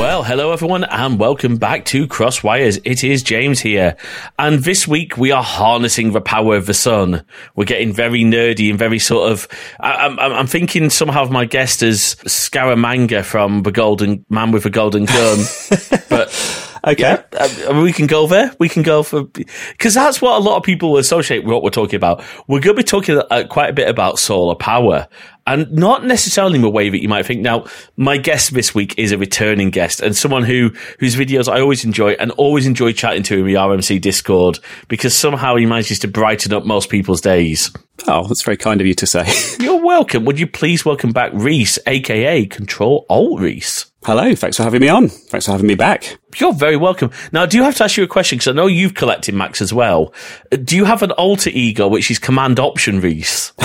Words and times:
Well, 0.00 0.24
hello 0.24 0.50
everyone, 0.50 0.84
and 0.84 1.20
welcome 1.20 1.58
back 1.58 1.84
to 1.84 2.06
Crossed 2.06 2.42
Wires. 2.42 2.80
It 2.84 3.04
is 3.04 3.22
James 3.22 3.60
here, 3.60 3.98
and 4.38 4.60
this 4.60 4.88
week 4.88 5.18
we 5.18 5.30
are 5.30 5.42
harnessing 5.42 6.12
the 6.12 6.22
power 6.22 6.56
of 6.56 6.64
the 6.64 6.72
sun. 6.72 7.22
We're 7.54 7.66
getting 7.66 7.92
very 7.92 8.22
nerdy 8.22 8.70
and 8.70 8.78
very 8.78 8.98
sort 8.98 9.30
of. 9.30 9.46
I, 9.78 10.06
am 10.06 10.18
I'm, 10.18 10.32
I'm 10.32 10.46
thinking 10.46 10.88
somehow 10.88 11.20
of 11.24 11.30
my 11.30 11.44
guest 11.44 11.82
as 11.82 12.14
Scaramanga 12.24 13.22
from 13.22 13.62
the 13.62 13.72
Golden 13.72 14.24
Man 14.30 14.52
with 14.52 14.62
the 14.62 14.70
Golden 14.70 15.04
Gun, 15.04 15.38
but. 16.08 16.69
Okay. 16.86 17.02
Yeah, 17.02 17.24
uh, 17.68 17.80
we 17.82 17.92
can 17.92 18.06
go 18.06 18.26
there. 18.26 18.54
We 18.58 18.68
can 18.68 18.82
go 18.82 19.02
for 19.02 19.24
because 19.24 19.94
that's 19.94 20.22
what 20.22 20.40
a 20.40 20.42
lot 20.42 20.56
of 20.56 20.62
people 20.62 20.96
associate 20.96 21.44
with 21.44 21.52
what 21.52 21.62
we're 21.62 21.70
talking 21.70 21.96
about. 21.96 22.22
We're 22.48 22.60
going 22.60 22.76
to 22.76 22.82
be 22.82 22.84
talking 22.84 23.20
uh, 23.30 23.44
quite 23.48 23.70
a 23.70 23.72
bit 23.72 23.88
about 23.88 24.18
solar 24.18 24.54
power, 24.54 25.08
and 25.46 25.70
not 25.72 26.04
necessarily 26.04 26.56
in 26.56 26.62
the 26.62 26.70
way 26.70 26.88
that 26.88 27.02
you 27.02 27.08
might 27.08 27.26
think. 27.26 27.42
Now, 27.42 27.66
my 27.96 28.16
guest 28.16 28.54
this 28.54 28.74
week 28.74 28.94
is 28.98 29.12
a 29.12 29.18
returning 29.18 29.70
guest 29.70 30.00
and 30.00 30.16
someone 30.16 30.44
who 30.44 30.70
whose 30.98 31.16
videos 31.16 31.52
I 31.52 31.60
always 31.60 31.84
enjoy 31.84 32.12
and 32.12 32.30
always 32.32 32.66
enjoy 32.66 32.92
chatting 32.92 33.22
to 33.24 33.38
in 33.38 33.46
the 33.46 33.54
RMC 33.54 34.00
Discord 34.00 34.58
because 34.88 35.14
somehow 35.14 35.56
he 35.56 35.66
manages 35.66 35.98
to 36.00 36.08
brighten 36.08 36.52
up 36.52 36.64
most 36.64 36.88
people's 36.88 37.20
days. 37.20 37.70
Oh, 38.06 38.26
that's 38.26 38.42
very 38.42 38.56
kind 38.56 38.80
of 38.80 38.86
you 38.86 38.94
to 38.94 39.06
say. 39.06 39.26
You're 39.60 39.84
welcome. 39.84 40.24
Would 40.24 40.40
you 40.40 40.46
please 40.46 40.84
welcome 40.84 41.12
back 41.12 41.32
Rees, 41.34 41.78
aka 41.86 42.46
Control 42.46 43.04
Alt 43.10 43.40
Rees? 43.40 43.89
Hello, 44.02 44.34
thanks 44.34 44.56
for 44.56 44.62
having 44.62 44.80
me 44.80 44.88
on. 44.88 45.08
Thanks 45.08 45.44
for 45.44 45.52
having 45.52 45.66
me 45.66 45.74
back. 45.74 46.18
You're 46.38 46.54
very 46.54 46.76
welcome. 46.76 47.10
Now, 47.32 47.44
do 47.44 47.58
you 47.58 47.62
have 47.64 47.74
to 47.76 47.84
ask 47.84 47.98
you 47.98 48.04
a 48.04 48.06
question? 48.06 48.38
Because 48.38 48.48
I 48.48 48.52
know 48.52 48.66
you've 48.66 48.94
collected 48.94 49.34
Macs 49.34 49.60
as 49.60 49.74
well. 49.74 50.14
Do 50.50 50.74
you 50.74 50.86
have 50.86 51.02
an 51.02 51.12
alter 51.12 51.50
ego, 51.50 51.86
which 51.86 52.10
is 52.10 52.18
Command 52.18 52.58
Option 52.58 53.00
Rees? 53.00 53.52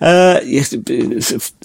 uh, 0.00 0.40
yes, 0.44 0.74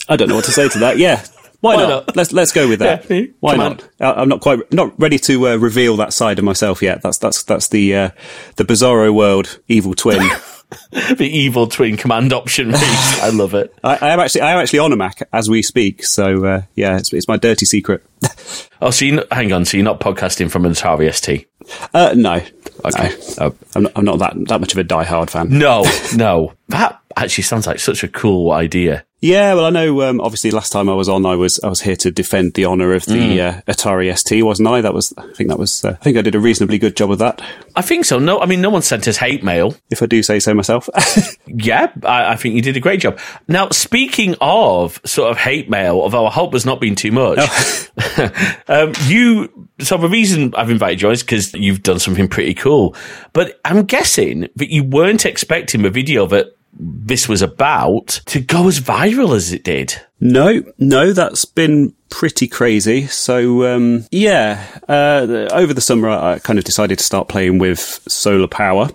I 0.07 0.15
don't 0.15 0.29
know 0.29 0.35
what 0.35 0.45
to 0.45 0.51
say 0.51 0.69
to 0.69 0.79
that. 0.79 0.99
Yeah. 0.99 1.25
Why, 1.61 1.75
Why 1.75 1.81
not? 1.81 2.07
not? 2.07 2.15
Let's 2.15 2.31
let's 2.31 2.51
go 2.51 2.69
with 2.69 2.79
that. 2.79 3.09
Yeah. 3.09 3.25
Why 3.39 3.55
not? 3.55 3.89
I'm 3.99 4.29
not 4.29 4.41
quite 4.41 4.71
not 4.71 4.93
ready 4.99 5.17
to 5.17 5.47
uh, 5.47 5.55
reveal 5.55 5.97
that 5.97 6.13
side 6.13 6.37
of 6.37 6.45
myself 6.45 6.83
yet. 6.83 7.01
That's 7.01 7.17
that's 7.17 7.41
that's 7.41 7.69
the 7.69 7.95
uh, 7.95 8.09
the 8.57 8.63
bizarro 8.63 9.11
world 9.11 9.59
evil 9.67 9.95
twin. 9.95 10.21
the 10.91 11.29
evil 11.31 11.67
twin 11.67 11.95
command 11.95 12.33
option 12.33 12.71
I 12.75 13.29
love 13.33 13.53
it. 13.53 13.73
I, 13.83 13.95
I, 13.95 14.09
am 14.09 14.19
actually 14.19 14.41
I 14.41 14.51
am 14.51 14.59
actually 14.59 14.79
on 14.79 14.91
a 14.91 14.97
Mac 14.97 15.27
as 15.31 15.49
we 15.49 15.61
speak. 15.61 16.03
So 16.03 16.45
uh, 16.45 16.61
yeah, 16.75 16.97
it's, 16.97 17.13
it's 17.13 17.27
my 17.27 17.37
dirty 17.37 17.65
secret. 17.65 18.03
oh, 18.81 18.91
so 18.91 19.05
you 19.05 19.23
hang 19.31 19.53
on. 19.53 19.63
So 19.65 19.77
you're 19.77 19.85
not 19.85 20.01
podcasting 20.01 20.51
from 20.51 20.65
an 20.65 20.73
Atari 20.73 21.13
ST? 21.13 21.47
Uh, 21.93 22.13
no. 22.15 22.41
Okay. 22.85 23.15
No. 23.39 23.55
I'm, 23.75 23.83
not, 23.83 23.91
I'm 23.95 24.05
not 24.05 24.19
that 24.19 24.33
that 24.47 24.59
much 24.59 24.73
of 24.73 24.77
a 24.77 24.83
die-hard 24.83 25.29
fan. 25.29 25.57
No, 25.57 25.85
no. 26.15 26.53
That 26.69 27.01
actually 27.15 27.43
sounds 27.43 27.65
like 27.65 27.79
such 27.79 28.03
a 28.03 28.07
cool 28.07 28.51
idea. 28.51 29.05
Yeah, 29.19 29.55
well, 29.55 29.65
I 29.65 29.69
know. 29.71 30.03
Um, 30.03 30.21
obviously, 30.21 30.51
last 30.51 30.71
time 30.71 30.87
I 30.89 30.93
was 30.93 31.09
on, 31.09 31.25
I 31.25 31.35
was 31.35 31.59
I 31.61 31.69
was 31.69 31.81
here 31.81 31.95
to 31.95 32.11
defend 32.11 32.53
the 32.53 32.67
honour 32.67 32.93
of 32.93 33.05
the 33.05 33.13
mm. 33.13 33.39
uh, 33.39 33.61
Atari 33.63 34.15
ST, 34.15 34.45
wasn't 34.45 34.67
I? 34.67 34.81
That 34.81 34.93
was, 34.93 35.11
I 35.17 35.33
think 35.33 35.49
that 35.49 35.57
was, 35.57 35.83
uh, 35.83 35.97
I 35.99 36.03
think 36.03 36.17
I 36.17 36.21
did 36.21 36.35
a 36.35 36.39
reasonably 36.39 36.77
good 36.77 36.95
job 36.95 37.09
of 37.09 37.17
that. 37.17 37.41
I 37.75 37.81
think 37.81 38.05
so. 38.05 38.19
No, 38.19 38.39
I 38.39 38.45
mean, 38.45 38.61
no 38.61 38.69
one 38.69 38.83
sent 38.83 39.07
us 39.07 39.17
hate 39.17 39.43
mail, 39.43 39.75
if 39.89 40.03
I 40.03 40.05
do 40.05 40.21
say 40.21 40.39
so 40.39 40.53
myself. 40.53 40.87
yeah, 41.47 41.91
I, 42.03 42.33
I, 42.33 42.35
think 42.35 42.53
you 42.53 42.61
did 42.61 42.77
a 42.77 42.79
great 42.79 42.99
job. 42.99 43.19
Now, 43.47 43.69
speaking 43.69 44.35
of 44.39 45.01
sort 45.03 45.31
of 45.31 45.37
hate 45.39 45.67
mail, 45.67 45.99
although 45.99 46.27
I 46.27 46.31
hope 46.31 46.51
there's 46.51 46.65
not 46.65 46.79
been 46.79 46.95
too 46.95 47.11
much, 47.11 47.39
oh. 47.41 48.29
um, 48.67 48.93
you. 49.05 49.69
So 49.79 49.97
the 49.97 50.09
reason 50.09 50.53
I've 50.55 50.69
invited 50.69 51.01
you 51.01 51.09
is 51.09 51.23
because 51.23 51.53
you've 51.55 51.81
done 51.81 51.97
something 51.97 52.27
pretty 52.27 52.53
cool, 52.53 52.95
but 53.33 53.59
I'm 53.65 53.85
guessing 53.85 54.47
that 54.55 54.71
you 54.71 54.83
weren't 54.83 55.25
expecting 55.25 55.81
the 55.81 55.89
video 55.89 56.27
that 56.27 56.56
this 56.79 57.27
was 57.27 57.41
about 57.41 58.21
to 58.25 58.39
go 58.39 58.67
as 58.67 58.79
viral 58.79 59.35
as 59.35 59.51
it 59.51 59.63
did. 59.63 60.01
No, 60.19 60.63
no, 60.77 61.13
that's 61.13 61.45
been 61.45 61.93
pretty 62.09 62.47
crazy. 62.47 63.07
So, 63.07 63.73
um, 63.73 64.05
yeah, 64.11 64.65
uh, 64.87 65.47
over 65.51 65.73
the 65.73 65.81
summer, 65.81 66.09
I 66.09 66.39
kind 66.39 66.59
of 66.59 66.65
decided 66.65 66.99
to 66.99 67.03
start 67.03 67.27
playing 67.27 67.59
with 67.59 67.79
solar 68.07 68.47
power 68.47 68.89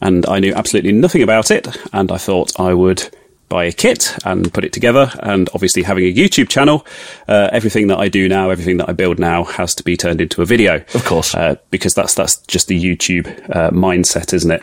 and 0.00 0.26
I 0.26 0.40
knew 0.40 0.54
absolutely 0.54 0.92
nothing 0.92 1.22
about 1.22 1.50
it. 1.50 1.68
And 1.92 2.10
I 2.10 2.18
thought 2.18 2.58
I 2.58 2.74
would 2.74 3.08
buy 3.52 3.64
a 3.64 3.72
kit 3.72 4.16
and 4.24 4.52
put 4.52 4.64
it 4.64 4.72
together. 4.72 5.10
And 5.20 5.50
obviously, 5.54 5.82
having 5.82 6.04
a 6.04 6.12
YouTube 6.12 6.48
channel, 6.48 6.86
uh, 7.28 7.50
everything 7.52 7.88
that 7.88 7.98
I 7.98 8.08
do 8.08 8.28
now, 8.28 8.48
everything 8.50 8.78
that 8.78 8.88
I 8.88 8.92
build 8.92 9.18
now, 9.18 9.44
has 9.44 9.74
to 9.76 9.82
be 9.82 9.96
turned 9.96 10.20
into 10.20 10.40
a 10.40 10.46
video. 10.46 10.76
Of 10.94 11.04
course, 11.04 11.34
uh, 11.34 11.56
because 11.70 11.94
that's 11.94 12.14
that's 12.14 12.36
just 12.46 12.68
the 12.68 12.82
YouTube 12.82 13.26
uh, 13.54 13.70
mindset, 13.70 14.32
isn't 14.32 14.50
it? 14.50 14.62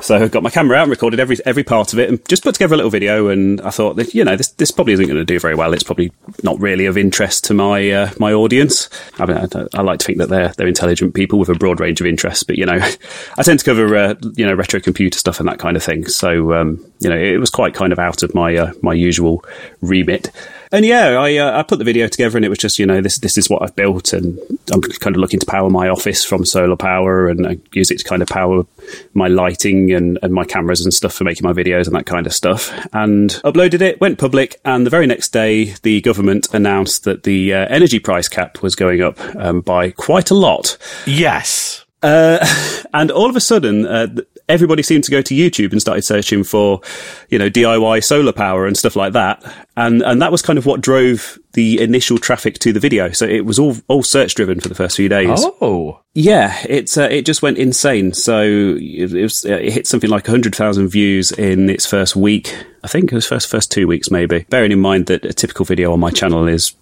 So 0.00 0.16
I 0.16 0.28
got 0.28 0.42
my 0.42 0.50
camera 0.50 0.76
out 0.76 0.82
and 0.82 0.90
recorded 0.90 1.20
every 1.20 1.36
every 1.44 1.64
part 1.64 1.92
of 1.92 1.98
it, 1.98 2.08
and 2.08 2.28
just 2.28 2.42
put 2.42 2.54
together 2.54 2.74
a 2.74 2.76
little 2.76 2.90
video. 2.90 3.28
And 3.28 3.60
I 3.62 3.70
thought 3.70 3.96
that 3.96 4.14
you 4.14 4.24
know 4.24 4.36
this 4.36 4.48
this 4.52 4.70
probably 4.70 4.92
isn't 4.92 5.06
going 5.06 5.18
to 5.18 5.24
do 5.24 5.40
very 5.40 5.54
well. 5.54 5.72
It's 5.72 5.82
probably 5.82 6.12
not 6.42 6.60
really 6.60 6.86
of 6.86 6.96
interest 6.96 7.44
to 7.44 7.54
my 7.54 7.90
uh, 7.90 8.10
my 8.18 8.32
audience. 8.32 8.88
I 9.18 9.26
mean, 9.26 9.36
I, 9.36 9.48
I, 9.74 9.82
like 9.82 10.00
to 10.00 10.06
think 10.06 10.18
that 10.18 10.28
they're 10.28 10.52
they're 10.56 10.68
intelligent 10.68 11.14
people 11.14 11.38
with 11.38 11.48
a 11.48 11.54
broad 11.54 11.80
range 11.80 12.00
of 12.00 12.06
interests, 12.06 12.44
but 12.44 12.56
you 12.56 12.66
know, 12.66 12.78
I 13.38 13.42
tend 13.42 13.58
to 13.58 13.64
cover 13.64 13.96
uh, 13.96 14.14
you 14.36 14.46
know 14.46 14.54
retro 14.54 14.80
computer 14.80 15.18
stuff 15.18 15.40
and 15.40 15.48
that 15.48 15.58
kind 15.58 15.76
of 15.76 15.82
thing. 15.82 16.06
So 16.06 16.54
um, 16.54 16.84
you 17.00 17.10
know, 17.10 17.18
it 17.18 17.38
was 17.38 17.50
quite 17.50 17.74
kind 17.74 17.92
of 17.92 17.98
out 17.98 18.22
of 18.22 18.34
my 18.34 18.56
uh, 18.56 18.72
my 18.82 18.94
usual 18.94 19.44
remit. 19.80 20.30
And 20.70 20.84
yeah, 20.84 21.18
I 21.18 21.36
uh, 21.36 21.58
I 21.58 21.62
put 21.62 21.78
the 21.78 21.84
video 21.84 22.08
together, 22.08 22.36
and 22.36 22.44
it 22.44 22.48
was 22.48 22.58
just 22.58 22.78
you 22.78 22.86
know 22.86 23.00
this 23.00 23.18
this 23.18 23.38
is 23.38 23.48
what 23.48 23.62
I've 23.62 23.74
built, 23.74 24.12
and 24.12 24.38
I'm 24.72 24.82
kind 24.82 25.16
of 25.16 25.20
looking 25.20 25.40
to 25.40 25.46
power 25.46 25.70
my 25.70 25.88
office 25.88 26.24
from 26.24 26.44
solar 26.44 26.76
power, 26.76 27.28
and 27.28 27.46
I 27.46 27.58
use 27.72 27.90
it 27.90 27.98
to 27.98 28.04
kind 28.04 28.22
of 28.22 28.28
power 28.28 28.66
my 29.14 29.28
lighting 29.28 29.92
and, 29.92 30.18
and 30.22 30.32
my 30.32 30.44
cameras 30.44 30.82
and 30.82 30.92
stuff 30.92 31.14
for 31.14 31.24
making 31.24 31.46
my 31.46 31.52
videos 31.52 31.86
and 31.86 31.94
that 31.94 32.06
kind 32.06 32.26
of 32.26 32.32
stuff. 32.32 32.70
And 32.92 33.30
uploaded 33.44 33.80
it, 33.80 34.00
went 34.00 34.18
public, 34.18 34.60
and 34.64 34.84
the 34.84 34.90
very 34.90 35.06
next 35.06 35.30
day, 35.30 35.74
the 35.82 36.00
government 36.00 36.52
announced 36.52 37.04
that 37.04 37.22
the 37.22 37.54
uh, 37.54 37.66
energy 37.68 37.98
price 37.98 38.28
cap 38.28 38.62
was 38.62 38.74
going 38.74 39.02
up 39.02 39.18
um, 39.36 39.60
by 39.60 39.90
quite 39.90 40.30
a 40.30 40.34
lot. 40.34 40.76
Yes. 41.06 41.84
Uh, 42.02 42.44
and 42.94 43.10
all 43.10 43.28
of 43.28 43.36
a 43.36 43.40
sudden, 43.40 43.86
uh, 43.86 44.06
everybody 44.48 44.82
seemed 44.82 45.04
to 45.04 45.10
go 45.10 45.22
to 45.22 45.34
YouTube 45.34 45.72
and 45.72 45.80
started 45.80 46.02
searching 46.02 46.44
for, 46.44 46.80
you 47.28 47.38
know, 47.38 47.50
DIY 47.50 48.02
solar 48.02 48.32
power 48.32 48.66
and 48.66 48.76
stuff 48.76 48.96
like 48.96 49.12
that. 49.12 49.42
And, 49.76 50.02
and 50.02 50.20
that 50.22 50.32
was 50.32 50.42
kind 50.42 50.58
of 50.58 50.66
what 50.66 50.80
drove 50.80 51.38
the 51.52 51.80
initial 51.80 52.18
traffic 52.18 52.58
to 52.60 52.72
the 52.72 52.80
video. 52.80 53.10
So 53.12 53.26
it 53.26 53.44
was 53.44 53.58
all, 53.58 53.76
all 53.88 54.02
search 54.02 54.34
driven 54.34 54.60
for 54.60 54.68
the 54.68 54.74
first 54.74 54.96
few 54.96 55.08
days. 55.08 55.44
Oh. 55.60 56.00
Yeah, 56.14 56.58
it's, 56.68 56.96
uh, 56.96 57.08
it 57.10 57.26
just 57.26 57.42
went 57.42 57.58
insane. 57.58 58.12
So 58.12 58.42
it, 58.42 59.12
it, 59.12 59.22
was, 59.22 59.44
it 59.44 59.72
hit 59.72 59.86
something 59.86 60.10
like 60.10 60.26
100,000 60.26 60.88
views 60.88 61.30
in 61.32 61.70
its 61.70 61.86
first 61.86 62.16
week. 62.16 62.54
I 62.82 62.88
think 62.88 63.12
it 63.12 63.14
was 63.14 63.26
first, 63.26 63.48
first 63.48 63.70
two 63.70 63.86
weeks, 63.86 64.10
maybe. 64.10 64.46
Bearing 64.48 64.72
in 64.72 64.80
mind 64.80 65.06
that 65.06 65.24
a 65.24 65.32
typical 65.32 65.64
video 65.64 65.92
on 65.92 66.00
my 66.00 66.10
channel 66.10 66.48
is 66.48 66.74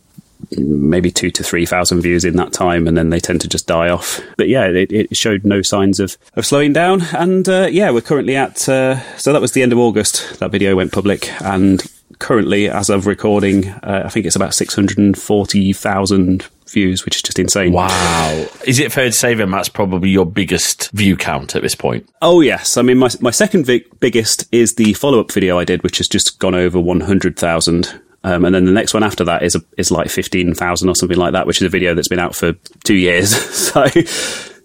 maybe 0.59 1.11
two 1.11 1.31
to 1.31 1.43
three 1.43 1.67
thousand 1.67 2.01
views 2.03 2.25
in 2.25 2.37
that 2.37 2.53
time, 2.53 2.87
and 2.87 2.97
then 2.97 3.11
they 3.11 3.21
tend 3.21 3.41
to 3.43 3.49
just 3.49 3.67
die 3.67 3.89
off. 3.89 4.21
But 4.37 4.49
yeah, 4.49 4.67
it, 4.67 4.93
it 4.93 5.17
showed 5.17 5.45
no 5.45 5.63
signs 5.63 6.01
of, 6.01 6.17
of 6.35 6.47
slowing 6.47 6.73
down, 6.73 7.03
and 7.15 7.49
uh, 7.49 7.69
yeah, 7.71 7.91
we're 7.91 8.01
currently 8.01 8.37
at. 8.37 8.69
Uh, 8.69 9.01
so 9.17 9.33
that 9.33 9.41
was 9.41 9.53
the 9.53 9.63
end 9.63 9.73
of 9.73 9.79
August. 9.79 10.39
That 10.41 10.51
video 10.51 10.77
went 10.77 10.93
public, 10.93 11.31
and 11.43 11.83
currently, 12.19 12.69
as 12.69 12.89
of 12.89 13.07
recording, 13.07 13.69
uh, 13.69 14.03
I 14.05 14.09
think 14.09 14.27
it's 14.27 14.37
about 14.37 14.55
six 14.55 14.75
hundred 14.75 14.99
and 14.99 15.19
forty 15.19 15.73
thousand 15.73 16.47
views, 16.69 17.05
which 17.05 17.17
is 17.17 17.23
just 17.23 17.39
insane. 17.39 17.73
Wow! 17.73 18.47
Is 18.67 18.79
it 18.79 18.93
fair 18.93 19.07
to 19.07 19.13
say 19.13 19.35
then 19.35 19.51
that's 19.51 19.69
probably 19.69 20.11
your 20.11 20.27
biggest 20.27 20.91
view 20.91 21.17
count 21.17 21.55
at 21.55 21.63
this 21.63 21.75
point? 21.75 22.09
Oh 22.23 22.41
yes, 22.41 22.77
I 22.77 22.83
mean 22.83 22.99
my 22.99 23.09
my 23.21 23.31
second 23.31 23.71
biggest 24.01 24.47
is 24.53 24.75
the 24.75 24.93
follow 24.95 25.21
up 25.21 25.33
video 25.33 25.59
I 25.59 25.65
did, 25.65 25.83
which 25.83 25.99
has 25.99 26.09
just 26.09 26.39
gone 26.39 26.55
over 26.55 26.81
one 26.81 27.01
hundred 27.01 27.37
thousand. 27.37 28.01
Um, 28.27 28.45
and 28.45 28.53
then 28.53 28.65
the 28.65 28.73
next 28.73 28.93
one 28.93 29.05
after 29.05 29.23
that 29.23 29.45
is 29.45 29.55
a, 29.55 29.63
is 29.79 29.93
like 29.93 30.11
fifteen 30.11 30.53
thousand 30.53 30.89
or 30.89 30.97
something 30.97 31.17
like 31.17 31.35
that, 31.35 31.47
which 31.47 31.59
is 31.59 31.63
a 31.63 31.69
video 31.69 31.95
that's 31.95 32.09
been 32.09 32.19
out 32.19 32.35
for 32.35 32.55
two 32.83 32.97
years. 32.97 33.31
so, 33.37 33.87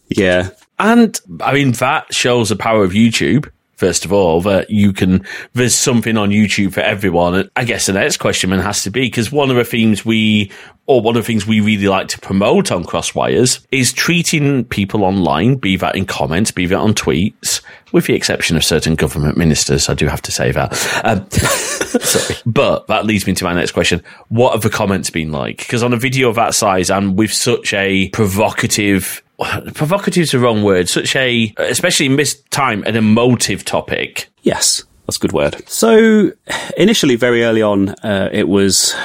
yeah. 0.09 0.49
And 0.79 1.21
I 1.41 1.53
mean 1.53 1.73
that 1.73 2.11
shows 2.11 2.49
the 2.49 2.55
power 2.55 2.83
of 2.83 2.93
YouTube. 2.93 3.51
First 3.81 4.05
of 4.05 4.13
all, 4.13 4.41
that 4.41 4.69
you 4.69 4.93
can 4.93 5.25
there's 5.53 5.73
something 5.73 6.15
on 6.15 6.29
YouTube 6.29 6.73
for 6.73 6.81
everyone. 6.81 7.33
And 7.33 7.49
I 7.55 7.63
guess 7.63 7.87
the 7.87 7.93
next 7.93 8.17
question 8.17 8.51
then 8.51 8.59
has 8.59 8.83
to 8.83 8.91
be 8.91 9.07
because 9.07 9.31
one 9.31 9.49
of 9.49 9.55
the 9.55 9.63
themes 9.63 10.05
we 10.05 10.51
or 10.85 11.01
one 11.01 11.17
of 11.17 11.23
the 11.23 11.25
things 11.25 11.47
we 11.47 11.61
really 11.61 11.87
like 11.87 12.07
to 12.09 12.19
promote 12.19 12.71
on 12.71 12.83
Crossed 12.83 13.15
Wires 13.15 13.65
is 13.71 13.91
treating 13.91 14.65
people 14.65 15.03
online, 15.03 15.55
be 15.55 15.77
that 15.77 15.95
in 15.95 16.05
comments, 16.05 16.51
be 16.51 16.67
that 16.67 16.77
on 16.77 16.93
tweets, 16.93 17.59
with 17.91 18.05
the 18.05 18.13
exception 18.13 18.55
of 18.55 18.63
certain 18.63 18.93
government 18.93 19.35
ministers. 19.35 19.89
I 19.89 19.95
do 19.95 20.05
have 20.05 20.21
to 20.21 20.31
say 20.31 20.51
that. 20.51 20.73
Um, 21.03 21.27
sorry. 21.31 22.39
But 22.45 22.85
that 22.85 23.07
leads 23.07 23.25
me 23.25 23.33
to 23.33 23.43
my 23.45 23.53
next 23.53 23.71
question. 23.71 24.03
What 24.29 24.51
have 24.51 24.61
the 24.61 24.69
comments 24.69 25.09
been 25.09 25.31
like? 25.31 25.57
Because 25.57 25.81
on 25.81 25.91
a 25.91 25.97
video 25.97 26.29
of 26.29 26.35
that 26.35 26.53
size 26.53 26.91
and 26.91 27.17
with 27.17 27.33
such 27.33 27.73
a 27.73 28.09
provocative 28.09 29.23
provocative 29.73 30.23
is 30.23 30.31
the 30.31 30.39
wrong 30.39 30.63
word, 30.63 30.89
such 30.89 31.15
a, 31.15 31.53
especially 31.57 32.05
in 32.05 32.15
this 32.15 32.41
time, 32.51 32.83
an 32.83 32.95
emotive 32.95 33.65
topic. 33.65 34.29
Yes, 34.43 34.83
that's 35.05 35.17
a 35.17 35.19
good 35.19 35.33
word. 35.33 35.67
So, 35.67 36.31
initially, 36.77 37.15
very 37.15 37.43
early 37.43 37.61
on, 37.61 37.89
uh, 38.03 38.29
it 38.31 38.47
was 38.47 38.95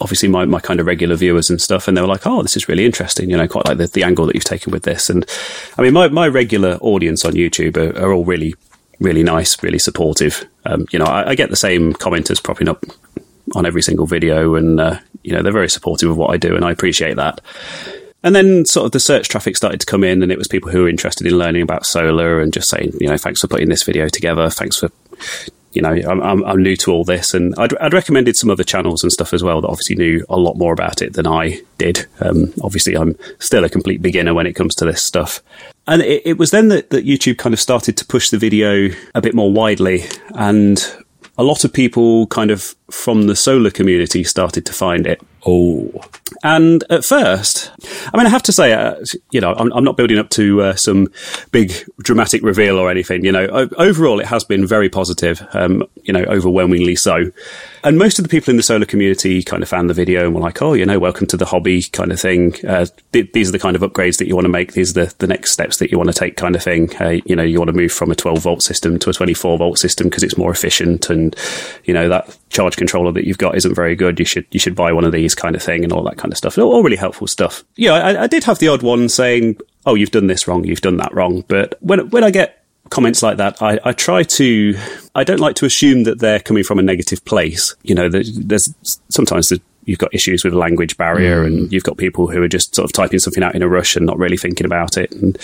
obviously 0.00 0.28
my, 0.28 0.44
my 0.44 0.58
kind 0.60 0.80
of 0.80 0.86
regular 0.86 1.14
viewers 1.14 1.48
and 1.48 1.60
stuff, 1.60 1.86
and 1.86 1.96
they 1.96 2.00
were 2.00 2.08
like, 2.08 2.26
"Oh, 2.26 2.42
this 2.42 2.56
is 2.56 2.68
really 2.68 2.84
interesting," 2.84 3.30
you 3.30 3.36
know, 3.36 3.48
quite 3.48 3.66
like 3.66 3.78
the, 3.78 3.86
the 3.86 4.02
angle 4.02 4.26
that 4.26 4.34
you've 4.34 4.44
taken 4.44 4.72
with 4.72 4.82
this. 4.82 5.08
And 5.08 5.24
I 5.78 5.82
mean, 5.82 5.92
my, 5.92 6.08
my 6.08 6.28
regular 6.28 6.76
audience 6.80 7.24
on 7.24 7.32
YouTube 7.32 7.76
are, 7.76 7.98
are 7.98 8.12
all 8.12 8.24
really, 8.24 8.54
really 9.00 9.22
nice, 9.22 9.62
really 9.62 9.78
supportive. 9.78 10.44
Um, 10.64 10.86
you 10.90 10.98
know, 10.98 11.06
I, 11.06 11.30
I, 11.30 11.34
get 11.34 11.50
the 11.50 11.56
same 11.56 11.92
commenters 11.92 12.42
propping 12.42 12.68
up 12.68 12.84
on 13.54 13.66
every 13.66 13.82
single 13.82 14.06
video, 14.06 14.54
and 14.54 14.80
uh, 14.80 14.98
you 15.22 15.32
know 15.32 15.42
they're 15.42 15.52
very 15.52 15.70
supportive 15.70 16.10
of 16.10 16.16
what 16.16 16.30
I 16.30 16.36
do, 16.36 16.56
and 16.56 16.64
I 16.64 16.72
appreciate 16.72 17.16
that. 17.16 17.40
And 18.22 18.34
then 18.34 18.64
sort 18.64 18.86
of 18.86 18.92
the 18.92 19.00
search 19.00 19.28
traffic 19.28 19.56
started 19.56 19.80
to 19.80 19.86
come 19.86 20.04
in, 20.04 20.22
and 20.22 20.30
it 20.30 20.38
was 20.38 20.48
people 20.48 20.70
who 20.70 20.82
were 20.82 20.88
interested 20.88 21.26
in 21.26 21.38
learning 21.38 21.62
about 21.62 21.86
solar 21.86 22.40
and 22.40 22.52
just 22.52 22.68
saying, 22.68 22.92
you 23.00 23.08
know, 23.08 23.16
thanks 23.16 23.40
for 23.40 23.48
putting 23.48 23.68
this 23.68 23.82
video 23.82 24.08
together. 24.08 24.48
Thanks 24.48 24.78
for, 24.78 24.90
you 25.72 25.82
know, 25.82 25.90
I'm, 25.90 26.22
I'm, 26.22 26.44
I'm 26.44 26.62
new 26.62 26.76
to 26.76 26.92
all 26.92 27.04
this. 27.04 27.34
And 27.34 27.54
I'd, 27.58 27.76
I'd, 27.78 27.92
recommended 27.92 28.36
some 28.36 28.50
other 28.50 28.62
channels 28.62 29.02
and 29.02 29.10
stuff 29.10 29.34
as 29.34 29.42
well 29.42 29.60
that 29.60 29.68
obviously 29.68 29.96
knew 29.96 30.24
a 30.28 30.36
lot 30.36 30.56
more 30.56 30.72
about 30.72 31.02
it 31.02 31.14
than 31.14 31.26
I 31.26 31.62
did. 31.78 32.06
Um, 32.20 32.52
obviously, 32.62 32.96
I'm 32.96 33.16
still 33.40 33.64
a 33.64 33.68
complete 33.68 34.02
beginner 34.02 34.34
when 34.34 34.46
it 34.46 34.54
comes 34.54 34.76
to 34.76 34.84
this 34.84 35.02
stuff. 35.02 35.42
And 35.88 36.00
it, 36.02 36.22
it 36.24 36.38
was 36.38 36.52
then 36.52 36.68
that, 36.68 36.90
that 36.90 37.04
YouTube 37.04 37.38
kind 37.38 37.52
of 37.52 37.60
started 37.60 37.96
to 37.96 38.04
push 38.04 38.30
the 38.30 38.38
video 38.38 38.90
a 39.16 39.20
bit 39.20 39.34
more 39.34 39.52
widely. 39.52 40.04
And 40.36 40.80
a 41.36 41.42
lot 41.42 41.64
of 41.64 41.72
people 41.72 42.28
kind 42.28 42.52
of 42.52 42.76
from 42.90 43.26
the 43.26 43.34
solar 43.34 43.70
community 43.70 44.22
started 44.22 44.64
to 44.66 44.72
find 44.72 45.08
it. 45.08 45.20
Oh. 45.44 45.90
And 46.44 46.84
at 46.90 47.04
first, 47.04 47.70
I 48.12 48.16
mean, 48.16 48.26
I 48.26 48.30
have 48.30 48.42
to 48.44 48.52
say, 48.52 48.72
uh, 48.72 48.96
you 49.30 49.40
know, 49.40 49.54
I'm, 49.54 49.72
I'm, 49.72 49.84
not 49.84 49.96
building 49.96 50.18
up 50.18 50.30
to 50.30 50.62
uh, 50.62 50.74
some 50.74 51.08
big 51.50 51.72
dramatic 51.98 52.42
reveal 52.42 52.78
or 52.78 52.90
anything. 52.90 53.24
You 53.24 53.32
know, 53.32 53.46
overall, 53.76 54.18
it 54.18 54.26
has 54.26 54.42
been 54.44 54.66
very 54.66 54.88
positive, 54.88 55.46
um, 55.52 55.84
you 56.04 56.12
know, 56.12 56.24
overwhelmingly 56.24 56.96
so. 56.96 57.30
And 57.84 57.98
most 57.98 58.18
of 58.18 58.24
the 58.24 58.28
people 58.28 58.50
in 58.50 58.56
the 58.56 58.62
solar 58.62 58.86
community 58.86 59.42
kind 59.42 59.62
of 59.62 59.68
found 59.68 59.90
the 59.90 59.94
video 59.94 60.24
and 60.24 60.34
were 60.34 60.40
like, 60.40 60.62
oh, 60.62 60.74
you 60.74 60.86
know, 60.86 60.98
welcome 60.98 61.26
to 61.28 61.36
the 61.36 61.46
hobby 61.46 61.82
kind 61.82 62.12
of 62.12 62.20
thing. 62.20 62.54
Uh, 62.66 62.86
th- 63.12 63.32
these 63.32 63.48
are 63.48 63.52
the 63.52 63.58
kind 63.58 63.76
of 63.76 63.82
upgrades 63.82 64.18
that 64.18 64.26
you 64.26 64.34
want 64.34 64.44
to 64.44 64.50
make. 64.52 64.72
These 64.72 64.96
are 64.96 65.06
the, 65.06 65.14
the 65.18 65.26
next 65.26 65.52
steps 65.52 65.78
that 65.78 65.90
you 65.90 65.98
want 65.98 66.08
to 66.08 66.14
take 66.14 66.36
kind 66.36 66.56
of 66.56 66.62
thing. 66.62 66.94
Uh, 66.96 67.20
you 67.24 67.36
know, 67.36 67.42
you 67.42 67.58
want 67.58 67.68
to 67.68 67.76
move 67.76 67.92
from 67.92 68.10
a 68.10 68.16
12 68.16 68.38
volt 68.38 68.62
system 68.62 68.98
to 69.00 69.10
a 69.10 69.12
24 69.12 69.58
volt 69.58 69.78
system 69.78 70.08
because 70.08 70.22
it's 70.22 70.38
more 70.38 70.50
efficient 70.50 71.10
and, 71.10 71.36
you 71.84 71.94
know, 71.94 72.08
that 72.08 72.36
charge 72.52 72.76
controller 72.76 73.12
that 73.12 73.26
you've 73.26 73.38
got 73.38 73.56
isn't 73.56 73.74
very 73.74 73.96
good. 73.96 74.18
You 74.18 74.24
should, 74.24 74.46
you 74.50 74.60
should 74.60 74.76
buy 74.76 74.92
one 74.92 75.04
of 75.04 75.12
these 75.12 75.34
kind 75.34 75.56
of 75.56 75.62
thing 75.62 75.82
and 75.82 75.92
all 75.92 76.02
that 76.04 76.18
kind 76.18 76.32
of 76.32 76.38
stuff. 76.38 76.58
All 76.58 76.82
really 76.82 76.96
helpful 76.96 77.26
stuff. 77.26 77.64
Yeah, 77.76 77.94
I, 77.94 78.24
I 78.24 78.26
did 78.26 78.44
have 78.44 78.58
the 78.58 78.68
odd 78.68 78.82
one 78.82 79.08
saying, 79.08 79.58
oh, 79.86 79.94
you've 79.94 80.10
done 80.10 80.26
this 80.26 80.46
wrong, 80.46 80.64
you've 80.64 80.80
done 80.80 80.98
that 80.98 81.12
wrong. 81.14 81.44
But 81.48 81.76
when, 81.80 82.10
when 82.10 82.22
I 82.22 82.30
get 82.30 82.64
comments 82.90 83.22
like 83.22 83.38
that, 83.38 83.60
I, 83.62 83.80
I, 83.84 83.92
try 83.92 84.22
to, 84.22 84.78
I 85.14 85.24
don't 85.24 85.40
like 85.40 85.56
to 85.56 85.66
assume 85.66 86.04
that 86.04 86.20
they're 86.20 86.40
coming 86.40 86.62
from 86.62 86.78
a 86.78 86.82
negative 86.82 87.24
place. 87.24 87.74
You 87.82 87.94
know, 87.94 88.08
there's 88.08 88.72
sometimes 89.08 89.52
you've 89.84 89.98
got 89.98 90.14
issues 90.14 90.44
with 90.44 90.52
a 90.52 90.58
language 90.58 90.96
barrier 90.96 91.42
mm. 91.42 91.46
and 91.46 91.72
you've 91.72 91.84
got 91.84 91.96
people 91.96 92.28
who 92.28 92.42
are 92.42 92.48
just 92.48 92.74
sort 92.74 92.84
of 92.84 92.92
typing 92.92 93.18
something 93.18 93.42
out 93.42 93.54
in 93.54 93.62
a 93.62 93.68
rush 93.68 93.96
and 93.96 94.06
not 94.06 94.18
really 94.18 94.36
thinking 94.36 94.66
about 94.66 94.96
it. 94.96 95.10
And, 95.12 95.38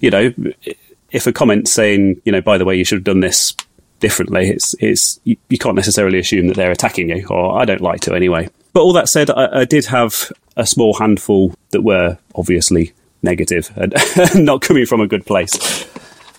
you 0.00 0.10
know, 0.10 0.34
if 1.12 1.26
a 1.26 1.32
comment 1.32 1.68
saying, 1.68 2.20
you 2.24 2.32
know, 2.32 2.40
by 2.40 2.58
the 2.58 2.64
way, 2.64 2.76
you 2.76 2.84
should 2.84 2.96
have 2.96 3.04
done 3.04 3.20
this 3.20 3.54
differently, 4.00 4.48
it's, 4.48 4.74
it's, 4.78 5.20
you, 5.24 5.36
you 5.48 5.58
can't 5.58 5.76
necessarily 5.76 6.18
assume 6.18 6.48
that 6.48 6.56
they're 6.56 6.72
attacking 6.72 7.08
you, 7.10 7.26
or 7.28 7.60
I 7.60 7.64
don't 7.64 7.80
like 7.80 8.00
to 8.02 8.14
anyway. 8.14 8.48
But 8.72 8.82
all 8.82 8.92
that 8.94 9.08
said, 9.08 9.30
I, 9.30 9.60
I 9.60 9.64
did 9.64 9.86
have 9.86 10.32
a 10.56 10.66
small 10.66 10.94
handful 10.94 11.54
that 11.70 11.82
were 11.82 12.18
obviously 12.34 12.92
negative 13.22 13.70
and 13.76 13.94
not 14.44 14.62
coming 14.62 14.86
from 14.86 15.00
a 15.00 15.06
good 15.06 15.26
place. 15.26 15.86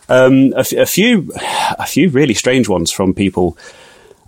Um, 0.10 0.54
a, 0.54 0.60
f- 0.60 0.72
a 0.74 0.86
few, 0.86 1.32
a 1.78 1.86
few 1.86 2.10
really 2.10 2.34
strange 2.34 2.70
ones 2.70 2.92
from 2.92 3.14
people. 3.14 3.58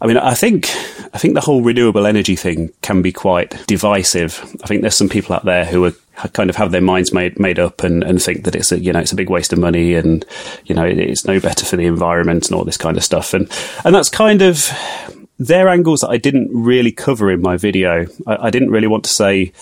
I 0.01 0.07
mean, 0.07 0.17
I 0.17 0.33
think, 0.33 0.69
I 1.13 1.17
think 1.17 1.33
the 1.33 1.41
whole 1.41 1.61
renewable 1.61 2.05
energy 2.05 2.35
thing 2.35 2.71
can 2.81 3.01
be 3.01 3.11
quite 3.11 3.65
divisive. 3.67 4.43
I 4.63 4.67
think 4.67 4.81
there's 4.81 4.95
some 4.95 5.09
people 5.09 5.35
out 5.35 5.45
there 5.45 5.65
who 5.65 5.85
are 5.85 5.93
kind 6.27 6.49
of 6.49 6.55
have 6.55 6.71
their 6.71 6.81
minds 6.81 7.13
made 7.13 7.39
made 7.39 7.59
up 7.59 7.83
and, 7.83 8.03
and 8.03 8.21
think 8.21 8.43
that 8.43 8.55
it's 8.55 8.71
a 8.71 8.79
you 8.79 8.91
know 8.91 8.99
it's 8.99 9.11
a 9.11 9.15
big 9.15 9.29
waste 9.29 9.53
of 9.53 9.59
money 9.59 9.95
and 9.95 10.25
you 10.65 10.75
know 10.75 10.85
it's 10.85 11.25
no 11.25 11.39
better 11.39 11.65
for 11.65 11.77
the 11.77 11.85
environment 11.85 12.47
and 12.47 12.55
all 12.55 12.65
this 12.65 12.77
kind 12.77 12.97
of 12.97 13.03
stuff 13.03 13.33
and 13.33 13.49
and 13.85 13.95
that's 13.95 14.09
kind 14.09 14.41
of 14.41 14.69
their 15.37 15.69
angles 15.69 16.01
that 16.01 16.09
I 16.09 16.17
didn't 16.17 16.49
really 16.51 16.91
cover 16.91 17.31
in 17.31 17.41
my 17.41 17.55
video. 17.55 18.05
I, 18.27 18.47
I 18.47 18.49
didn't 18.49 18.71
really 18.71 18.87
want 18.87 19.05
to 19.05 19.09
say 19.09 19.53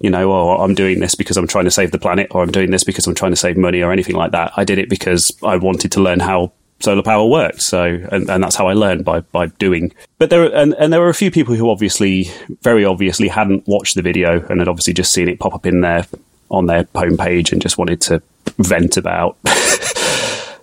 you 0.00 0.08
know, 0.08 0.32
oh, 0.32 0.62
I'm 0.62 0.74
doing 0.74 0.98
this 1.00 1.14
because 1.14 1.36
I'm 1.36 1.46
trying 1.46 1.66
to 1.66 1.70
save 1.70 1.90
the 1.90 1.98
planet, 1.98 2.28
or 2.30 2.42
I'm 2.42 2.50
doing 2.50 2.70
this 2.70 2.84
because 2.84 3.06
I'm 3.06 3.14
trying 3.14 3.32
to 3.32 3.36
save 3.36 3.58
money, 3.58 3.82
or 3.82 3.92
anything 3.92 4.16
like 4.16 4.32
that. 4.32 4.52
I 4.56 4.64
did 4.64 4.78
it 4.78 4.88
because 4.88 5.30
I 5.42 5.56
wanted 5.56 5.92
to 5.92 6.00
learn 6.00 6.20
how 6.20 6.52
solar 6.80 7.02
power 7.02 7.26
worked. 7.26 7.62
So, 7.62 7.84
and, 7.84 8.28
and 8.28 8.42
that's 8.42 8.56
how 8.56 8.68
I 8.68 8.72
learned 8.72 9.04
by 9.04 9.20
by 9.20 9.46
doing. 9.46 9.92
But 10.18 10.30
there, 10.30 10.44
and, 10.54 10.74
and 10.74 10.92
there 10.92 11.00
were 11.00 11.08
a 11.08 11.14
few 11.14 11.30
people 11.30 11.54
who 11.54 11.70
obviously, 11.70 12.30
very 12.62 12.84
obviously, 12.84 13.28
hadn't 13.28 13.66
watched 13.66 13.94
the 13.94 14.02
video 14.02 14.44
and 14.48 14.60
had 14.60 14.68
obviously 14.68 14.94
just 14.94 15.12
seen 15.12 15.28
it 15.28 15.38
pop 15.38 15.54
up 15.54 15.66
in 15.66 15.80
their 15.80 16.06
on 16.50 16.66
their 16.66 16.84
homepage 16.84 17.52
and 17.52 17.62
just 17.62 17.78
wanted 17.78 18.00
to 18.02 18.22
vent 18.58 18.96
about. 18.96 19.36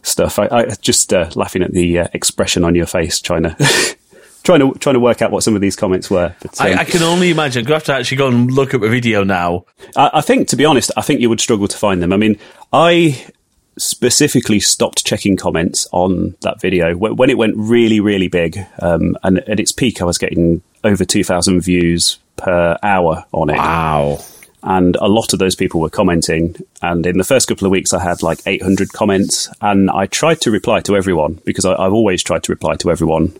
stuff. 0.07 0.39
I, 0.39 0.47
I 0.49 0.65
just 0.81 1.13
uh, 1.13 1.29
laughing 1.35 1.61
at 1.61 1.73
the 1.73 1.99
uh, 1.99 2.07
expression 2.13 2.63
on 2.63 2.75
your 2.75 2.85
face, 2.85 3.19
trying 3.19 3.43
to 3.43 3.55
trying 4.43 4.59
to 4.59 4.79
trying 4.79 4.93
to 4.93 4.99
work 4.99 5.21
out 5.21 5.31
what 5.31 5.43
some 5.43 5.55
of 5.55 5.61
these 5.61 5.75
comments 5.75 6.09
were. 6.09 6.33
But, 6.41 6.59
um, 6.61 6.67
I, 6.67 6.75
I, 6.81 6.83
can 6.85 7.03
only 7.03 7.29
imagine. 7.29 7.67
You 7.67 7.73
have 7.73 7.83
to 7.85 7.93
actually 7.93 8.17
go 8.17 8.27
and 8.27 8.51
look 8.51 8.73
at 8.73 8.81
the 8.81 8.89
video 8.89 9.23
now. 9.23 9.65
I, 9.95 10.11
I, 10.15 10.21
think, 10.21 10.47
to 10.49 10.55
be 10.55 10.65
honest, 10.65 10.91
I 10.97 11.01
think 11.01 11.19
you 11.19 11.29
would 11.29 11.41
struggle 11.41 11.67
to 11.67 11.77
find 11.77 12.01
them. 12.01 12.13
I 12.13 12.17
mean, 12.17 12.39
I 12.71 13.25
specifically 13.77 14.59
stopped 14.59 15.05
checking 15.05 15.37
comments 15.37 15.87
on 15.91 16.35
that 16.41 16.59
video 16.61 16.95
when 16.95 17.29
it 17.29 17.37
went 17.37 17.55
really, 17.57 17.99
really 17.99 18.27
big. 18.27 18.59
Um, 18.79 19.17
and 19.23 19.39
at 19.49 19.59
its 19.59 19.71
peak, 19.71 20.01
I 20.01 20.05
was 20.05 20.17
getting 20.17 20.61
over 20.83 21.05
two 21.05 21.23
thousand 21.23 21.61
views 21.61 22.19
per 22.37 22.77
hour 22.83 23.25
on 23.31 23.49
it. 23.49 23.57
Wow. 23.57 24.19
And 24.63 24.95
a 24.97 25.07
lot 25.07 25.33
of 25.33 25.39
those 25.39 25.55
people 25.55 25.79
were 25.79 25.89
commenting. 25.89 26.55
And 26.81 27.05
in 27.05 27.17
the 27.17 27.23
first 27.23 27.47
couple 27.47 27.65
of 27.65 27.71
weeks, 27.71 27.93
I 27.93 28.03
had 28.03 28.21
like 28.23 28.39
800 28.45 28.91
comments. 28.91 29.49
And 29.61 29.89
I 29.89 30.07
tried 30.07 30.41
to 30.41 30.51
reply 30.51 30.81
to 30.81 30.97
everyone 30.97 31.39
because 31.45 31.63
I, 31.63 31.73
I've 31.73 31.93
always 31.93 32.23
tried 32.23 32.43
to 32.43 32.51
reply 32.51 32.75
to 32.77 32.91
everyone 32.91 33.33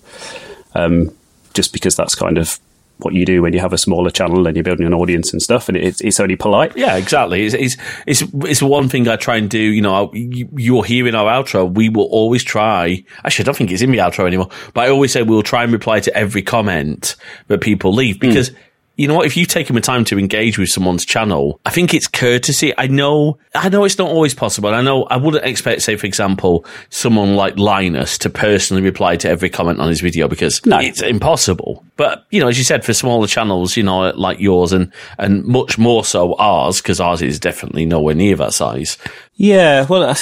um, 0.76 1.12
just 1.54 1.74
because 1.74 1.96
that's 1.96 2.16
kind 2.16 2.38
of 2.38 2.60
what 3.00 3.14
you 3.14 3.26
do 3.26 3.42
when 3.42 3.54
you 3.54 3.60
have 3.60 3.74
a 3.74 3.78
smaller 3.78 4.10
channel 4.10 4.48
and 4.48 4.56
you're 4.56 4.64
building 4.64 4.86
an 4.86 4.94
audience 4.94 5.32
and 5.32 5.42
stuff, 5.42 5.68
and 5.68 5.78
it's, 5.78 6.02
it's 6.02 6.20
only 6.20 6.36
polite. 6.36 6.76
Yeah, 6.76 6.96
exactly. 6.96 7.46
It's, 7.46 7.56
it's, 7.56 7.78
it's 8.06 8.24
it's 8.44 8.62
one 8.62 8.90
thing 8.90 9.08
I 9.08 9.16
try 9.16 9.38
and 9.38 9.50
do. 9.50 9.60
You 9.60 9.82
know, 9.82 10.12
you, 10.14 10.80
are 10.80 10.84
here 10.84 11.08
in 11.08 11.16
our 11.16 11.32
outro. 11.32 11.72
We 11.72 11.90
will 11.90 12.06
always 12.06 12.44
try. 12.44 13.04
Actually, 13.24 13.44
I 13.44 13.46
don't 13.46 13.58
think 13.58 13.72
it's 13.72 13.82
in 13.82 13.92
the 13.92 14.00
outro 14.00 14.26
anymore, 14.26 14.50
but 14.74 14.86
I 14.86 14.90
always 14.90 15.12
say 15.12 15.24
we'll 15.24 15.44
try 15.44 15.64
and 15.64 15.72
reply 15.72 16.00
to 16.02 16.16
every 16.16 16.42
comment 16.42 17.16
that 17.48 17.62
people 17.62 17.94
leave 17.94 18.20
because. 18.20 18.52
Mm 18.52 18.58
you 18.98 19.08
know 19.08 19.14
what? 19.14 19.28
If 19.28 19.38
you've 19.38 19.48
taken 19.48 19.76
the 19.76 19.82
time 19.82 20.04
to 20.06 20.18
engage 20.18 20.58
with 20.58 20.70
someone's 20.70 21.06
channel, 21.06 21.62
I 21.66 21.70
think 21.70 21.94
it's 21.94 22.08
courtesy. 22.08 22.74
I 22.78 22.88
know, 22.88 23.38
I 23.54 23.70
know 23.70 23.86
it's 23.86 23.98
not 24.00 24.10
always 24.10 24.34
possible. 24.34 24.74
I 24.74 24.82
know 24.82 25.04
I 25.04 25.18
wouldn't 25.18 25.46
expect, 25.46 25.84
say, 25.84 25.96
for 25.96 26.08
example, 26.08 26.66
someone 26.90 27.36
like 27.36 27.58
Linus 27.60 28.18
to 28.20 28.30
personally 28.30 28.82
reply 28.82 29.16
to 29.18 29.30
every 29.30 29.52
comment 29.52 29.80
on 29.80 29.88
his 29.88 30.02
video 30.02 30.28
because 30.28 30.66
no. 30.66 30.80
it's 30.80 31.04
impossible. 31.04 31.86
But, 31.96 32.26
you 32.32 32.42
know, 32.42 32.48
as 32.48 32.58
you 32.58 32.64
said, 32.64 32.84
for 32.84 32.94
smaller 32.94 33.28
channels, 33.28 33.78
you 33.78 33.84
know, 33.84 34.10
like 34.16 34.40
yours 34.40 34.74
and, 34.74 34.92
and 35.20 35.46
much 35.46 35.78
more 35.78 36.04
so 36.04 36.36
ours, 36.36 36.82
because 36.82 37.00
ours 37.00 37.22
is 37.22 37.40
definitely 37.40 37.86
nowhere 37.86 38.16
near 38.16 38.36
that 38.38 38.54
size. 38.54 38.98
Yeah. 39.36 39.86
Well, 39.88 40.04
uh, 40.04 40.16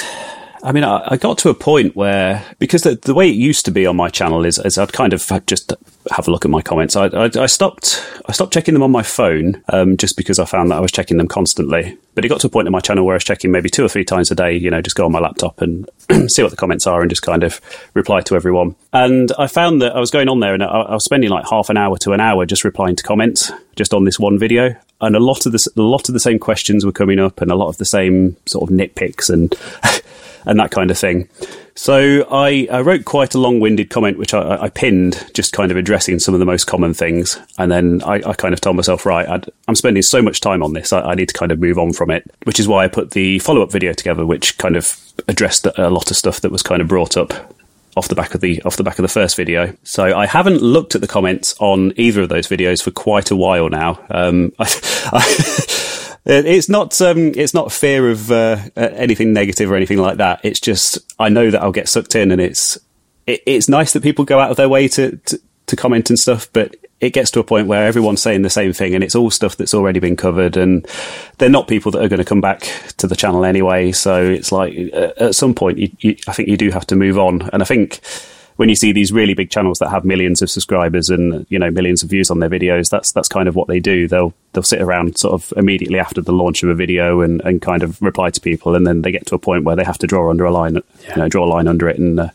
I 0.66 0.72
mean, 0.72 0.82
I, 0.82 1.00
I, 1.12 1.16
got 1.16 1.38
to 1.38 1.48
a 1.48 1.54
point 1.54 1.94
where 1.94 2.44
because 2.58 2.82
the, 2.82 2.96
the, 2.96 3.14
way 3.14 3.28
it 3.28 3.36
used 3.36 3.64
to 3.66 3.70
be 3.70 3.86
on 3.86 3.94
my 3.94 4.08
channel 4.08 4.44
is, 4.44 4.58
is 4.58 4.78
I'd 4.78 4.92
kind 4.92 5.12
of 5.12 5.24
just 5.46 5.72
have 6.10 6.26
a 6.26 6.30
look 6.32 6.44
at 6.44 6.50
my 6.50 6.60
comments. 6.60 6.96
I, 6.96 7.06
I, 7.06 7.30
I 7.36 7.46
stopped 7.46 8.04
I 8.26 8.32
stopped 8.32 8.52
checking 8.52 8.74
them 8.74 8.82
on 8.82 8.90
my 8.90 9.04
phone 9.04 9.62
um, 9.68 9.96
just 9.96 10.16
because 10.16 10.40
I 10.40 10.44
found 10.44 10.72
that 10.72 10.78
I 10.78 10.80
was 10.80 10.90
checking 10.90 11.18
them 11.18 11.28
constantly. 11.28 11.96
But 12.16 12.24
it 12.24 12.28
got 12.28 12.40
to 12.40 12.48
a 12.48 12.50
point 12.50 12.66
in 12.66 12.72
my 12.72 12.80
channel 12.80 13.06
where 13.06 13.14
I 13.14 13.16
was 13.16 13.22
checking 13.22 13.52
maybe 13.52 13.70
two 13.70 13.84
or 13.84 13.88
three 13.88 14.04
times 14.04 14.32
a 14.32 14.34
day. 14.34 14.56
You 14.56 14.72
know, 14.72 14.82
just 14.82 14.96
go 14.96 15.04
on 15.06 15.12
my 15.12 15.20
laptop 15.20 15.62
and 15.62 15.88
see 16.28 16.42
what 16.42 16.50
the 16.50 16.56
comments 16.56 16.84
are 16.88 17.00
and 17.00 17.10
just 17.10 17.22
kind 17.22 17.44
of 17.44 17.60
reply 17.94 18.22
to 18.22 18.34
everyone. 18.34 18.74
And 18.92 19.30
I 19.38 19.46
found 19.46 19.80
that 19.82 19.94
I 19.94 20.00
was 20.00 20.10
going 20.10 20.28
on 20.28 20.40
there 20.40 20.54
and 20.54 20.64
I, 20.64 20.66
I 20.66 20.94
was 20.94 21.04
spending 21.04 21.30
like 21.30 21.48
half 21.48 21.70
an 21.70 21.76
hour 21.76 21.96
to 21.98 22.10
an 22.10 22.18
hour 22.18 22.44
just 22.44 22.64
replying 22.64 22.96
to 22.96 23.04
comments 23.04 23.52
just 23.76 23.94
on 23.94 24.02
this 24.02 24.18
one 24.18 24.36
video 24.36 24.74
and 25.00 25.14
a 25.14 25.20
lot 25.20 25.46
of 25.46 25.52
the 25.52 25.70
a 25.76 25.82
lot 25.82 26.08
of 26.08 26.12
the 26.12 26.20
same 26.20 26.38
questions 26.38 26.84
were 26.84 26.92
coming 26.92 27.18
up, 27.18 27.40
and 27.40 27.50
a 27.50 27.54
lot 27.54 27.68
of 27.68 27.76
the 27.76 27.84
same 27.84 28.36
sort 28.46 28.68
of 28.68 28.76
nitpicks 28.76 29.28
and 29.28 29.54
and 30.46 30.58
that 30.58 30.70
kind 30.70 30.90
of 30.90 30.98
thing. 30.98 31.28
So 31.74 32.26
I, 32.30 32.66
I 32.70 32.80
wrote 32.80 33.04
quite 33.04 33.34
a 33.34 33.38
long-winded 33.38 33.90
comment, 33.90 34.16
which 34.16 34.32
I, 34.32 34.62
I, 34.62 34.68
pinned, 34.70 35.30
just 35.34 35.52
kind 35.52 35.70
of 35.70 35.76
addressing 35.76 36.18
some 36.18 36.32
of 36.32 36.40
the 36.40 36.46
most 36.46 36.64
common 36.64 36.94
things, 36.94 37.38
and 37.58 37.70
then 37.70 38.02
I, 38.02 38.14
I 38.26 38.32
kind 38.32 38.54
of 38.54 38.60
told 38.62 38.76
myself, 38.76 39.04
right, 39.04 39.28
i 39.28 39.40
am 39.68 39.74
spending 39.74 40.02
so 40.02 40.22
much 40.22 40.40
time 40.40 40.62
on 40.62 40.72
this, 40.72 40.92
I, 40.92 41.14
need 41.14 41.28
to 41.28 41.34
kind 41.34 41.52
of 41.52 41.58
move 41.58 41.78
on 41.78 41.92
from 41.92 42.10
it. 42.10 42.24
Which 42.44 42.58
is 42.58 42.66
why 42.66 42.84
I 42.84 42.88
put 42.88 43.10
the 43.10 43.40
follow-up 43.40 43.70
video 43.70 43.92
together, 43.92 44.24
which 44.24 44.56
kind 44.56 44.76
of 44.76 44.96
addressed 45.28 45.66
a 45.66 45.90
lot 45.90 46.10
of 46.10 46.16
stuff 46.16 46.40
that 46.40 46.52
was 46.52 46.62
kind 46.62 46.80
of 46.80 46.88
brought 46.88 47.16
up 47.16 47.32
off 47.96 48.08
the 48.08 48.14
back 48.14 48.34
of 48.34 48.40
the 48.42 48.62
off 48.62 48.76
the 48.76 48.84
back 48.84 48.98
of 48.98 49.02
the 49.02 49.08
first 49.08 49.36
video. 49.36 49.74
So 49.82 50.16
I 50.16 50.26
haven't 50.26 50.60
looked 50.60 50.94
at 50.94 51.00
the 51.00 51.06
comments 51.06 51.54
on 51.58 51.92
either 51.96 52.22
of 52.22 52.28
those 52.28 52.46
videos 52.46 52.82
for 52.82 52.90
quite 52.90 53.30
a 53.30 53.36
while 53.36 53.68
now. 53.68 53.98
Um, 54.10 54.52
it's 56.26 56.68
not 56.68 57.00
um, 57.00 57.32
it's 57.36 57.54
not 57.54 57.72
fear 57.72 58.10
of 58.10 58.30
uh, 58.30 58.58
anything 58.76 59.32
negative 59.32 59.70
or 59.70 59.76
anything 59.76 59.98
like 59.98 60.18
that. 60.18 60.40
It's 60.42 60.60
just 60.60 60.98
I 61.18 61.28
know 61.28 61.50
that 61.50 61.62
I'll 61.62 61.72
get 61.72 61.88
sucked 61.88 62.14
in, 62.14 62.32
and 62.32 62.40
it's 62.40 62.76
it, 63.26 63.42
it's 63.46 63.68
nice 63.68 63.92
that 63.92 64.02
people 64.02 64.24
go 64.24 64.40
out 64.40 64.50
of 64.50 64.56
their 64.56 64.68
way 64.68 64.88
to, 64.88 65.16
to 65.16 65.40
to 65.66 65.76
comment 65.76 66.10
and 66.10 66.18
stuff, 66.18 66.48
but 66.52 66.76
it 67.00 67.10
gets 67.10 67.30
to 67.30 67.40
a 67.40 67.44
point 67.44 67.66
where 67.66 67.86
everyone's 67.86 68.22
saying 68.22 68.42
the 68.42 68.50
same 68.50 68.72
thing 68.72 68.94
and 68.94 69.04
it's 69.04 69.14
all 69.14 69.30
stuff 69.30 69.56
that's 69.56 69.74
already 69.74 70.00
been 70.00 70.16
covered 70.16 70.56
and 70.56 70.86
they're 71.36 71.50
not 71.50 71.68
people 71.68 71.92
that 71.92 72.02
are 72.02 72.08
going 72.08 72.18
to 72.18 72.24
come 72.24 72.40
back 72.40 72.60
to 72.96 73.06
the 73.06 73.16
channel 73.16 73.44
anyway. 73.44 73.92
So 73.92 74.24
it's 74.24 74.50
like 74.50 74.74
uh, 74.94 75.12
at 75.18 75.34
some 75.34 75.54
point, 75.54 75.78
you, 75.78 75.90
you, 75.98 76.16
I 76.26 76.32
think 76.32 76.48
you 76.48 76.56
do 76.56 76.70
have 76.70 76.86
to 76.86 76.96
move 76.96 77.18
on. 77.18 77.50
And 77.52 77.62
I 77.62 77.66
think 77.66 78.00
when 78.56 78.68
you 78.68 78.74
see 78.74 78.92
these 78.92 79.12
really 79.12 79.34
big 79.34 79.50
channels 79.50 79.78
that 79.78 79.90
have 79.90 80.04
millions 80.04 80.42
of 80.42 80.50
subscribers 80.50 81.08
and 81.08 81.46
you 81.48 81.58
know 81.58 81.70
millions 81.70 82.02
of 82.02 82.10
views 82.10 82.30
on 82.30 82.40
their 82.40 82.50
videos, 82.50 82.90
that's 82.90 83.12
that's 83.12 83.28
kind 83.28 83.48
of 83.48 83.54
what 83.54 83.68
they 83.68 83.80
do. 83.80 84.08
They'll 84.08 84.34
they'll 84.52 84.62
sit 84.62 84.80
around 84.80 85.18
sort 85.18 85.34
of 85.34 85.52
immediately 85.56 85.98
after 85.98 86.20
the 86.20 86.32
launch 86.32 86.62
of 86.62 86.68
a 86.68 86.74
video 86.74 87.20
and, 87.20 87.40
and 87.42 87.62
kind 87.62 87.82
of 87.82 88.00
reply 88.02 88.30
to 88.30 88.40
people, 88.40 88.74
and 88.74 88.86
then 88.86 89.02
they 89.02 89.12
get 89.12 89.26
to 89.26 89.34
a 89.34 89.38
point 89.38 89.64
where 89.64 89.76
they 89.76 89.84
have 89.84 89.98
to 89.98 90.06
draw 90.06 90.30
under 90.30 90.44
a 90.44 90.50
line, 90.50 90.74
yeah. 91.02 91.10
you 91.10 91.16
know, 91.22 91.28
draw 91.28 91.44
a 91.44 91.50
line 91.50 91.68
under 91.68 91.88
it 91.88 91.98
and. 91.98 92.20
Uh, 92.20 92.28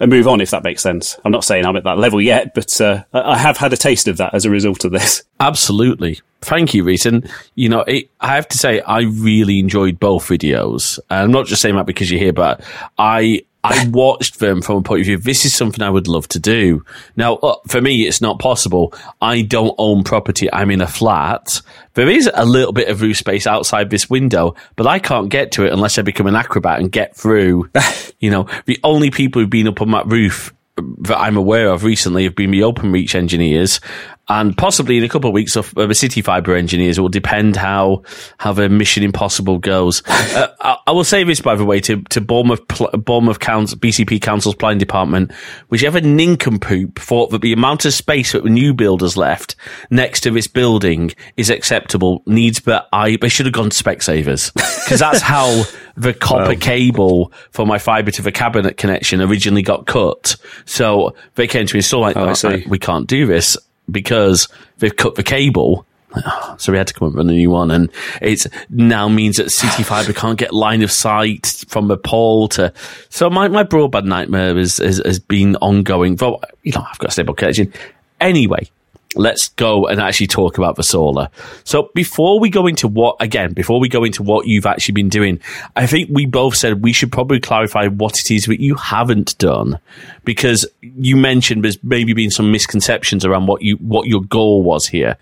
and 0.00 0.10
move 0.10 0.26
on 0.26 0.40
if 0.40 0.50
that 0.50 0.64
makes 0.64 0.82
sense. 0.82 1.18
I'm 1.26 1.30
not 1.30 1.44
saying 1.44 1.66
I'm 1.66 1.76
at 1.76 1.84
that 1.84 1.98
level 1.98 2.22
yet, 2.22 2.54
but 2.54 2.80
uh, 2.80 3.04
I 3.12 3.36
have 3.36 3.58
had 3.58 3.74
a 3.74 3.76
taste 3.76 4.08
of 4.08 4.16
that 4.16 4.32
as 4.32 4.46
a 4.46 4.50
result 4.50 4.86
of 4.86 4.92
this. 4.92 5.22
Absolutely. 5.38 6.20
Thank 6.40 6.72
you, 6.72 6.84
Rees. 6.84 7.04
And, 7.04 7.30
you 7.54 7.68
know, 7.68 7.80
it, 7.80 8.08
I 8.18 8.34
have 8.34 8.48
to 8.48 8.56
say, 8.56 8.80
I 8.80 9.02
really 9.02 9.58
enjoyed 9.58 10.00
both 10.00 10.26
videos. 10.26 10.98
And 11.10 11.24
I'm 11.24 11.30
not 11.30 11.46
just 11.46 11.60
saying 11.60 11.76
that 11.76 11.84
because 11.84 12.10
you're 12.10 12.18
here, 12.18 12.32
but 12.32 12.62
I 12.96 13.42
I 13.62 13.88
watched 13.88 14.38
them 14.38 14.62
from 14.62 14.76
a 14.78 14.82
point 14.82 15.00
of 15.00 15.06
view. 15.06 15.18
This 15.18 15.44
is 15.44 15.54
something 15.54 15.82
I 15.82 15.90
would 15.90 16.08
love 16.08 16.26
to 16.28 16.38
do. 16.38 16.84
Now, 17.14 17.34
uh, 17.36 17.56
for 17.68 17.80
me, 17.80 18.06
it's 18.06 18.20
not 18.20 18.38
possible. 18.38 18.94
I 19.20 19.42
don't 19.42 19.74
own 19.76 20.02
property. 20.02 20.50
I'm 20.52 20.70
in 20.70 20.80
a 20.80 20.86
flat. 20.86 21.60
There 21.94 22.08
is 22.08 22.30
a 22.32 22.46
little 22.46 22.72
bit 22.72 22.88
of 22.88 23.02
roof 23.02 23.18
space 23.18 23.46
outside 23.46 23.90
this 23.90 24.08
window, 24.08 24.54
but 24.76 24.86
I 24.86 24.98
can't 24.98 25.28
get 25.28 25.52
to 25.52 25.66
it 25.66 25.72
unless 25.72 25.98
I 25.98 26.02
become 26.02 26.26
an 26.26 26.36
acrobat 26.36 26.80
and 26.80 26.90
get 26.90 27.14
through. 27.14 27.70
you 28.18 28.30
know, 28.30 28.48
the 28.64 28.80
only 28.82 29.10
people 29.10 29.42
who've 29.42 29.50
been 29.50 29.68
up 29.68 29.82
on 29.82 29.90
that 29.90 30.06
roof 30.06 30.54
that 31.00 31.18
I'm 31.18 31.36
aware 31.36 31.68
of 31.70 31.84
recently 31.84 32.24
have 32.24 32.34
been 32.34 32.50
the 32.50 32.60
Openreach 32.60 33.14
engineers, 33.14 33.80
and 34.30 34.56
possibly 34.56 34.96
in 34.96 35.02
a 35.02 35.08
couple 35.08 35.28
of 35.28 35.34
weeks 35.34 35.56
of 35.56 35.74
the 35.74 36.22
fiber 36.24 36.54
engineers. 36.54 36.96
It 36.96 37.00
will 37.00 37.08
depend 37.08 37.56
how 37.56 38.04
how 38.38 38.52
the 38.52 38.68
Mission 38.68 39.02
Impossible 39.02 39.58
goes. 39.58 40.02
uh, 40.06 40.54
I, 40.60 40.76
I, 40.86 40.92
will 40.92 41.04
say 41.04 41.24
this 41.24 41.40
by 41.40 41.56
the 41.56 41.64
way 41.64 41.80
to 41.80 42.00
to 42.10 42.20
Bournemouth 42.20 42.62
Bournemouth 42.92 43.40
Council, 43.40 43.76
BCP 43.76 44.22
Council's 44.22 44.54
planning 44.54 44.78
department, 44.78 45.32
whichever 45.68 46.00
nincompoop 46.00 46.98
thought 47.00 47.30
that 47.32 47.42
the 47.42 47.52
amount 47.52 47.84
of 47.84 47.92
space 47.92 48.30
that 48.32 48.44
the 48.44 48.50
new 48.50 48.72
builders 48.72 49.16
left 49.16 49.56
next 49.90 50.20
to 50.20 50.30
this 50.30 50.46
building 50.46 51.10
is 51.36 51.50
acceptable 51.50 52.22
needs, 52.26 52.60
but 52.60 52.88
I 52.92 53.16
they 53.16 53.28
should 53.28 53.46
have 53.46 53.52
gone 53.52 53.70
to 53.70 53.84
Specsavers 53.84 54.54
because 54.84 55.00
that's 55.00 55.22
how 55.22 55.64
the 55.96 56.14
copper 56.14 56.54
cable 56.54 57.32
for 57.50 57.66
my 57.66 57.78
fibre 57.78 58.12
to 58.12 58.22
the 58.22 58.32
cabinet 58.32 58.76
connection 58.76 59.20
originally 59.20 59.62
got 59.62 59.86
cut. 59.86 60.36
So 60.66 61.16
they 61.34 61.48
came 61.48 61.66
to 61.66 61.76
install 61.76 62.00
like, 62.00 62.16
oh, 62.16 62.32
oh, 62.44 62.58
we 62.68 62.78
can't 62.78 63.08
do 63.08 63.26
this 63.26 63.56
because 63.90 64.48
they've 64.78 64.94
cut 64.94 65.14
the 65.14 65.22
cable. 65.22 65.86
Oh, 66.12 66.56
so 66.58 66.72
we 66.72 66.78
had 66.78 66.88
to 66.88 66.94
come 66.94 67.06
up 67.06 67.14
with 67.14 67.28
a 67.28 67.32
new 67.32 67.50
one, 67.50 67.70
and 67.70 67.88
it 68.20 68.46
now 68.68 69.08
means 69.08 69.36
that 69.36 69.46
CityFibre 69.46 70.16
can't 70.16 70.38
get 70.38 70.52
line 70.52 70.82
of 70.82 70.90
sight 70.90 71.64
from 71.68 71.86
the 71.86 71.96
pole 71.96 72.48
to. 72.48 72.72
So 73.10 73.30
my, 73.30 73.46
my 73.46 73.62
broadband 73.62 74.06
nightmare 74.06 74.56
has, 74.56 74.78
has, 74.78 75.00
has 75.04 75.20
been 75.20 75.54
ongoing. 75.56 76.16
But 76.16 76.52
you 76.64 76.72
know, 76.72 76.84
I've 76.88 76.98
got 76.98 77.10
a 77.10 77.12
stable 77.12 77.34
connection. 77.34 77.72
Anyway, 78.20 78.68
let's 79.16 79.48
go 79.48 79.86
and 79.86 80.00
actually 80.00 80.28
talk 80.28 80.56
about 80.56 80.76
the 80.76 80.82
solar. 80.82 81.28
So 81.64 81.90
before 81.94 82.38
we 82.38 82.48
go 82.48 82.66
into 82.66 82.86
what, 82.86 83.16
again, 83.20 83.52
before 83.52 83.80
we 83.80 83.88
go 83.88 84.04
into 84.04 84.22
what 84.22 84.46
you've 84.46 84.66
actually 84.66 84.92
been 84.92 85.08
doing, 85.08 85.40
I 85.74 85.86
think 85.86 86.10
we 86.12 86.26
both 86.26 86.56
said 86.56 86.82
we 86.82 86.92
should 86.92 87.10
probably 87.10 87.40
clarify 87.40 87.88
what 87.88 88.14
it 88.18 88.30
is 88.30 88.44
that 88.44 88.60
you 88.60 88.76
haven't 88.76 89.36
done 89.38 89.80
because 90.24 90.66
you 90.80 91.16
mentioned 91.16 91.64
there's 91.64 91.82
maybe 91.82 92.12
been 92.12 92.30
some 92.30 92.52
misconceptions 92.52 93.24
around 93.24 93.46
what 93.46 93.62
you, 93.62 93.76
what 93.76 94.06
your 94.06 94.22
goal 94.22 94.62
was 94.62 94.86
here. 94.86 95.16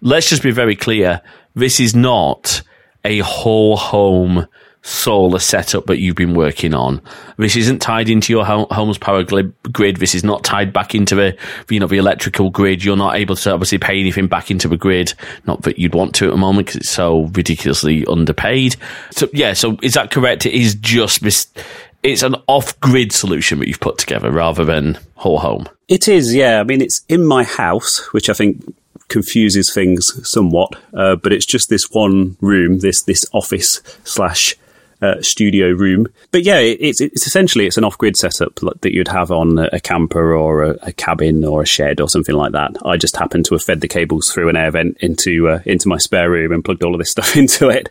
Let's 0.00 0.28
just 0.28 0.42
be 0.42 0.50
very 0.50 0.76
clear. 0.76 1.20
This 1.54 1.80
is 1.80 1.94
not 1.94 2.62
a 3.04 3.18
whole 3.18 3.76
home 3.76 4.46
solar 4.86 5.38
setup 5.38 5.86
that 5.86 5.98
you've 5.98 6.14
been 6.14 6.34
working 6.34 6.74
on. 6.74 7.00
This 7.38 7.56
isn't 7.56 7.80
tied 7.80 8.10
into 8.10 8.34
your 8.34 8.44
home's 8.44 8.98
power 8.98 9.24
grid. 9.24 9.96
This 9.96 10.14
is 10.14 10.22
not 10.22 10.44
tied 10.44 10.74
back 10.74 10.94
into 10.94 11.14
the, 11.14 11.36
you 11.70 11.80
know, 11.80 11.86
the 11.86 11.96
electrical 11.96 12.50
grid. 12.50 12.84
You're 12.84 12.94
not 12.94 13.16
able 13.16 13.34
to 13.34 13.50
obviously 13.50 13.78
pay 13.78 13.98
anything 13.98 14.26
back 14.26 14.50
into 14.50 14.68
the 14.68 14.76
grid. 14.76 15.14
Not 15.46 15.62
that 15.62 15.78
you'd 15.78 15.94
want 15.94 16.14
to 16.16 16.26
at 16.26 16.32
the 16.32 16.36
moment 16.36 16.66
because 16.66 16.82
it's 16.82 16.90
so 16.90 17.30
ridiculously 17.32 18.04
underpaid. 18.06 18.76
So 19.10 19.26
yeah, 19.32 19.54
so 19.54 19.78
is 19.82 19.94
that 19.94 20.10
correct? 20.10 20.44
It 20.44 20.52
is 20.52 20.74
just 20.74 21.22
this, 21.22 21.48
it's 22.02 22.22
an 22.22 22.36
off-grid 22.46 23.10
solution 23.12 23.60
that 23.60 23.68
you've 23.68 23.80
put 23.80 23.96
together 23.96 24.30
rather 24.30 24.66
than 24.66 24.98
whole 25.14 25.38
home. 25.38 25.66
It 25.88 26.08
is, 26.08 26.34
yeah. 26.34 26.60
I 26.60 26.64
mean, 26.64 26.82
it's 26.82 27.06
in 27.08 27.24
my 27.24 27.44
house, 27.44 28.12
which 28.12 28.28
I 28.28 28.34
think 28.34 28.62
confuses 29.08 29.72
things 29.72 30.12
somewhat. 30.28 30.76
Uh, 30.92 31.16
but 31.16 31.32
it's 31.32 31.46
just 31.46 31.70
this 31.70 31.90
one 31.90 32.36
room, 32.42 32.80
this 32.80 33.00
this 33.00 33.24
office 33.32 33.80
slash 34.04 34.56
uh, 35.04 35.22
studio 35.22 35.70
room. 35.72 36.06
But 36.30 36.44
yeah, 36.44 36.58
it, 36.58 36.78
it's, 36.80 37.00
it's 37.00 37.26
essentially 37.26 37.66
it's 37.66 37.76
an 37.76 37.84
off-grid 37.84 38.16
setup 38.16 38.54
that 38.80 38.92
you'd 38.92 39.08
have 39.08 39.30
on 39.30 39.58
a 39.58 39.80
camper 39.80 40.34
or 40.34 40.62
a, 40.62 40.76
a, 40.82 40.92
cabin 40.92 41.44
or 41.44 41.62
a 41.62 41.66
shed 41.66 42.00
or 42.00 42.08
something 42.08 42.34
like 42.34 42.52
that. 42.52 42.76
I 42.84 42.96
just 42.96 43.16
happened 43.16 43.44
to 43.46 43.54
have 43.54 43.62
fed 43.62 43.80
the 43.80 43.88
cables 43.88 44.30
through 44.30 44.48
an 44.48 44.56
air 44.56 44.70
vent 44.70 44.96
into 45.00 45.48
uh, 45.48 45.60
into 45.66 45.88
my 45.88 45.98
spare 45.98 46.30
room 46.30 46.52
and 46.52 46.64
plugged 46.64 46.82
all 46.82 46.94
of 46.94 46.98
this 46.98 47.10
stuff 47.16 47.36
into 47.36 47.68
it. 47.68 47.90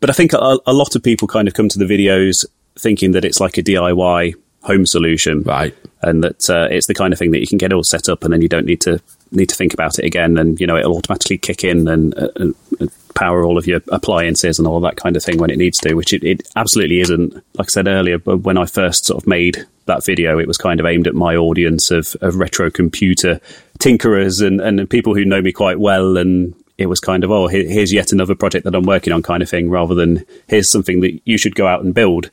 But 0.00 0.10
I 0.10 0.12
think 0.12 0.32
a, 0.32 0.58
a 0.66 0.72
lot 0.72 0.94
of 0.94 1.02
people 1.02 1.28
kind 1.28 1.48
of 1.48 1.54
come 1.54 1.68
to 1.68 1.78
the 1.78 1.84
videos 1.84 2.44
thinking 2.78 3.12
that 3.12 3.24
it's 3.24 3.40
like 3.40 3.58
a 3.58 3.62
DIY 3.62 4.34
home 4.62 4.86
solution, 4.86 5.42
right? 5.42 5.74
And 6.02 6.24
that 6.24 6.50
uh, 6.50 6.68
it's 6.70 6.86
the 6.86 6.94
kind 6.94 7.12
of 7.12 7.18
thing 7.18 7.30
that 7.32 7.40
you 7.40 7.46
can 7.46 7.58
get 7.58 7.72
all 7.72 7.84
set 7.84 8.08
up 8.08 8.24
and 8.24 8.32
then 8.32 8.42
you 8.42 8.48
don't 8.48 8.66
need 8.66 8.80
to 8.82 9.00
need 9.30 9.48
to 9.48 9.54
think 9.54 9.72
about 9.72 9.98
it 9.98 10.04
again, 10.04 10.36
and 10.38 10.60
you 10.60 10.66
know 10.66 10.76
it'll 10.76 10.96
automatically 10.96 11.38
kick 11.38 11.64
in 11.64 11.88
and, 11.88 12.16
uh, 12.18 12.28
and, 12.36 12.54
and 12.78 12.90
power 13.14 13.44
all 13.44 13.58
of 13.58 13.66
your 13.66 13.80
appliances 13.88 14.58
and 14.58 14.66
all 14.68 14.80
that 14.80 14.96
kind 14.96 15.16
of 15.16 15.24
thing 15.24 15.38
when 15.38 15.50
it 15.50 15.58
needs 15.58 15.78
to, 15.78 15.94
which 15.94 16.12
it, 16.12 16.24
it 16.24 16.48
absolutely 16.56 17.00
isn't. 17.00 17.34
Like 17.34 17.68
I 17.68 17.72
said 17.72 17.88
earlier, 17.88 18.18
but 18.18 18.38
when 18.38 18.58
I 18.58 18.66
first 18.66 19.06
sort 19.06 19.22
of 19.22 19.26
made 19.26 19.66
that 19.86 20.04
video, 20.04 20.38
it 20.38 20.46
was 20.46 20.58
kind 20.58 20.80
of 20.80 20.86
aimed 20.86 21.06
at 21.06 21.14
my 21.14 21.36
audience 21.36 21.90
of, 21.90 22.16
of 22.20 22.36
retro 22.36 22.70
computer 22.70 23.40
tinkerers 23.78 24.44
and, 24.44 24.60
and 24.60 24.88
people 24.88 25.14
who 25.14 25.24
know 25.24 25.42
me 25.42 25.52
quite 25.52 25.80
well. 25.80 26.16
And 26.16 26.54
it 26.78 26.86
was 26.86 27.00
kind 27.00 27.22
of, 27.24 27.30
oh, 27.30 27.48
here's 27.48 27.92
yet 27.92 28.12
another 28.12 28.34
project 28.34 28.64
that 28.64 28.74
I'm 28.74 28.84
working 28.84 29.12
on 29.12 29.22
kind 29.22 29.42
of 29.42 29.48
thing, 29.48 29.70
rather 29.70 29.94
than 29.94 30.24
here's 30.48 30.70
something 30.70 31.00
that 31.00 31.20
you 31.24 31.36
should 31.38 31.54
go 31.54 31.66
out 31.66 31.84
and 31.84 31.94
build. 31.94 32.30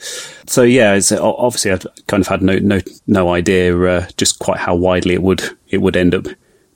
So 0.47 0.63
yeah, 0.63 0.99
obviously 1.19 1.71
I've 1.71 1.85
kind 2.07 2.21
of 2.21 2.27
had 2.27 2.41
no, 2.41 2.57
no, 2.59 2.79
no 3.05 3.33
idea 3.33 3.79
uh, 3.79 4.07
just 4.17 4.39
quite 4.39 4.59
how 4.59 4.75
widely 4.75 5.13
it 5.13 5.21
would, 5.21 5.43
it 5.69 5.79
would 5.79 5.97
end 5.97 6.15
up 6.15 6.27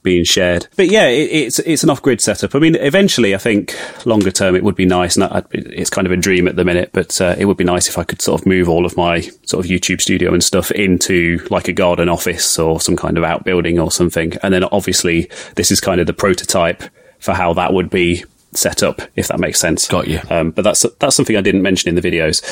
being 0.03 0.23
shared. 0.23 0.67
But 0.75 0.89
yeah, 0.89 1.07
it, 1.07 1.29
it's 1.31 1.59
it's 1.59 1.83
an 1.83 1.89
off 1.89 2.01
grid 2.01 2.21
setup. 2.21 2.53
I 2.53 2.59
mean, 2.59 2.75
eventually, 2.75 3.33
I 3.33 3.37
think 3.37 3.75
longer 4.05 4.31
term 4.31 4.55
it 4.55 4.63
would 4.63 4.75
be 4.75 4.85
nice. 4.85 5.15
And 5.15 5.23
I, 5.23 5.43
it's 5.51 5.89
kind 5.89 6.05
of 6.05 6.11
a 6.11 6.17
dream 6.17 6.47
at 6.47 6.55
the 6.55 6.65
minute, 6.65 6.89
but 6.93 7.19
uh, 7.21 7.35
it 7.37 7.45
would 7.45 7.57
be 7.57 7.63
nice 7.63 7.87
if 7.87 7.97
I 7.97 8.03
could 8.03 8.21
sort 8.21 8.41
of 8.41 8.45
move 8.45 8.69
all 8.69 8.85
of 8.85 8.97
my 8.97 9.21
sort 9.45 9.65
of 9.65 9.71
YouTube 9.71 10.01
studio 10.01 10.33
and 10.33 10.43
stuff 10.43 10.71
into 10.71 11.45
like 11.49 11.67
a 11.67 11.73
garden 11.73 12.09
office 12.09 12.59
or 12.59 12.79
some 12.79 12.95
kind 12.95 13.17
of 13.17 13.23
outbuilding 13.23 13.79
or 13.79 13.91
something. 13.91 14.33
And 14.43 14.53
then 14.53 14.63
obviously, 14.65 15.29
this 15.55 15.71
is 15.71 15.79
kind 15.79 15.99
of 15.99 16.07
the 16.07 16.13
prototype 16.13 16.83
for 17.19 17.33
how 17.33 17.53
that 17.53 17.73
would 17.73 17.89
be 17.89 18.25
set 18.55 18.83
up, 18.83 19.01
if 19.15 19.27
that 19.27 19.39
makes 19.39 19.59
sense. 19.59 19.87
Got 19.87 20.07
you. 20.07 20.19
Um, 20.29 20.51
but 20.51 20.63
that's 20.63 20.85
that's 20.99 21.15
something 21.15 21.35
I 21.35 21.41
didn't 21.41 21.61
mention 21.61 21.89
in 21.89 21.95
the 21.95 22.01
videos, 22.01 22.43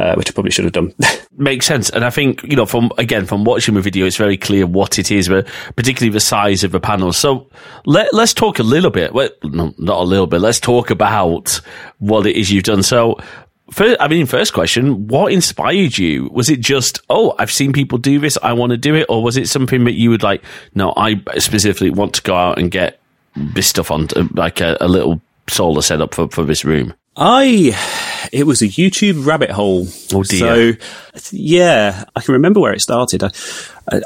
uh, 0.00 0.14
which 0.14 0.30
I 0.30 0.32
probably 0.32 0.50
should 0.50 0.64
have 0.64 0.72
done. 0.72 0.94
makes 1.36 1.66
sense, 1.66 1.90
and 1.90 2.04
I 2.04 2.10
think 2.10 2.42
you 2.42 2.56
know 2.56 2.66
from 2.66 2.90
again 2.98 3.26
from 3.26 3.44
watching 3.44 3.74
the 3.74 3.80
video, 3.80 4.06
it's 4.06 4.16
very 4.16 4.36
clear 4.36 4.66
what 4.66 4.98
it 4.98 5.10
is, 5.10 5.28
but 5.28 5.46
particularly 5.76 6.12
the 6.12 6.20
size 6.20 6.64
of 6.64 6.72
the 6.72 6.80
panels. 6.80 7.16
So 7.16 7.48
let 7.84 8.12
let's 8.14 8.34
talk 8.34 8.58
a 8.58 8.62
little 8.62 8.90
bit. 8.90 9.12
Well, 9.12 9.30
no, 9.42 9.74
not 9.78 10.00
a 10.00 10.04
little 10.04 10.26
bit. 10.26 10.40
Let's 10.40 10.60
talk 10.60 10.90
about 10.90 11.60
what 11.98 12.26
it 12.26 12.36
is 12.36 12.50
you've 12.50 12.64
done. 12.64 12.82
So. 12.82 13.18
First, 13.70 13.98
I 14.00 14.08
mean, 14.08 14.24
first 14.24 14.54
question, 14.54 15.08
what 15.08 15.30
inspired 15.30 15.98
you? 15.98 16.30
Was 16.32 16.48
it 16.48 16.60
just, 16.60 17.02
oh, 17.10 17.34
I've 17.38 17.52
seen 17.52 17.74
people 17.74 17.98
do 17.98 18.18
this, 18.18 18.38
I 18.42 18.54
want 18.54 18.70
to 18.70 18.78
do 18.78 18.94
it? 18.94 19.04
Or 19.10 19.22
was 19.22 19.36
it 19.36 19.46
something 19.46 19.84
that 19.84 19.92
you 19.92 20.08
would 20.08 20.22
like, 20.22 20.42
no, 20.74 20.94
I 20.96 21.22
specifically 21.36 21.90
want 21.90 22.14
to 22.14 22.22
go 22.22 22.34
out 22.34 22.58
and 22.58 22.70
get 22.70 22.98
this 23.36 23.66
stuff 23.66 23.90
on, 23.90 24.08
like 24.32 24.62
a, 24.62 24.78
a 24.80 24.88
little 24.88 25.20
solar 25.48 25.82
setup 25.82 26.14
for, 26.14 26.28
for 26.28 26.44
this 26.44 26.64
room? 26.64 26.94
I, 27.20 27.76
it 28.32 28.46
was 28.46 28.62
a 28.62 28.68
YouTube 28.68 29.26
rabbit 29.26 29.50
hole. 29.50 29.88
Oh 30.14 30.22
dear. 30.22 30.78
So, 31.16 31.36
yeah, 31.36 32.04
I 32.14 32.20
can 32.20 32.34
remember 32.34 32.60
where 32.60 32.72
it 32.72 32.80
started. 32.80 33.24
I, 33.24 33.30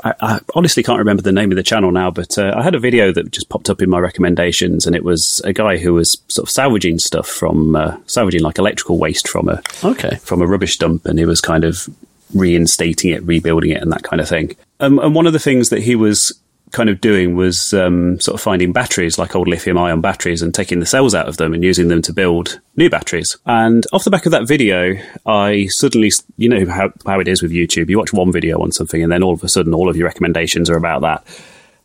I, 0.02 0.14
I 0.20 0.40
honestly 0.54 0.82
can't 0.82 0.98
remember 0.98 1.20
the 1.20 1.30
name 1.30 1.52
of 1.52 1.56
the 1.56 1.62
channel 1.62 1.92
now, 1.92 2.10
but 2.10 2.38
uh, 2.38 2.54
I 2.56 2.62
had 2.62 2.74
a 2.74 2.78
video 2.78 3.12
that 3.12 3.30
just 3.30 3.50
popped 3.50 3.68
up 3.68 3.82
in 3.82 3.90
my 3.90 3.98
recommendations, 3.98 4.86
and 4.86 4.96
it 4.96 5.04
was 5.04 5.42
a 5.44 5.52
guy 5.52 5.76
who 5.76 5.92
was 5.92 6.22
sort 6.28 6.48
of 6.48 6.50
salvaging 6.50 6.98
stuff 6.98 7.28
from 7.28 7.76
uh, 7.76 7.98
salvaging 8.06 8.40
like 8.40 8.58
electrical 8.58 8.98
waste 8.98 9.28
from 9.28 9.48
a 9.50 9.62
okay 9.84 10.16
from 10.16 10.40
a 10.40 10.46
rubbish 10.46 10.78
dump, 10.78 11.04
and 11.04 11.18
he 11.18 11.26
was 11.26 11.42
kind 11.42 11.64
of 11.64 11.88
reinstating 12.32 13.10
it, 13.10 13.22
rebuilding 13.24 13.72
it, 13.72 13.82
and 13.82 13.92
that 13.92 14.04
kind 14.04 14.22
of 14.22 14.28
thing. 14.28 14.56
Um, 14.80 14.98
and 14.98 15.14
one 15.14 15.26
of 15.26 15.34
the 15.34 15.38
things 15.38 15.68
that 15.68 15.82
he 15.82 15.96
was 15.96 16.32
kind 16.72 16.88
of 16.88 17.00
doing 17.00 17.36
was 17.36 17.72
um, 17.74 18.18
sort 18.20 18.34
of 18.34 18.40
finding 18.40 18.72
batteries 18.72 19.18
like 19.18 19.36
old 19.36 19.46
lithium 19.46 19.78
ion 19.78 20.00
batteries 20.00 20.42
and 20.42 20.54
taking 20.54 20.80
the 20.80 20.86
cells 20.86 21.14
out 21.14 21.28
of 21.28 21.36
them 21.36 21.54
and 21.54 21.62
using 21.62 21.88
them 21.88 22.02
to 22.02 22.12
build 22.12 22.60
new 22.76 22.90
batteries. 22.90 23.36
And 23.46 23.86
off 23.92 24.04
the 24.04 24.10
back 24.10 24.26
of 24.26 24.32
that 24.32 24.48
video, 24.48 24.94
I 25.26 25.66
suddenly, 25.66 26.10
you 26.36 26.48
know 26.48 26.66
how, 26.66 26.92
how 27.06 27.20
it 27.20 27.28
is 27.28 27.42
with 27.42 27.52
YouTube. 27.52 27.88
You 27.88 27.98
watch 27.98 28.12
one 28.12 28.32
video 28.32 28.60
on 28.60 28.72
something 28.72 29.02
and 29.02 29.12
then 29.12 29.22
all 29.22 29.34
of 29.34 29.44
a 29.44 29.48
sudden 29.48 29.74
all 29.74 29.88
of 29.88 29.96
your 29.96 30.06
recommendations 30.06 30.68
are 30.68 30.76
about 30.76 31.02
that. 31.02 31.26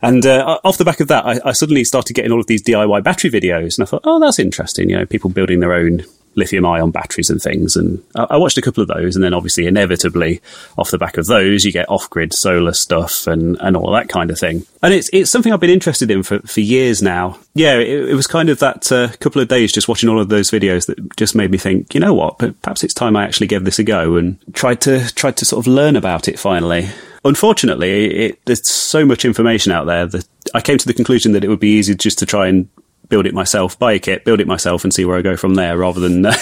And 0.00 0.24
uh, 0.24 0.60
off 0.64 0.78
the 0.78 0.84
back 0.84 1.00
of 1.00 1.08
that, 1.08 1.26
I, 1.26 1.40
I, 1.44 1.52
suddenly 1.52 1.82
started 1.82 2.14
getting 2.14 2.30
all 2.30 2.38
of 2.38 2.46
these 2.46 2.62
DIY 2.62 3.02
battery 3.02 3.30
videos, 3.30 3.76
and 3.76 3.82
I 3.82 3.90
thought, 3.90 4.02
oh, 4.04 4.20
that's 4.20 4.38
interesting. 4.38 4.90
You 4.90 4.98
know, 4.98 5.06
people 5.06 5.28
building 5.28 5.58
their 5.58 5.72
own 5.72 6.04
lithium 6.38 6.64
ion 6.64 6.90
batteries 6.90 7.28
and 7.28 7.42
things. 7.42 7.76
And 7.76 8.02
I, 8.14 8.36
watched 8.36 8.56
a 8.56 8.62
couple 8.62 8.82
of 8.82 8.88
those, 8.88 9.16
and 9.16 9.24
then 9.24 9.34
obviously, 9.34 9.66
inevitably, 9.66 10.40
off 10.78 10.90
the 10.90 10.98
back 10.98 11.16
of 11.16 11.26
those, 11.26 11.64
you 11.64 11.72
get 11.72 11.90
off 11.90 12.08
grid 12.08 12.32
solar 12.32 12.72
stuff 12.72 13.26
and, 13.26 13.56
and 13.60 13.76
all 13.76 13.92
that 13.92 14.08
kind 14.08 14.30
of 14.30 14.38
thing. 14.38 14.64
And 14.82 14.94
it's 14.94 15.10
it's 15.12 15.30
something 15.30 15.52
I've 15.52 15.60
been 15.60 15.70
interested 15.70 16.10
in 16.10 16.22
for, 16.22 16.38
for 16.40 16.60
years 16.60 17.02
now. 17.02 17.38
Yeah, 17.54 17.74
it, 17.74 18.10
it 18.10 18.14
was 18.14 18.26
kind 18.26 18.48
of 18.48 18.60
that 18.60 18.90
uh, 18.92 19.08
couple 19.18 19.42
of 19.42 19.48
days 19.48 19.72
just 19.72 19.88
watching 19.88 20.08
all 20.08 20.20
of 20.20 20.28
those 20.28 20.50
videos 20.50 20.86
that 20.86 21.16
just 21.16 21.34
made 21.34 21.50
me 21.50 21.58
think, 21.58 21.94
you 21.94 22.00
know 22.00 22.14
what, 22.14 22.38
perhaps 22.38 22.84
it's 22.84 22.94
time 22.94 23.16
I 23.16 23.24
actually 23.24 23.48
gave 23.48 23.64
this 23.64 23.78
a 23.78 23.84
go 23.84 24.16
and 24.16 24.38
tried 24.54 24.80
to 24.82 25.12
tried 25.14 25.36
to 25.38 25.44
sort 25.44 25.66
of 25.66 25.72
learn 25.72 25.96
about 25.96 26.28
it 26.28 26.38
finally. 26.38 26.88
Unfortunately, 27.24 28.26
it, 28.26 28.44
there's 28.44 28.66
so 28.70 29.04
much 29.04 29.24
information 29.24 29.72
out 29.72 29.86
there 29.86 30.06
that 30.06 30.26
I 30.54 30.60
came 30.60 30.78
to 30.78 30.86
the 30.86 30.94
conclusion 30.94 31.32
that 31.32 31.44
it 31.44 31.48
would 31.48 31.60
be 31.60 31.78
easy 31.78 31.94
just 31.94 32.18
to 32.20 32.26
try 32.26 32.46
and 32.46 32.68
build 33.08 33.26
it 33.26 33.34
myself, 33.34 33.78
buy 33.78 33.92
a 33.92 33.98
kit, 33.98 34.24
build 34.24 34.40
it 34.40 34.46
myself, 34.46 34.84
and 34.84 34.92
see 34.92 35.04
where 35.04 35.18
I 35.18 35.22
go 35.22 35.36
from 35.36 35.54
there, 35.54 35.78
rather 35.78 36.00
than 36.00 36.26
uh, 36.26 36.32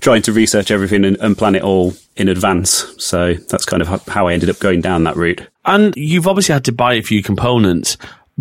trying 0.00 0.22
to 0.22 0.32
research 0.32 0.70
everything 0.70 1.04
and, 1.04 1.16
and, 1.18 1.36
plan 1.36 1.54
it 1.54 1.62
all 1.62 1.94
in 2.16 2.28
advance. 2.28 2.94
So 2.98 3.34
that's 3.34 3.64
kind 3.64 3.82
of 3.82 4.06
how 4.06 4.28
I 4.28 4.32
ended 4.32 4.50
up 4.50 4.58
going 4.58 4.80
down 4.80 5.04
that 5.04 5.16
route. 5.16 5.46
And 5.64 5.94
you've 5.96 6.26
obviously 6.26 6.52
had 6.52 6.64
to 6.66 6.72
buy 6.72 6.94
a 6.94 7.02
few 7.02 7.22
components. 7.22 7.96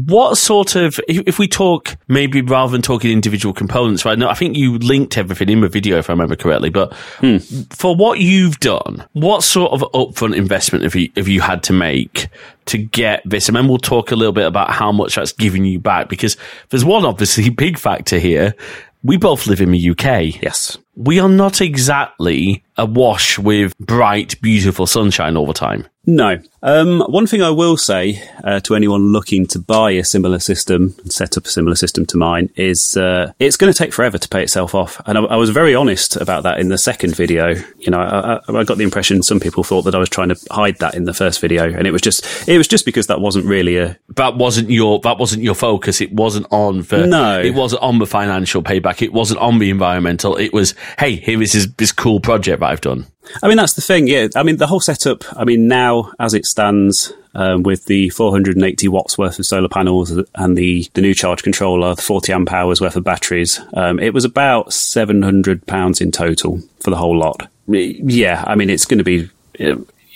What 0.05 0.37
sort 0.37 0.75
of, 0.75 0.99
if 1.07 1.39
we 1.39 1.47
talk 1.47 1.97
maybe 2.07 2.41
rather 2.41 2.71
than 2.71 2.81
talking 2.81 3.11
individual 3.11 3.53
components, 3.53 4.05
right? 4.05 4.17
now 4.17 4.29
I 4.29 4.33
think 4.33 4.55
you 4.55 4.77
linked 4.77 5.17
everything 5.17 5.49
in 5.49 5.61
the 5.61 5.69
video, 5.69 5.97
if 5.97 6.09
I 6.09 6.13
remember 6.13 6.35
correctly. 6.35 6.69
But 6.69 6.93
hmm. 7.19 7.37
for 7.69 7.95
what 7.95 8.19
you've 8.19 8.59
done, 8.59 9.05
what 9.13 9.43
sort 9.43 9.71
of 9.71 9.81
upfront 9.93 10.35
investment 10.35 10.83
have 10.83 10.95
you 10.95 11.11
have 11.15 11.27
you 11.27 11.41
had 11.41 11.63
to 11.63 11.73
make 11.73 12.29
to 12.65 12.77
get 12.77 13.21
this? 13.25 13.47
And 13.47 13.57
then 13.57 13.67
we'll 13.67 13.77
talk 13.77 14.11
a 14.11 14.15
little 14.15 14.33
bit 14.33 14.45
about 14.45 14.71
how 14.71 14.91
much 14.91 15.15
that's 15.15 15.33
giving 15.33 15.65
you 15.65 15.79
back, 15.79 16.09
because 16.09 16.37
there's 16.69 16.85
one 16.85 17.05
obviously 17.05 17.49
big 17.49 17.77
factor 17.77 18.19
here. 18.19 18.55
We 19.01 19.17
both 19.17 19.47
live 19.47 19.61
in 19.61 19.71
the 19.71 19.89
UK. 19.91 20.41
Yes. 20.41 20.77
We 20.95 21.19
are 21.19 21.29
not 21.29 21.61
exactly 21.61 22.63
awash 22.77 23.37
with 23.37 23.77
bright, 23.77 24.41
beautiful 24.41 24.87
sunshine 24.87 25.37
all 25.37 25.45
the 25.45 25.53
time. 25.53 25.87
No. 26.05 26.39
Um, 26.61 27.01
one 27.01 27.27
thing 27.27 27.41
I 27.41 27.51
will 27.51 27.77
say 27.77 28.21
uh, 28.43 28.59
to 28.61 28.75
anyone 28.75 29.11
looking 29.11 29.45
to 29.47 29.59
buy 29.59 29.91
a 29.91 30.03
similar 30.03 30.39
system 30.39 30.95
and 30.97 31.11
set 31.11 31.37
up 31.37 31.45
a 31.45 31.49
similar 31.49 31.75
system 31.75 32.05
to 32.07 32.17
mine 32.17 32.49
is 32.55 32.97
uh, 32.97 33.31
it's 33.37 33.57
going 33.57 33.71
to 33.71 33.77
take 33.77 33.93
forever 33.93 34.17
to 34.17 34.27
pay 34.27 34.41
itself 34.41 34.73
off. 34.73 34.99
And 35.05 35.17
I, 35.17 35.21
I, 35.23 35.35
was 35.35 35.51
very 35.51 35.75
honest 35.75 36.15
about 36.15 36.43
that 36.43 36.59
in 36.59 36.69
the 36.69 36.77
second 36.77 37.15
video. 37.15 37.53
You 37.77 37.91
know, 37.91 37.99
I, 37.99 38.39
I, 38.47 38.63
got 38.63 38.77
the 38.77 38.83
impression 38.83 39.21
some 39.23 39.39
people 39.39 39.63
thought 39.63 39.83
that 39.83 39.95
I 39.95 39.99
was 39.99 40.09
trying 40.09 40.29
to 40.29 40.39
hide 40.51 40.77
that 40.79 40.95
in 40.95 41.03
the 41.03 41.13
first 41.13 41.39
video, 41.39 41.65
and 41.65 41.85
it 41.85 41.91
was 41.91 42.01
just 42.01 42.25
it 42.47 42.57
was 42.57 42.67
just 42.67 42.85
because 42.85 43.07
that 43.07 43.21
wasn't 43.21 43.45
really 43.45 43.77
a 43.77 43.97
that 44.15 44.35
wasn't 44.35 44.69
your 44.69 44.99
that 45.01 45.17
wasn't 45.17 45.43
your 45.43 45.55
focus. 45.55 46.01
It 46.01 46.11
wasn't 46.11 46.47
on 46.49 46.81
the 46.81 47.05
no, 47.05 47.39
it 47.39 47.53
wasn't 47.53 47.83
on 47.83 47.99
the 47.99 48.07
financial 48.07 48.63
payback. 48.63 49.01
It 49.01 49.13
wasn't 49.13 49.39
on 49.41 49.59
the 49.59 49.69
environmental. 49.69 50.35
It 50.35 50.53
was 50.53 50.73
hey, 50.97 51.15
here 51.15 51.41
is 51.41 51.53
this, 51.53 51.67
this 51.77 51.91
cool 51.91 52.19
project 52.19 52.59
that 52.59 52.67
I've 52.67 52.81
done. 52.81 53.05
I 53.43 53.47
mean, 53.47 53.57
that's 53.57 53.73
the 53.73 53.81
thing. 53.81 54.07
Yeah. 54.07 54.27
I 54.35 54.43
mean, 54.43 54.57
the 54.57 54.67
whole 54.67 54.79
setup, 54.79 55.23
I 55.37 55.45
mean, 55.45 55.67
now 55.67 56.11
as 56.19 56.33
it 56.33 56.45
stands, 56.45 57.13
um, 57.35 57.63
with 57.63 57.85
the 57.85 58.09
480 58.09 58.87
watts 58.87 59.17
worth 59.17 59.37
of 59.37 59.45
solar 59.45 59.69
panels 59.69 60.11
and 60.35 60.57
the, 60.57 60.89
the 60.93 61.01
new 61.01 61.13
charge 61.13 61.43
controller, 61.43 61.93
the 61.93 62.01
40 62.01 62.33
amp 62.33 62.51
hours 62.51 62.81
worth 62.81 62.95
of 62.95 63.03
batteries, 63.03 63.59
um, 63.73 63.99
it 63.99 64.13
was 64.13 64.25
about 64.25 64.73
700 64.73 65.65
pounds 65.67 66.01
in 66.01 66.11
total 66.11 66.59
for 66.79 66.89
the 66.89 66.97
whole 66.97 67.17
lot. 67.17 67.47
Yeah. 67.67 68.43
I 68.47 68.55
mean, 68.55 68.69
it's 68.69 68.85
going 68.85 68.97
to 68.97 69.03
be, 69.03 69.29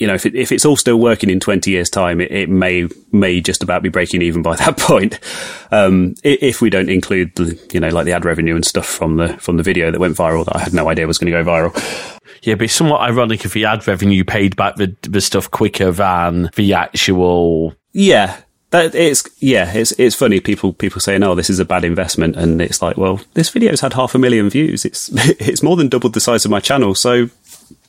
you 0.03 0.07
know, 0.07 0.15
if, 0.15 0.25
it, 0.25 0.35
if 0.35 0.51
it's 0.51 0.65
all 0.65 0.75
still 0.75 0.99
working 0.99 1.29
in 1.29 1.39
20 1.39 1.71
years 1.71 1.89
time, 1.89 2.19
it, 2.19 2.29
it 2.29 2.49
may, 2.49 2.89
may 3.13 3.39
just 3.39 3.63
about 3.63 3.81
be 3.81 3.87
breaking 3.87 4.21
even 4.21 4.41
by 4.41 4.53
that 4.57 4.77
point. 4.77 5.17
Um, 5.71 6.15
if 6.25 6.59
we 6.59 6.69
don't 6.69 6.89
include 6.89 7.33
the, 7.37 7.57
you 7.71 7.79
know, 7.79 7.87
like 7.87 8.03
the 8.03 8.11
ad 8.11 8.25
revenue 8.25 8.53
and 8.53 8.65
stuff 8.65 8.85
from 8.85 9.15
the, 9.15 9.29
from 9.37 9.55
the 9.55 9.63
video 9.63 9.91
that 9.91 10.01
went 10.01 10.17
viral 10.17 10.43
that 10.43 10.57
I 10.57 10.59
had 10.59 10.73
no 10.73 10.89
idea 10.89 11.07
was 11.07 11.17
going 11.17 11.31
to 11.31 11.41
go 11.41 11.49
viral. 11.49 12.19
Yeah, 12.41 12.55
but 12.55 12.63
it's 12.65 12.73
somewhat 12.73 12.99
ironic 12.99 13.45
if 13.45 13.53
the 13.53 13.63
ad 13.63 13.87
revenue 13.87 14.25
paid 14.25 14.57
back 14.57 14.75
the, 14.75 14.93
the 15.03 15.21
stuff 15.21 15.49
quicker 15.49 15.93
than 15.93 16.49
the 16.57 16.73
actual. 16.73 17.73
Yeah, 17.93 18.41
that 18.71 18.95
it's 18.95 19.23
yeah, 19.39 19.71
it's 19.71 19.93
it's 19.93 20.15
funny. 20.15 20.41
People 20.41 20.73
people 20.73 20.99
saying, 20.99 21.23
"Oh, 21.23 21.35
this 21.35 21.49
is 21.49 21.59
a 21.59 21.65
bad 21.65 21.85
investment," 21.85 22.35
and 22.35 22.59
it's 22.59 22.81
like, 22.81 22.97
well, 22.97 23.21
this 23.35 23.49
video's 23.51 23.79
had 23.81 23.93
half 23.93 24.15
a 24.15 24.17
million 24.17 24.49
views. 24.49 24.83
It's 24.83 25.09
it's 25.13 25.63
more 25.63 25.77
than 25.77 25.87
doubled 25.87 26.13
the 26.13 26.19
size 26.19 26.43
of 26.43 26.51
my 26.51 26.59
channel. 26.59 26.95
So 26.95 27.29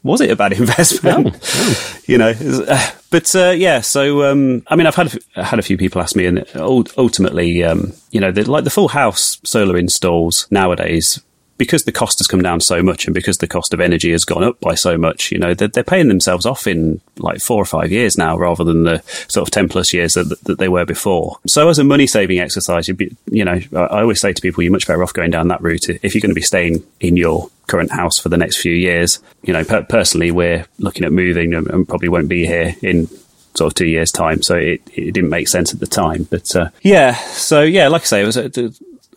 was 0.04 0.20
it 0.20 0.30
a 0.30 0.36
bad 0.36 0.52
investment? 0.60 1.24
No, 1.24 1.30
no. 1.30 1.74
you 2.06 2.18
know, 2.18 2.34
uh, 2.68 2.90
but 3.10 3.34
uh, 3.34 3.50
yeah. 3.50 3.80
So 3.80 4.30
um, 4.30 4.62
I 4.68 4.76
mean, 4.76 4.86
I've 4.86 4.94
had 4.94 5.18
had 5.34 5.58
a 5.58 5.62
few 5.62 5.76
people 5.76 6.00
ask 6.00 6.14
me, 6.14 6.26
and 6.26 6.46
ultimately, 6.54 7.64
um, 7.64 7.92
you 8.12 8.20
know, 8.20 8.30
the, 8.30 8.48
like 8.48 8.62
the 8.62 8.70
full 8.70 8.88
house 8.88 9.40
solar 9.42 9.76
installs 9.76 10.46
nowadays 10.50 11.20
because 11.56 11.84
the 11.84 11.92
cost 11.92 12.18
has 12.18 12.26
come 12.26 12.42
down 12.42 12.60
so 12.60 12.82
much 12.82 13.06
and 13.06 13.14
because 13.14 13.38
the 13.38 13.46
cost 13.46 13.72
of 13.72 13.80
energy 13.80 14.10
has 14.10 14.24
gone 14.24 14.42
up 14.42 14.58
by 14.60 14.74
so 14.74 14.98
much, 14.98 15.30
you 15.30 15.38
know, 15.38 15.54
they're, 15.54 15.68
they're 15.68 15.84
paying 15.84 16.08
themselves 16.08 16.46
off 16.46 16.66
in 16.66 17.00
like 17.18 17.40
four 17.40 17.62
or 17.62 17.64
five 17.64 17.92
years 17.92 18.18
now 18.18 18.36
rather 18.36 18.64
than 18.64 18.84
the 18.84 19.02
sort 19.28 19.46
of 19.46 19.52
10 19.52 19.68
plus 19.68 19.92
years 19.92 20.14
that, 20.14 20.36
that 20.44 20.58
they 20.58 20.68
were 20.68 20.84
before. 20.84 21.38
So 21.46 21.68
as 21.68 21.78
a 21.78 21.84
money 21.84 22.06
saving 22.06 22.40
exercise, 22.40 22.88
be, 22.88 23.16
you 23.30 23.44
know, 23.44 23.60
I 23.72 24.00
always 24.00 24.20
say 24.20 24.32
to 24.32 24.42
people, 24.42 24.62
you're 24.62 24.72
much 24.72 24.86
better 24.86 25.02
off 25.02 25.12
going 25.12 25.30
down 25.30 25.48
that 25.48 25.62
route 25.62 25.88
if 25.88 26.14
you're 26.14 26.20
going 26.20 26.30
to 26.30 26.34
be 26.34 26.42
staying 26.42 26.84
in 27.00 27.16
your 27.16 27.50
current 27.66 27.92
house 27.92 28.18
for 28.18 28.28
the 28.28 28.36
next 28.36 28.56
few 28.56 28.74
years. 28.74 29.20
You 29.42 29.52
know, 29.52 29.64
per- 29.64 29.84
personally, 29.84 30.30
we're 30.30 30.66
looking 30.78 31.04
at 31.04 31.12
moving 31.12 31.54
and, 31.54 31.66
and, 31.68 31.88
probably 31.88 32.08
won't 32.08 32.28
be 32.28 32.46
here 32.46 32.74
in 32.82 33.06
sort 33.54 33.72
of 33.72 33.74
two 33.74 33.86
years 33.86 34.10
time. 34.10 34.42
So 34.42 34.56
it, 34.56 34.82
it 34.92 35.12
didn't 35.12 35.30
make 35.30 35.48
sense 35.48 35.72
at 35.72 35.80
the 35.80 35.86
time, 35.86 36.24
but, 36.24 36.54
uh, 36.56 36.70
yeah, 36.82 37.14
so 37.14 37.62
yeah, 37.62 37.88
like 37.88 38.02
I 38.02 38.06
say, 38.06 38.22
it 38.22 38.26
was 38.26 38.36
a, 38.36 38.72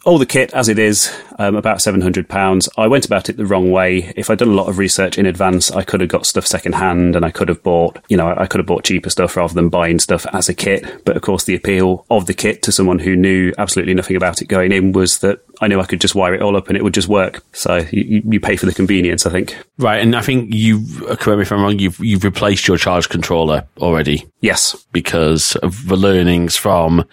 all 0.08 0.18
the 0.18 0.26
kit 0.26 0.54
as 0.54 0.70
it 0.70 0.80
is, 0.80 1.14
um, 1.38 1.58
about 1.58 1.80
£700. 1.80 2.70
I 2.78 2.88
went 2.88 3.06
about 3.06 3.28
it 3.28 3.36
the 3.36 3.46
wrong 3.46 3.72
way. 3.72 4.14
If 4.16 4.30
I'd 4.30 4.38
done 4.38 4.48
a 4.48 4.54
lot 4.54 4.70
of 4.70 4.78
research 4.78 5.18
in 5.18 5.26
advance, 5.26 5.70
I 5.70 5.84
could 5.84 6.00
have 6.00 6.10
got 6.10 6.26
stuff 6.26 6.48
secondhand 6.48 7.18
and 7.18 7.26
I 7.26 7.30
could 7.30 7.50
have 7.50 7.62
bought, 7.62 8.00
you 8.08 8.16
know, 8.16 8.34
I 8.38 8.48
could 8.48 8.60
have 8.60 8.66
bought 8.66 8.86
cheaper 8.86 9.10
stuff 9.10 9.36
rather 9.36 9.54
than 9.54 9.68
buying 9.68 10.00
stuff 10.00 10.26
as 10.32 10.48
a 10.48 10.54
kit. 10.54 11.04
But 11.04 11.18
of 11.18 11.24
course, 11.24 11.44
the 11.44 11.56
appeal 11.56 12.06
of 12.10 12.26
the 12.26 12.34
kit 12.34 12.64
to 12.64 12.72
someone 12.72 13.00
who 13.00 13.18
knew 13.18 13.52
absolutely 13.58 13.96
nothing 13.96 14.16
about 14.16 14.42
it 14.42 14.46
going 14.46 14.72
in 14.72 14.94
was 14.94 15.20
that 15.20 15.44
I 15.60 15.68
knew 15.68 15.80
I 15.80 15.86
could 15.86 16.02
just 16.02 16.16
wire 16.16 16.34
it 16.34 16.42
all 16.42 16.56
up 16.56 16.68
and 16.68 16.78
it 16.78 16.84
would 16.84 16.94
just 16.94 17.08
work. 17.08 17.44
So 17.54 17.78
you, 17.92 18.22
you 18.26 18.40
pay 18.40 18.56
for 18.56 18.66
the 18.66 18.74
convenience, 18.74 19.26
I 19.26 19.32
think. 19.32 19.58
Right, 19.78 20.02
and 20.02 20.16
I 20.16 20.22
think 20.22 20.54
you 20.54 20.86
correct 21.06 21.38
me 21.38 21.42
if 21.42 21.52
I'm 21.52 21.62
wrong. 21.62 21.80
You've 21.80 22.00
you've 22.00 22.24
replaced 22.24 22.68
your 22.68 22.78
charge 22.78 23.10
controller 23.10 23.66
already. 23.78 24.28
Yes, 24.42 24.76
because 24.92 25.56
of 25.58 25.88
the 25.88 25.98
learnings 25.98 26.56
from. 26.56 27.06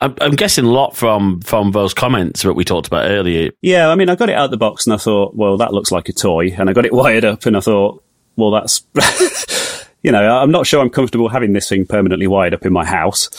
I'm, 0.00 0.14
I'm, 0.20 0.32
guessing 0.32 0.64
a 0.64 0.70
lot 0.70 0.96
from 0.96 1.40
from 1.42 1.70
those 1.70 1.94
comments 1.94 2.42
that 2.42 2.54
we 2.54 2.64
talked 2.64 2.88
about 2.88 3.10
earlier. 3.10 3.50
Yeah, 3.60 3.88
I 3.88 3.94
mean, 3.94 4.08
I 4.08 4.16
got 4.16 4.28
it 4.28 4.36
out 4.36 4.50
the 4.50 4.56
box 4.56 4.86
and 4.86 4.94
I 4.94 4.96
thought, 4.96 5.36
well, 5.36 5.56
that 5.58 5.72
looks 5.72 5.92
like 5.92 6.08
a 6.08 6.12
toy, 6.12 6.48
and 6.48 6.68
I 6.68 6.72
got 6.72 6.86
it 6.86 6.92
wired 6.92 7.24
up 7.24 7.46
and 7.46 7.56
I 7.56 7.60
thought, 7.60 8.02
well, 8.36 8.50
that's. 8.50 8.82
you 10.02 10.10
know, 10.10 10.36
I'm 10.38 10.50
not 10.50 10.66
sure 10.66 10.80
I'm 10.80 10.90
comfortable 10.90 11.28
having 11.28 11.52
this 11.52 11.68
thing 11.68 11.86
permanently 11.86 12.26
wired 12.26 12.54
up 12.54 12.66
in 12.66 12.72
my 12.72 12.84
house. 12.84 13.30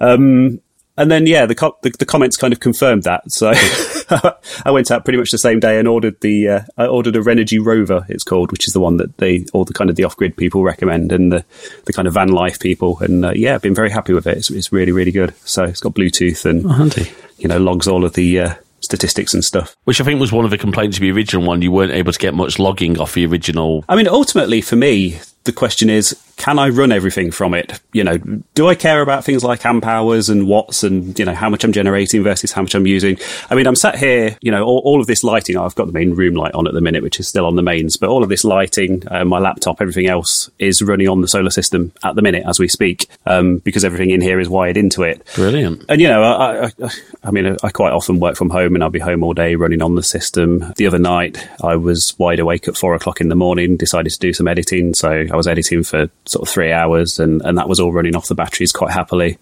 Um, 0.00 0.60
and 0.98 1.10
then, 1.10 1.26
yeah, 1.26 1.46
the, 1.46 1.54
co- 1.54 1.78
the, 1.82 1.90
the 1.90 2.04
comments 2.04 2.36
kind 2.36 2.52
of 2.52 2.60
confirmed 2.60 3.04
that. 3.04 3.30
So 3.30 3.52
I 4.64 4.70
went 4.70 4.90
out 4.90 5.04
pretty 5.04 5.18
much 5.18 5.30
the 5.30 5.38
same 5.38 5.60
day 5.60 5.78
and 5.78 5.86
ordered 5.86 6.20
the 6.20 6.48
uh, 6.48 6.60
I 6.76 6.86
ordered 6.86 7.16
a 7.16 7.20
Renogy 7.20 7.64
Rover. 7.64 8.04
It's 8.08 8.24
called, 8.24 8.50
which 8.52 8.66
is 8.66 8.72
the 8.72 8.80
one 8.80 8.96
that 8.96 9.18
they 9.18 9.44
all 9.52 9.64
the 9.64 9.72
kind 9.72 9.90
of 9.90 9.96
the 9.96 10.04
off 10.04 10.16
grid 10.16 10.36
people 10.36 10.62
recommend 10.62 11.12
and 11.12 11.32
the 11.32 11.44
the 11.84 11.92
kind 11.92 12.08
of 12.08 12.14
van 12.14 12.28
life 12.28 12.58
people. 12.58 12.98
And 13.00 13.24
uh, 13.24 13.32
yeah, 13.34 13.54
I've 13.54 13.62
been 13.62 13.74
very 13.74 13.90
happy 13.90 14.12
with 14.12 14.26
it. 14.26 14.38
It's, 14.38 14.50
it's, 14.50 14.72
really 14.72 14.92
really 14.92 15.12
good. 15.12 15.34
So 15.44 15.64
it's 15.64 15.80
got 15.80 15.94
Bluetooth 15.94 16.44
and 16.44 16.64
oh, 16.66 17.12
you 17.38 17.48
know 17.48 17.58
logs 17.58 17.86
all 17.86 18.04
of 18.04 18.14
the 18.14 18.40
uh, 18.40 18.54
statistics 18.80 19.34
and 19.34 19.44
stuff. 19.44 19.76
Which 19.84 20.00
I 20.00 20.04
think 20.04 20.20
was 20.20 20.32
one 20.32 20.44
of 20.44 20.50
the 20.50 20.58
complaints 20.58 20.96
of 20.96 21.02
the 21.02 21.10
original 21.10 21.46
one. 21.46 21.62
You 21.62 21.72
weren't 21.72 21.92
able 21.92 22.12
to 22.12 22.18
get 22.18 22.34
much 22.34 22.58
logging 22.58 22.98
off 22.98 23.14
the 23.14 23.26
original. 23.26 23.84
I 23.88 23.96
mean, 23.96 24.08
ultimately 24.08 24.60
for 24.60 24.76
me, 24.76 25.20
the 25.44 25.52
question 25.52 25.90
is, 25.90 26.16
can 26.38 26.58
I 26.58 26.68
run 26.68 26.92
everything 26.92 27.30
from 27.30 27.52
it? 27.52 27.80
You 27.92 28.04
know, 28.04 28.18
do 28.54 28.68
I 28.68 28.74
care 28.74 29.02
about 29.02 29.24
things 29.24 29.44
like 29.44 29.66
amp 29.66 29.86
hours 29.86 30.28
and 30.28 30.46
watts 30.46 30.82
and, 30.82 31.18
you 31.18 31.24
know, 31.24 31.34
how 31.34 31.50
much 31.50 31.64
I'm 31.64 31.72
generating 31.72 32.22
versus 32.22 32.52
how 32.52 32.62
much 32.62 32.74
I'm 32.74 32.86
using? 32.86 33.18
I 33.50 33.54
mean, 33.54 33.66
I'm 33.66 33.76
sat 33.76 33.98
here, 33.98 34.38
you 34.40 34.50
know, 34.50 34.64
all, 34.64 34.80
all 34.84 35.00
of 35.00 35.06
this 35.06 35.22
lighting, 35.22 35.56
I've 35.56 35.74
got 35.74 35.86
the 35.88 35.92
main 35.92 36.14
room 36.14 36.34
light 36.34 36.54
on 36.54 36.66
at 36.66 36.74
the 36.74 36.80
minute, 36.80 37.02
which 37.02 37.20
is 37.20 37.28
still 37.28 37.44
on 37.44 37.56
the 37.56 37.62
mains, 37.62 37.96
but 37.96 38.08
all 38.08 38.22
of 38.22 38.28
this 38.28 38.44
lighting, 38.44 39.02
uh, 39.10 39.24
my 39.24 39.38
laptop, 39.38 39.80
everything 39.80 40.06
else 40.06 40.50
is 40.58 40.80
running 40.80 41.08
on 41.08 41.20
the 41.20 41.28
solar 41.28 41.50
system 41.50 41.92
at 42.04 42.14
the 42.14 42.22
minute 42.22 42.44
as 42.46 42.58
we 42.58 42.68
speak, 42.68 43.08
um, 43.26 43.58
because 43.58 43.84
everything 43.84 44.10
in 44.10 44.20
here 44.20 44.40
is 44.40 44.48
wired 44.48 44.76
into 44.76 45.02
it. 45.02 45.26
Brilliant. 45.34 45.84
And, 45.88 46.00
you 46.00 46.08
know, 46.08 46.22
I, 46.22 46.66
I, 46.66 46.90
I 47.24 47.30
mean, 47.30 47.56
I 47.62 47.70
quite 47.70 47.92
often 47.92 48.20
work 48.20 48.36
from 48.36 48.50
home 48.50 48.74
and 48.74 48.84
I'll 48.84 48.90
be 48.90 49.00
home 49.00 49.24
all 49.24 49.34
day 49.34 49.56
running 49.56 49.82
on 49.82 49.96
the 49.96 50.02
system. 50.02 50.72
The 50.76 50.86
other 50.86 50.98
night, 50.98 51.48
I 51.62 51.76
was 51.76 52.14
wide 52.18 52.38
awake 52.38 52.68
at 52.68 52.76
four 52.76 52.94
o'clock 52.94 53.20
in 53.20 53.28
the 53.28 53.34
morning, 53.34 53.76
decided 53.76 54.12
to 54.12 54.18
do 54.18 54.32
some 54.32 54.46
editing. 54.46 54.94
So 54.94 55.26
I 55.30 55.36
was 55.36 55.48
editing 55.48 55.82
for 55.82 56.08
sort 56.28 56.48
of 56.48 56.52
three 56.52 56.72
hours, 56.72 57.18
and, 57.18 57.42
and 57.42 57.58
that 57.58 57.68
was 57.68 57.80
all 57.80 57.92
running 57.92 58.16
off 58.16 58.28
the 58.28 58.34
batteries 58.34 58.72
quite 58.72 58.92
happily. 58.92 59.38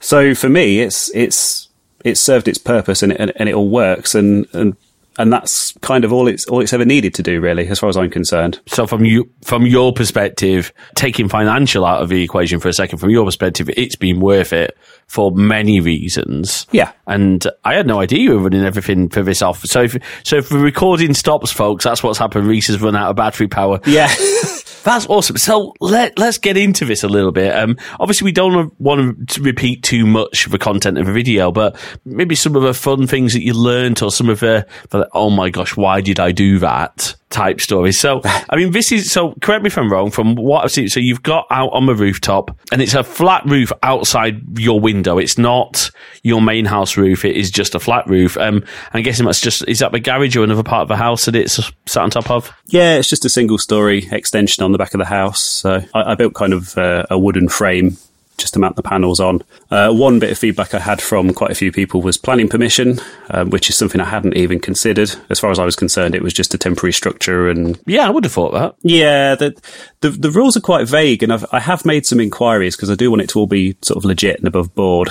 So 0.00 0.34
for 0.34 0.48
me, 0.48 0.80
it's 0.80 1.10
it's 1.14 1.68
it's 2.04 2.20
served 2.20 2.48
its 2.48 2.58
purpose, 2.58 3.02
and 3.02 3.12
it, 3.12 3.32
and, 3.36 3.48
it 3.48 3.54
all 3.54 3.70
works. 3.70 4.14
And 4.14 4.46
and 4.52 4.76
and 5.18 5.32
that's 5.32 5.72
kind 5.80 6.04
of 6.04 6.12
all 6.12 6.26
it's 6.26 6.46
all 6.46 6.60
it's 6.60 6.72
ever 6.72 6.84
needed 6.84 7.14
to 7.14 7.22
do, 7.22 7.40
really, 7.40 7.66
as 7.68 7.78
far 7.78 7.88
as 7.88 7.96
I'm 7.96 8.10
concerned. 8.10 8.60
So, 8.66 8.86
from 8.86 9.04
you, 9.04 9.30
from 9.42 9.64
your 9.64 9.92
perspective, 9.92 10.72
taking 10.94 11.28
financial 11.28 11.84
out 11.84 12.02
of 12.02 12.08
the 12.08 12.22
equation 12.22 12.60
for 12.60 12.68
a 12.68 12.72
second, 12.72 12.98
from 12.98 13.10
your 13.10 13.24
perspective, 13.24 13.70
it's 13.76 13.96
been 13.96 14.20
worth 14.20 14.52
it 14.52 14.76
for 15.06 15.30
many 15.30 15.80
reasons. 15.80 16.66
Yeah. 16.72 16.92
And 17.06 17.46
I 17.64 17.74
had 17.74 17.86
no 17.86 18.00
idea 18.00 18.18
you 18.18 18.32
were 18.32 18.40
running 18.40 18.64
everything 18.64 19.08
for 19.08 19.22
this 19.22 19.42
off. 19.42 19.62
So, 19.64 19.82
if 19.82 19.96
so 20.24 20.36
if 20.36 20.48
the 20.48 20.58
recording 20.58 21.14
stops, 21.14 21.50
folks, 21.50 21.84
that's 21.84 22.02
what's 22.02 22.18
happened. 22.18 22.46
Rees 22.46 22.66
has 22.66 22.80
run 22.80 22.96
out 22.96 23.10
of 23.10 23.16
battery 23.16 23.48
power. 23.48 23.80
Yeah. 23.86 24.12
That's 24.84 25.06
awesome. 25.06 25.38
So 25.38 25.72
let 25.80 26.18
let's 26.18 26.36
get 26.36 26.58
into 26.58 26.84
this 26.84 27.02
a 27.02 27.08
little 27.08 27.32
bit. 27.32 27.56
Um, 27.56 27.78
obviously, 27.98 28.26
we 28.26 28.32
don't 28.32 28.78
want 28.78 29.30
to 29.30 29.42
repeat 29.42 29.82
too 29.82 30.06
much 30.06 30.44
of 30.44 30.52
the 30.52 30.58
content 30.58 30.98
of 30.98 31.06
the 31.06 31.12
video, 31.12 31.50
but 31.50 31.76
maybe 32.04 32.34
some 32.34 32.54
of 32.54 32.62
the 32.62 32.74
fun 32.74 33.06
things 33.06 33.32
that 33.32 33.42
you 33.42 33.54
learned, 33.54 34.02
or 34.02 34.12
some 34.12 34.28
of 34.28 34.40
the, 34.40 34.66
the 34.90 35.08
oh 35.12 35.30
my 35.30 35.48
gosh, 35.48 35.74
why 35.74 36.02
did 36.02 36.20
I 36.20 36.32
do 36.32 36.58
that? 36.58 37.16
Type 37.30 37.60
stories. 37.60 37.98
So, 37.98 38.20
I 38.24 38.56
mean, 38.56 38.72
this 38.72 38.92
is, 38.92 39.10
so 39.10 39.34
correct 39.42 39.62
me 39.62 39.68
if 39.68 39.78
I'm 39.78 39.90
wrong, 39.90 40.10
from 40.10 40.34
what 40.36 40.64
I've 40.64 40.72
seen, 40.72 40.88
so 40.88 41.00
you've 41.00 41.22
got 41.22 41.46
out 41.50 41.70
on 41.70 41.86
the 41.86 41.94
rooftop 41.94 42.56
and 42.72 42.80
it's 42.80 42.94
a 42.94 43.04
flat 43.04 43.44
roof 43.46 43.72
outside 43.82 44.58
your 44.58 44.80
window. 44.80 45.18
It's 45.18 45.38
not 45.38 45.90
your 46.22 46.40
main 46.40 46.64
house 46.64 46.96
roof. 46.96 47.24
It 47.24 47.36
is 47.36 47.50
just 47.50 47.74
a 47.74 47.80
flat 47.80 48.06
roof. 48.08 48.36
Um, 48.36 48.64
I'm 48.92 49.02
guessing 49.02 49.26
that's 49.26 49.40
just, 49.40 49.66
is 49.68 49.80
that 49.80 49.92
the 49.92 50.00
garage 50.00 50.36
or 50.36 50.44
another 50.44 50.62
part 50.62 50.82
of 50.82 50.88
the 50.88 50.96
house 50.96 51.24
that 51.26 51.36
it's 51.36 51.60
sat 51.86 52.02
on 52.02 52.10
top 52.10 52.30
of? 52.30 52.52
Yeah, 52.66 52.96
it's 52.96 53.08
just 53.08 53.24
a 53.24 53.30
single 53.30 53.58
story 53.58 54.08
extension 54.10 54.64
on 54.64 54.72
the 54.72 54.78
back 54.78 54.94
of 54.94 54.98
the 54.98 55.06
house. 55.06 55.42
So 55.42 55.80
I, 55.92 56.12
I 56.12 56.14
built 56.14 56.34
kind 56.34 56.52
of 56.52 56.76
uh, 56.78 57.06
a 57.10 57.18
wooden 57.18 57.48
frame 57.48 57.96
just 58.36 58.54
to 58.54 58.60
mount 58.60 58.76
the 58.76 58.82
panels 58.82 59.20
on. 59.20 59.42
Uh, 59.70 59.92
one 59.92 60.18
bit 60.18 60.30
of 60.30 60.38
feedback 60.38 60.74
I 60.74 60.78
had 60.78 61.00
from 61.00 61.32
quite 61.32 61.50
a 61.50 61.54
few 61.54 61.72
people 61.72 62.02
was 62.02 62.16
planning 62.16 62.48
permission, 62.48 63.00
um, 63.30 63.50
which 63.50 63.68
is 63.70 63.76
something 63.76 64.00
I 64.00 64.08
hadn't 64.08 64.36
even 64.36 64.60
considered. 64.60 65.14
As 65.30 65.38
far 65.40 65.50
as 65.50 65.58
I 65.58 65.64
was 65.64 65.76
concerned, 65.76 66.14
it 66.14 66.22
was 66.22 66.32
just 66.32 66.54
a 66.54 66.58
temporary 66.58 66.92
structure, 66.92 67.48
and 67.48 67.78
yeah, 67.86 68.06
I 68.06 68.10
would 68.10 68.24
have 68.24 68.32
thought 68.32 68.52
that. 68.52 68.74
Yeah, 68.82 69.34
the 69.34 69.60
the, 70.00 70.10
the 70.10 70.30
rules 70.30 70.56
are 70.56 70.60
quite 70.60 70.88
vague, 70.88 71.22
and 71.22 71.32
I've, 71.32 71.46
I 71.52 71.60
have 71.60 71.84
made 71.84 72.06
some 72.06 72.20
inquiries 72.20 72.76
because 72.76 72.90
I 72.90 72.94
do 72.94 73.10
want 73.10 73.22
it 73.22 73.28
to 73.30 73.38
all 73.38 73.46
be 73.46 73.76
sort 73.82 73.96
of 73.96 74.04
legit 74.04 74.38
and 74.38 74.48
above 74.48 74.74
board, 74.74 75.10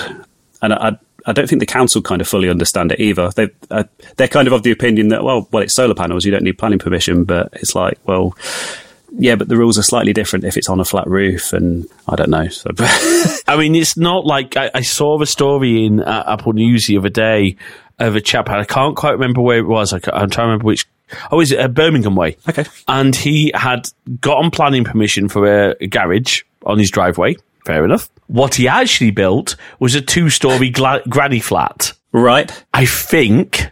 and 0.62 0.72
I. 0.72 0.98
I 1.26 1.32
don't 1.32 1.48
think 1.48 1.60
the 1.60 1.64
council 1.64 2.02
kind 2.02 2.20
of 2.20 2.28
fully 2.28 2.50
understand 2.50 2.92
it 2.92 3.00
either. 3.00 3.30
They 3.30 3.48
uh, 3.70 3.84
they're 4.18 4.28
kind 4.28 4.46
of 4.46 4.52
of 4.52 4.62
the 4.62 4.72
opinion 4.72 5.08
that 5.08 5.24
well, 5.24 5.48
well, 5.50 5.62
it's 5.62 5.72
solar 5.72 5.94
panels, 5.94 6.26
you 6.26 6.30
don't 6.30 6.42
need 6.42 6.58
planning 6.58 6.78
permission, 6.78 7.24
but 7.24 7.48
it's 7.54 7.74
like, 7.74 7.98
well, 8.04 8.36
yeah, 9.16 9.36
but 9.36 9.48
the 9.48 9.56
rules 9.56 9.78
are 9.78 9.82
slightly 9.82 10.12
different 10.12 10.44
if 10.44 10.56
it's 10.56 10.68
on 10.68 10.80
a 10.80 10.84
flat 10.84 11.06
roof, 11.06 11.52
and 11.52 11.86
I 12.08 12.16
don't 12.16 12.30
know. 12.30 12.48
So. 12.48 12.70
I 13.46 13.56
mean, 13.56 13.74
it's 13.74 13.96
not 13.96 14.26
like 14.26 14.56
I, 14.56 14.70
I 14.74 14.80
saw 14.82 15.18
the 15.18 15.26
story 15.26 15.86
in 15.86 16.00
uh, 16.00 16.24
Apple 16.26 16.52
News 16.52 16.86
the 16.86 16.98
other 16.98 17.08
day 17.08 17.56
of 17.98 18.16
a 18.16 18.20
chap, 18.20 18.48
I 18.48 18.64
can't 18.64 18.96
quite 18.96 19.12
remember 19.12 19.40
where 19.40 19.58
it 19.58 19.66
was. 19.66 19.92
I, 19.92 19.96
am 19.96 20.00
trying 20.02 20.28
to 20.30 20.42
remember 20.42 20.64
which. 20.64 20.86
Oh, 21.30 21.40
is 21.40 21.52
it 21.52 21.60
a 21.60 21.68
Birmingham 21.68 22.16
way? 22.16 22.36
Okay. 22.48 22.64
And 22.88 23.14
he 23.14 23.52
had 23.54 23.88
gotten 24.20 24.50
planning 24.50 24.84
permission 24.84 25.28
for 25.28 25.46
a, 25.46 25.76
a 25.80 25.86
garage 25.86 26.42
on 26.64 26.78
his 26.78 26.90
driveway. 26.90 27.36
Fair 27.64 27.84
enough. 27.84 28.10
What 28.26 28.56
he 28.56 28.68
actually 28.68 29.10
built 29.10 29.56
was 29.78 29.94
a 29.94 30.00
two-story 30.00 30.70
gla- 30.70 31.02
granny 31.08 31.40
flat. 31.40 31.92
Right. 32.12 32.50
I 32.72 32.86
think 32.86 33.70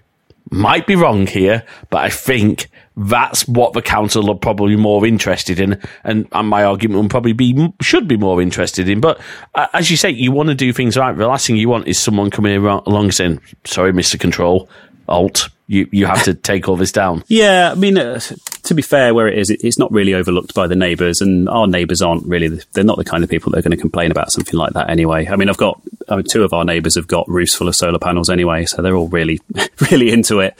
might 0.51 0.87
be 0.87 0.97
wrong 0.97 1.27
here, 1.27 1.65
but 1.91 2.03
I 2.03 2.11
think 2.11 2.69
that's 2.97 3.49
what 3.49 3.73
the 3.73 3.83
council 3.83 4.31
are 4.31 4.37
probably 4.37 4.77
more 4.77 5.07
interested 5.07 5.59
in, 5.59 5.81
and, 6.05 6.29
and 6.33 6.49
my 6.49 6.65
argument 6.65 7.03
would 7.03 7.11
probably 7.11 7.33
be 7.33 7.73
should 7.81 8.07
be 8.07 8.17
more 8.17 8.43
interested 8.43 8.89
in. 8.89 9.01
But 9.01 9.21
uh, 9.55 9.69
as 9.73 9.91
you 9.91 9.97
say, 9.97 10.11
you 10.11 10.33
want 10.33 10.51
to 10.51 10.55
do 10.55 10.73
things 10.73 10.97
right. 10.97 11.17
The 11.17 11.27
last 11.27 11.47
thing 11.47 11.57
you 11.57 11.69
want 11.69 11.89
is 11.89 11.99
someone 11.99 12.31
coming 12.31 12.55
along 12.65 13.13
saying, 13.13 13.41
"Sorry, 13.65 13.93
Mister 13.93 14.19
Control, 14.19 14.69
Alt, 15.09 15.49
you 15.69 15.89
you 15.91 16.05
have 16.05 16.23
to 16.25 16.35
take 16.35 16.69
all 16.69 16.77
this 16.77 16.93
down." 16.93 17.25
Yeah, 17.29 17.73
I 17.73 17.75
mean, 17.75 17.97
uh, 17.97 18.21
to 18.65 18.75
be 18.75 18.83
fair, 18.83 19.15
where 19.15 19.27
it 19.27 19.39
is, 19.39 19.49
it, 19.49 19.65
it's 19.65 19.79
not 19.79 19.91
really 19.91 20.13
overlooked 20.13 20.55
by 20.55 20.67
the 20.67 20.77
neighbours, 20.77 21.23
and 21.23 21.49
our 21.49 21.67
neighbours 21.67 22.03
aren't 22.03 22.27
really. 22.27 22.61
They're 22.73 22.85
not 22.85 22.99
the 22.99 23.05
kind 23.05 23.25
of 23.25 23.31
people 23.31 23.53
that 23.53 23.59
are 23.59 23.63
going 23.63 23.77
to 23.77 23.81
complain 23.81 24.11
about 24.11 24.33
something 24.33 24.59
like 24.59 24.75
that 24.75 24.91
anyway. 24.91 25.27
I 25.29 25.37
mean, 25.37 25.49
I've 25.49 25.57
got 25.57 25.81
I 26.09 26.17
mean, 26.17 26.25
two 26.25 26.45
of 26.45 26.53
our 26.53 26.67
neighbours 26.67 26.97
have 26.97 27.07
got 27.07 27.27
roofs 27.27 27.55
full 27.55 27.69
of 27.69 27.77
solar 27.77 27.99
panels 27.99 28.29
anyway, 28.29 28.67
so 28.67 28.83
they're 28.83 28.97
all 28.97 29.09
really 29.09 29.41
really 29.91 30.11
into 30.11 30.41
it 30.41 30.59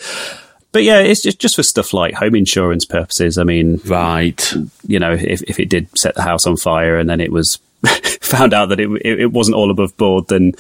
but 0.73 0.83
yeah, 0.83 0.99
it's 0.99 1.23
just 1.23 1.39
just 1.39 1.57
for 1.57 1.63
stuff 1.63 1.93
like 1.93 2.15
home 2.15 2.35
insurance 2.35 2.85
purposes. 2.85 3.39
I 3.39 3.45
mean, 3.45 3.81
right? 3.85 4.55
You 4.87 4.99
know, 4.99 5.13
if 5.13 5.43
if 5.43 5.61
it 5.61 5.69
did 5.69 5.97
set 5.97 6.15
the 6.15 6.23
house 6.23 6.47
on 6.47 6.57
fire 6.57 6.97
and 6.97 7.09
then 7.09 7.21
it 7.21 7.31
was 7.31 7.59
found 8.21 8.55
out 8.55 8.71
that 8.71 8.81
it, 8.81 8.91
it, 9.05 9.21
it 9.21 9.33
wasn't 9.33 9.57
all 9.57 9.71
above 9.71 9.97
board, 9.97 10.29
then 10.29 10.55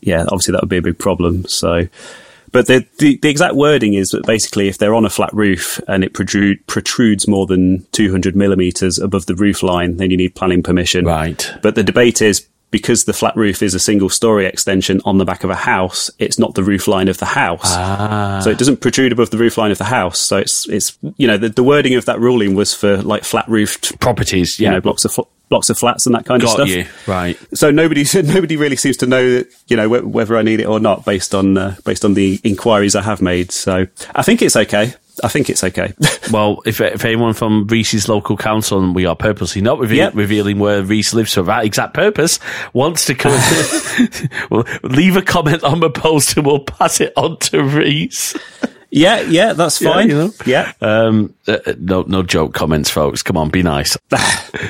yeah, 0.00 0.22
obviously 0.24 0.52
that 0.52 0.62
would 0.62 0.70
be 0.70 0.78
a 0.78 0.82
big 0.82 0.98
problem. 0.98 1.46
So. 1.46 1.88
But 2.52 2.68
the, 2.68 2.86
the, 3.00 3.16
the 3.16 3.30
exact 3.30 3.56
wording 3.56 3.94
is 3.94 4.10
that 4.10 4.24
basically, 4.26 4.68
if 4.68 4.78
they're 4.78 4.94
on 4.94 5.04
a 5.04 5.10
flat 5.10 5.34
roof 5.34 5.80
and 5.88 6.04
it 6.04 6.14
protrude, 6.14 6.64
protrudes 6.68 7.26
more 7.26 7.46
than 7.46 7.84
200 7.90 8.36
millimeters 8.36 8.96
above 8.96 9.26
the 9.26 9.34
roof 9.34 9.64
line, 9.64 9.96
then 9.96 10.12
you 10.12 10.16
need 10.16 10.36
planning 10.36 10.62
permission. 10.62 11.04
Right. 11.04 11.50
But 11.62 11.74
the 11.74 11.82
debate 11.82 12.22
is 12.22 12.46
because 12.74 13.04
the 13.04 13.12
flat 13.12 13.36
roof 13.36 13.62
is 13.62 13.72
a 13.76 13.78
single 13.78 14.08
story 14.08 14.46
extension 14.46 15.00
on 15.04 15.18
the 15.18 15.24
back 15.24 15.44
of 15.44 15.50
a 15.50 15.54
house, 15.54 16.10
it's 16.18 16.40
not 16.40 16.56
the 16.56 16.62
roof 16.64 16.88
line 16.88 17.06
of 17.06 17.18
the 17.18 17.24
house. 17.24 17.60
Ah. 17.66 18.40
So 18.42 18.50
it 18.50 18.58
doesn't 18.58 18.78
protrude 18.78 19.12
above 19.12 19.30
the 19.30 19.38
roof 19.38 19.56
line 19.56 19.70
of 19.70 19.78
the 19.78 19.84
house. 19.84 20.20
So 20.20 20.38
it's, 20.38 20.68
it's, 20.68 20.98
you 21.16 21.28
know, 21.28 21.36
the, 21.36 21.50
the 21.50 21.62
wording 21.62 21.94
of 21.94 22.06
that 22.06 22.18
ruling 22.18 22.56
was 22.56 22.74
for 22.74 22.96
like 22.96 23.22
flat 23.22 23.48
roofed 23.48 24.00
properties, 24.00 24.58
yeah. 24.58 24.70
You 24.70 24.74
know, 24.74 24.80
blocks 24.80 25.04
of, 25.04 25.12
fl- 25.12 25.28
blocks 25.48 25.70
of 25.70 25.78
flats 25.78 26.04
and 26.06 26.16
that 26.16 26.26
kind 26.26 26.42
Got 26.42 26.48
of 26.48 26.68
stuff. 26.68 26.68
You. 26.68 26.86
Right. 27.06 27.38
So 27.56 27.70
nobody, 27.70 28.04
nobody 28.24 28.56
really 28.56 28.74
seems 28.74 28.96
to 28.96 29.06
know 29.06 29.34
that, 29.34 29.46
you 29.68 29.76
know, 29.76 29.88
whether 29.88 30.36
I 30.36 30.42
need 30.42 30.58
it 30.58 30.66
or 30.66 30.80
not 30.80 31.04
based 31.04 31.32
on, 31.32 31.56
uh, 31.56 31.76
based 31.84 32.04
on 32.04 32.14
the 32.14 32.40
inquiries 32.42 32.96
I 32.96 33.02
have 33.02 33.22
made. 33.22 33.52
So 33.52 33.86
I 34.16 34.22
think 34.22 34.42
it's 34.42 34.56
okay. 34.56 34.94
I 35.22 35.28
think 35.28 35.48
it's 35.48 35.62
okay. 35.62 35.94
well, 36.32 36.60
if 36.66 36.80
if 36.80 37.04
anyone 37.04 37.34
from 37.34 37.66
Rees's 37.66 38.08
local 38.08 38.36
council, 38.36 38.82
and 38.82 38.94
we 38.94 39.06
are 39.06 39.16
purposely 39.16 39.62
not 39.62 39.78
reveal, 39.78 39.98
yep. 39.98 40.14
revealing 40.14 40.58
where 40.58 40.82
Rees 40.82 41.14
lives 41.14 41.34
for 41.34 41.42
that 41.42 41.64
exact 41.64 41.94
purpose, 41.94 42.38
wants 42.72 43.04
to 43.06 43.14
come, 43.14 43.32
well, 44.50 44.64
leave 44.82 45.16
a 45.16 45.22
comment 45.22 45.62
on 45.62 45.80
the 45.80 45.90
post 45.90 46.36
and 46.36 46.46
we'll 46.46 46.64
pass 46.64 47.00
it 47.00 47.12
on 47.16 47.38
to 47.38 47.62
Rees. 47.62 48.34
Yeah, 48.90 49.22
yeah, 49.22 49.54
that's 49.54 49.82
fine. 49.82 50.08
Yeah, 50.08 50.14
you 50.14 50.20
know? 50.20 50.32
yeah. 50.46 50.72
Um, 50.80 51.34
uh, 51.48 51.58
no, 51.78 52.02
no 52.02 52.22
joke 52.22 52.54
comments, 52.54 52.90
folks. 52.90 53.24
Come 53.24 53.36
on, 53.36 53.50
be 53.50 53.60
nice. 53.60 53.96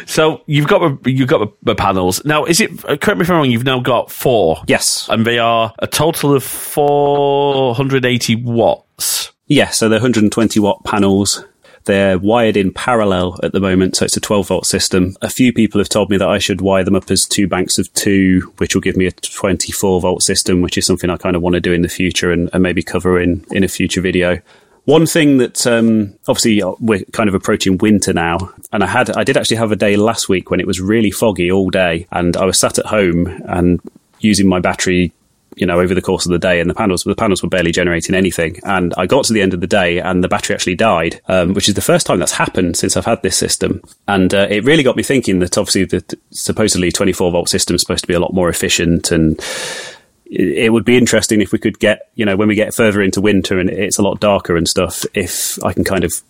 so 0.07 0.43
you've 0.47 0.67
got 0.67 1.07
you've 1.07 1.29
got 1.29 1.53
the 1.63 1.75
panels 1.75 2.25
now. 2.25 2.47
Is 2.47 2.59
it 2.59 2.71
uh, 2.87 2.97
correct 2.97 3.19
me 3.19 3.25
if 3.25 3.31
I'm 3.31 3.37
wrong? 3.37 3.51
You've 3.51 3.65
now 3.65 3.81
got 3.81 4.11
four. 4.11 4.63
Yes, 4.67 5.07
and 5.11 5.27
they 5.27 5.39
are 5.39 5.75
a 5.79 5.87
total 5.87 6.35
of 6.35 6.43
480 6.43 8.37
watts. 8.37 9.34
Yeah, 9.47 9.71
so 9.71 9.89
they're 9.89 9.99
120 9.99 10.61
watt 10.61 10.85
panels. 10.85 11.45
They're 11.85 12.19
wired 12.19 12.57
in 12.57 12.73
parallel 12.73 13.39
at 13.43 13.53
the 13.53 13.61
moment, 13.61 13.97
so 13.97 14.07
it's 14.07 14.17
a 14.17 14.21
12 14.21 14.49
volt 14.49 14.67
system. 14.67 15.17
A 15.21 15.29
few 15.29 15.53
people 15.53 15.79
have 15.81 15.91
told 15.91 16.09
me 16.09 16.17
that 16.17 16.29
I 16.29 16.39
should 16.39 16.63
wire 16.63 16.83
them 16.83 16.95
up 16.95 17.11
as 17.11 17.27
two 17.27 17.47
banks 17.47 17.79
of 17.79 17.93
two, 17.93 18.53
which 18.57 18.75
will 18.75 18.81
give 18.81 18.97
me 18.97 19.07
a 19.07 19.13
24 19.13 20.01
volt 20.01 20.23
system, 20.23 20.63
which 20.63 20.79
is 20.79 20.87
something 20.87 21.11
I 21.11 21.19
kind 21.19 21.37
of 21.37 21.43
want 21.43 21.55
to 21.55 21.61
do 21.61 21.75
in 21.75 21.83
the 21.83 21.89
future 21.89 22.33
and, 22.33 22.49
and 22.55 22.63
maybe 22.63 22.83
cover 22.83 23.21
in, 23.21 23.45
in 23.51 23.65
a 23.65 23.69
future 23.69 24.01
video. 24.01 24.41
One 24.87 25.07
thing 25.07 25.39
that 25.39 25.67
um, 25.67 26.15
obviously 26.27 26.63
uh, 26.63 26.73
we're 26.79 27.05
kind 27.13 27.29
of 27.29 27.35
approaching 27.35 27.79
winter 27.79 28.13
now, 28.13 28.53
and 28.73 28.83
I 28.83 28.87
had 28.87 29.11
I 29.11 29.25
did 29.25 29.37
actually 29.37 29.57
have 29.57 29.73
a 29.73 29.77
day 29.77 29.97
last 29.97 30.29
week 30.29 30.51
when 30.51 30.61
it 30.61 30.67
was 30.67 30.81
really 30.81 31.11
foggy 31.11 31.51
all 31.51 31.71
day, 31.71 32.07
and 32.13 32.37
I 32.37 32.45
was 32.45 32.59
sat 32.59 32.79
at 32.79 32.87
home 32.87 33.27
and 33.47 33.81
using 34.21 34.47
my 34.47 34.61
battery 34.61 35.13
you 35.57 35.67
know, 35.67 35.81
over 35.81 35.95
the 35.95 36.03
course 36.03 36.27
of 36.27 36.33
the 36.33 36.39
day, 36.39 36.61
and 36.61 36.69
the 36.69 36.75
panels 36.75 37.05
the 37.05 37.15
panels 37.15 37.43
were 37.43 37.49
barely 37.49 37.73
generating 37.73 38.15
anything. 38.15 38.59
And 38.65 38.95
I 38.97 39.07
got 39.07 39.25
to 39.27 39.33
the 39.33 39.43
end 39.43 39.55
of 39.55 39.61
the 39.61 39.67
day, 39.67 40.01
and 40.01 40.23
the 40.23 40.29
battery 40.29 40.55
actually 40.55 40.77
died, 40.77 41.21
um, 41.29 41.55
which 41.55 41.69
is 41.69 41.75
the 41.75 41.81
first 41.81 42.07
time 42.07 42.19
that's 42.19 42.33
happened 42.33 42.77
since 42.77 42.97
I've 42.97 43.05
had 43.05 43.23
this 43.23 43.37
system. 43.37 43.83
And 44.09 44.33
uh, 44.35 44.47
it 44.51 44.65
really 44.65 44.83
got 44.83 44.97
me 44.97 45.03
thinking 45.03 45.39
that 45.41 45.59
obviously 45.59 45.85
the 45.85 46.19
supposedly 46.31 46.91
24 46.93 47.31
volt 47.33 47.49
system 47.49 47.77
is 47.77 47.83
supposed 47.83 48.05
to 48.05 48.09
be 48.09 48.15
a 48.15 48.21
lot 48.21 48.35
more 48.35 48.49
efficient 48.49 49.11
and 49.11 49.41
it 50.27 50.73
would 50.73 50.85
be 50.85 50.97
interesting 50.97 51.41
if 51.41 51.53
we 51.53 51.59
could 51.59 51.79
get, 51.79 52.11
you 52.15 52.25
know, 52.25 52.37
when 52.37 52.49
we 52.49 52.55
get 52.55 52.75
further 52.75 53.01
into 53.03 53.21
winter 53.21 53.59
and 53.59 53.71
it's 53.71 53.99
a 53.99 54.03
lot 54.03 54.19
darker 54.21 54.57
and 54.57 54.69
stuff, 54.69 55.05
if 55.15 55.63
I 55.63 55.73
can 55.73 55.85
kind 55.85 56.03
of 56.03 56.23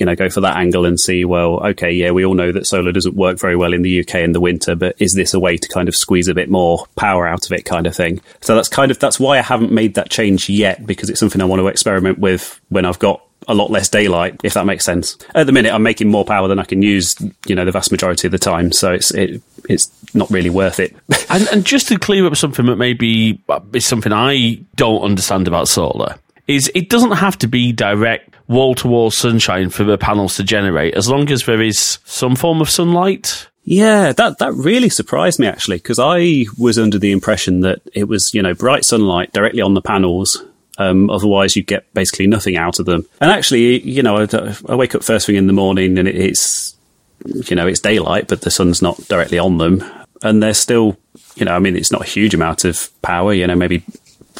you 0.00 0.06
know, 0.06 0.16
go 0.16 0.30
for 0.30 0.40
that 0.40 0.56
angle 0.56 0.86
and 0.86 0.98
see, 0.98 1.24
well, 1.24 1.64
okay, 1.68 1.92
yeah, 1.92 2.10
we 2.10 2.24
all 2.24 2.34
know 2.34 2.50
that 2.50 2.66
solar 2.66 2.90
doesn't 2.90 3.14
work 3.14 3.38
very 3.38 3.56
well 3.56 3.72
in 3.72 3.82
the 3.82 4.00
UK 4.00 4.16
in 4.16 4.32
the 4.32 4.40
winter, 4.40 4.74
but 4.74 4.96
is 4.98 5.14
this 5.14 5.34
a 5.34 5.40
way 5.40 5.56
to 5.56 5.68
kind 5.68 5.88
of 5.88 5.94
squeeze 5.94 6.26
a 6.28 6.34
bit 6.34 6.48
more 6.48 6.86
power 6.96 7.26
out 7.26 7.46
of 7.46 7.52
it 7.52 7.64
kind 7.64 7.86
of 7.86 7.94
thing? 7.94 8.20
So 8.40 8.54
that's 8.54 8.68
kind 8.68 8.90
of, 8.90 8.98
that's 8.98 9.20
why 9.20 9.38
I 9.38 9.42
haven't 9.42 9.72
made 9.72 9.94
that 9.94 10.10
change 10.10 10.48
yet, 10.48 10.86
because 10.86 11.10
it's 11.10 11.20
something 11.20 11.40
I 11.40 11.44
want 11.44 11.60
to 11.60 11.68
experiment 11.68 12.18
with 12.18 12.60
when 12.70 12.84
I've 12.84 12.98
got 12.98 13.22
a 13.48 13.54
lot 13.54 13.70
less 13.70 13.88
daylight, 13.88 14.40
if 14.44 14.54
that 14.54 14.66
makes 14.66 14.84
sense. 14.84 15.16
At 15.34 15.46
the 15.46 15.52
minute, 15.52 15.72
I'm 15.72 15.82
making 15.82 16.08
more 16.08 16.24
power 16.24 16.48
than 16.48 16.58
I 16.58 16.64
can 16.64 16.82
use, 16.82 17.16
you 17.46 17.54
know, 17.54 17.64
the 17.64 17.72
vast 17.72 17.90
majority 17.90 18.28
of 18.28 18.32
the 18.32 18.38
time. 18.38 18.72
So 18.72 18.92
it's 18.92 19.10
it, 19.12 19.42
it's 19.68 19.90
not 20.14 20.30
really 20.30 20.50
worth 20.50 20.78
it. 20.78 20.94
and, 21.30 21.48
and 21.48 21.64
just 21.64 21.88
to 21.88 21.98
clear 21.98 22.26
up 22.26 22.36
something 22.36 22.66
that 22.66 22.76
maybe 22.76 23.40
uh, 23.48 23.60
is 23.72 23.86
something 23.86 24.12
I 24.12 24.60
don't 24.76 25.02
understand 25.02 25.48
about 25.48 25.68
solar 25.68 26.16
is 26.46 26.70
it 26.74 26.88
doesn't 26.88 27.12
have 27.12 27.38
to 27.38 27.46
be 27.46 27.72
direct 27.72 28.29
wall 28.50 28.74
to 28.74 28.88
wall 28.88 29.10
sunshine 29.10 29.70
for 29.70 29.84
the 29.84 29.96
panels 29.96 30.36
to 30.36 30.42
generate 30.42 30.94
as 30.94 31.08
long 31.08 31.30
as 31.30 31.46
there 31.46 31.62
is 31.62 31.98
some 32.04 32.36
form 32.36 32.60
of 32.60 32.68
sunlight. 32.68 33.48
Yeah, 33.64 34.12
that 34.12 34.38
that 34.38 34.52
really 34.54 34.88
surprised 34.90 35.38
me 35.38 35.46
actually 35.46 35.76
because 35.78 35.98
I 35.98 36.46
was 36.58 36.78
under 36.78 36.98
the 36.98 37.12
impression 37.12 37.60
that 37.60 37.80
it 37.94 38.08
was 38.08 38.34
you 38.34 38.42
know 38.42 38.54
bright 38.54 38.84
sunlight 38.84 39.32
directly 39.32 39.62
on 39.62 39.74
the 39.74 39.82
panels 39.82 40.42
Um, 40.78 41.10
otherwise, 41.10 41.56
you 41.56 41.62
get 41.62 41.92
basically 41.92 42.26
nothing 42.26 42.56
out 42.56 42.78
of 42.80 42.86
them. 42.86 43.04
And 43.20 43.30
actually, 43.30 43.82
you 43.82 44.02
know, 44.02 44.16
I, 44.16 44.56
I 44.66 44.74
wake 44.74 44.94
up 44.94 45.04
first 45.04 45.26
thing 45.26 45.36
in 45.36 45.46
the 45.46 45.52
morning 45.52 45.98
and 45.98 46.08
it's, 46.08 46.74
you 47.50 47.54
know, 47.54 47.66
it's 47.66 47.80
daylight, 47.80 48.28
but 48.28 48.40
the 48.40 48.50
sun's 48.50 48.80
not 48.80 48.96
directly 49.08 49.38
on 49.38 49.58
them. 49.58 49.84
And 50.22 50.42
they're 50.42 50.54
still, 50.54 50.96
you 51.36 51.44
know, 51.44 51.54
I 51.54 51.58
mean, 51.58 51.76
it's 51.76 51.92
not 51.92 52.00
a 52.00 52.08
huge 52.08 52.34
amount 52.34 52.64
of 52.64 52.88
power, 53.02 53.34
you 53.34 53.46
know, 53.46 53.56
maybe 53.56 53.82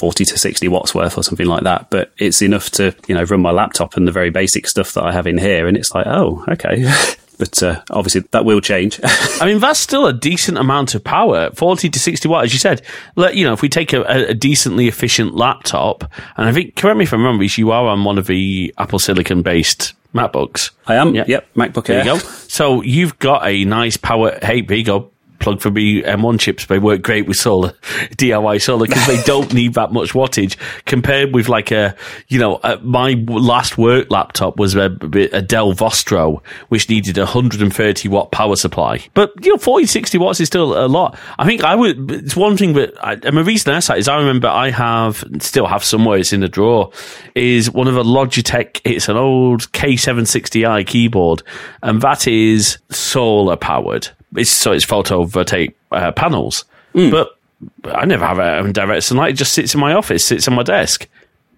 40 0.00 0.24
to 0.24 0.38
60 0.38 0.66
watts 0.68 0.94
worth 0.94 1.18
or 1.18 1.22
something 1.22 1.46
like 1.46 1.62
that. 1.64 1.90
But 1.90 2.10
it's 2.16 2.40
enough 2.40 2.70
to, 2.70 2.94
you 3.06 3.14
know, 3.14 3.22
run 3.24 3.42
my 3.42 3.50
laptop 3.50 3.98
and 3.98 4.08
the 4.08 4.12
very 4.12 4.30
basic 4.30 4.66
stuff 4.66 4.94
that 4.94 5.04
I 5.04 5.12
have 5.12 5.26
in 5.26 5.36
here. 5.36 5.68
And 5.68 5.76
it's 5.76 5.94
like, 5.94 6.06
oh, 6.06 6.42
okay. 6.48 6.90
but 7.38 7.62
uh, 7.62 7.82
obviously 7.90 8.22
that 8.30 8.46
will 8.46 8.62
change. 8.62 8.98
I 9.04 9.44
mean, 9.44 9.58
that's 9.58 9.78
still 9.78 10.06
a 10.06 10.14
decent 10.14 10.56
amount 10.56 10.94
of 10.94 11.04
power, 11.04 11.50
40 11.50 11.90
to 11.90 12.00
60 12.00 12.28
watts, 12.28 12.46
as 12.46 12.52
you 12.54 12.58
said. 12.58 12.80
Let, 13.14 13.36
you 13.36 13.44
know, 13.44 13.52
if 13.52 13.60
we 13.60 13.68
take 13.68 13.92
a, 13.92 14.02
a, 14.04 14.34
decently 14.34 14.88
efficient 14.88 15.34
laptop, 15.34 16.10
and 16.38 16.48
I 16.48 16.52
think, 16.52 16.76
correct 16.76 16.96
me 16.96 17.04
if 17.04 17.12
I'm 17.12 17.22
wrong, 17.22 17.38
you 17.42 17.70
are 17.70 17.86
on 17.88 18.02
one 18.02 18.16
of 18.16 18.26
the 18.26 18.74
Apple 18.78 18.98
Silicon 18.98 19.42
based 19.42 19.92
MacBooks. 20.14 20.70
I 20.86 20.94
am. 20.94 21.14
Yeah. 21.14 21.24
Yep. 21.28 21.54
MacBook 21.54 21.90
Air. 21.90 22.04
There 22.04 22.14
you 22.14 22.20
go. 22.20 22.26
So 22.48 22.80
you've 22.80 23.18
got 23.18 23.46
a 23.46 23.66
nice 23.66 23.98
power. 23.98 24.38
Hey, 24.40 24.62
there 24.62 24.78
you 24.78 24.84
go 24.84 25.10
plug 25.40 25.61
for 25.61 25.70
me 25.70 26.03
M1 26.03 26.38
chips. 26.38 26.66
They 26.66 26.79
work 26.79 27.03
great 27.03 27.26
with 27.26 27.37
solar, 27.37 27.70
DIY 28.12 28.62
solar, 28.62 28.87
because 28.87 29.07
they 29.07 29.20
don't 29.22 29.53
need 29.55 29.74
that 29.74 29.92
much 29.92 30.12
wattage 30.12 30.57
compared 30.85 31.35
with 31.35 31.48
like 31.48 31.70
a, 31.70 31.96
you 32.29 32.38
know, 32.38 32.61
a, 32.62 32.79
my 32.79 33.14
last 33.26 33.76
work 33.76 34.11
laptop 34.11 34.59
was 34.59 34.76
a, 34.76 34.85
a 35.33 35.42
Dell 35.42 35.72
Vostro, 35.72 36.42
which 36.68 36.88
needed 36.88 37.18
a 37.18 37.22
130 37.22 38.09
watt 38.09 38.31
power 38.31 38.57
supply. 38.57 39.05
But, 39.14 39.33
you 39.44 39.53
know, 39.53 39.59
40, 39.59 39.87
60 39.87 40.18
watts 40.18 40.40
is 40.40 40.46
still 40.46 40.85
a 40.85 40.87
lot. 40.87 41.18
I 41.38 41.46
think 41.46 41.64
I 41.64 41.74
would, 41.74 42.11
it's 42.11 42.37
one 42.37 42.57
thing 42.57 42.74
that, 42.74 42.92
I, 43.05 43.14
and 43.14 43.37
the 43.37 43.44
reason 43.44 43.72
I 43.72 43.81
say 43.81 43.98
is 43.98 44.09
I 44.09 44.18
remember 44.18 44.48
I 44.48 44.70
have, 44.70 45.24
still 45.40 45.66
have 45.66 45.83
somewhere, 45.83 46.18
it's 46.18 46.33
in 46.33 46.42
a 46.42 46.48
drawer, 46.48 46.92
is 47.35 47.70
one 47.70 47.88
of 47.88 47.96
a 47.96 48.03
Logitech, 48.03 48.81
it's 48.85 49.09
an 49.09 49.16
old 49.16 49.72
K760i 49.72 50.87
keyboard, 50.87 51.42
and 51.83 52.03
that 52.03 52.26
is 52.29 52.79
solar 52.90 53.57
powered 53.57 54.09
it's 54.36 54.50
so 54.50 54.72
it's 54.72 54.86
photovoltaic 54.86 55.74
uh, 55.90 56.12
panels, 56.12 56.64
mm. 56.94 57.10
but 57.10 57.38
I 57.84 58.04
never 58.04 58.26
have 58.26 58.38
it 58.38 58.42
on 58.42 58.72
direct 58.72 59.04
sunlight. 59.04 59.32
It 59.32 59.36
just 59.36 59.52
sits 59.52 59.74
in 59.74 59.80
my 59.80 59.92
office, 59.92 60.24
sits 60.24 60.48
on 60.48 60.54
my 60.54 60.62
desk. 60.62 61.08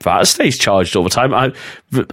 That 0.03 0.27
stays 0.27 0.59
charged 0.59 0.97
all 0.97 1.05
the 1.05 1.11
time. 1.11 1.33
I, 1.33 1.53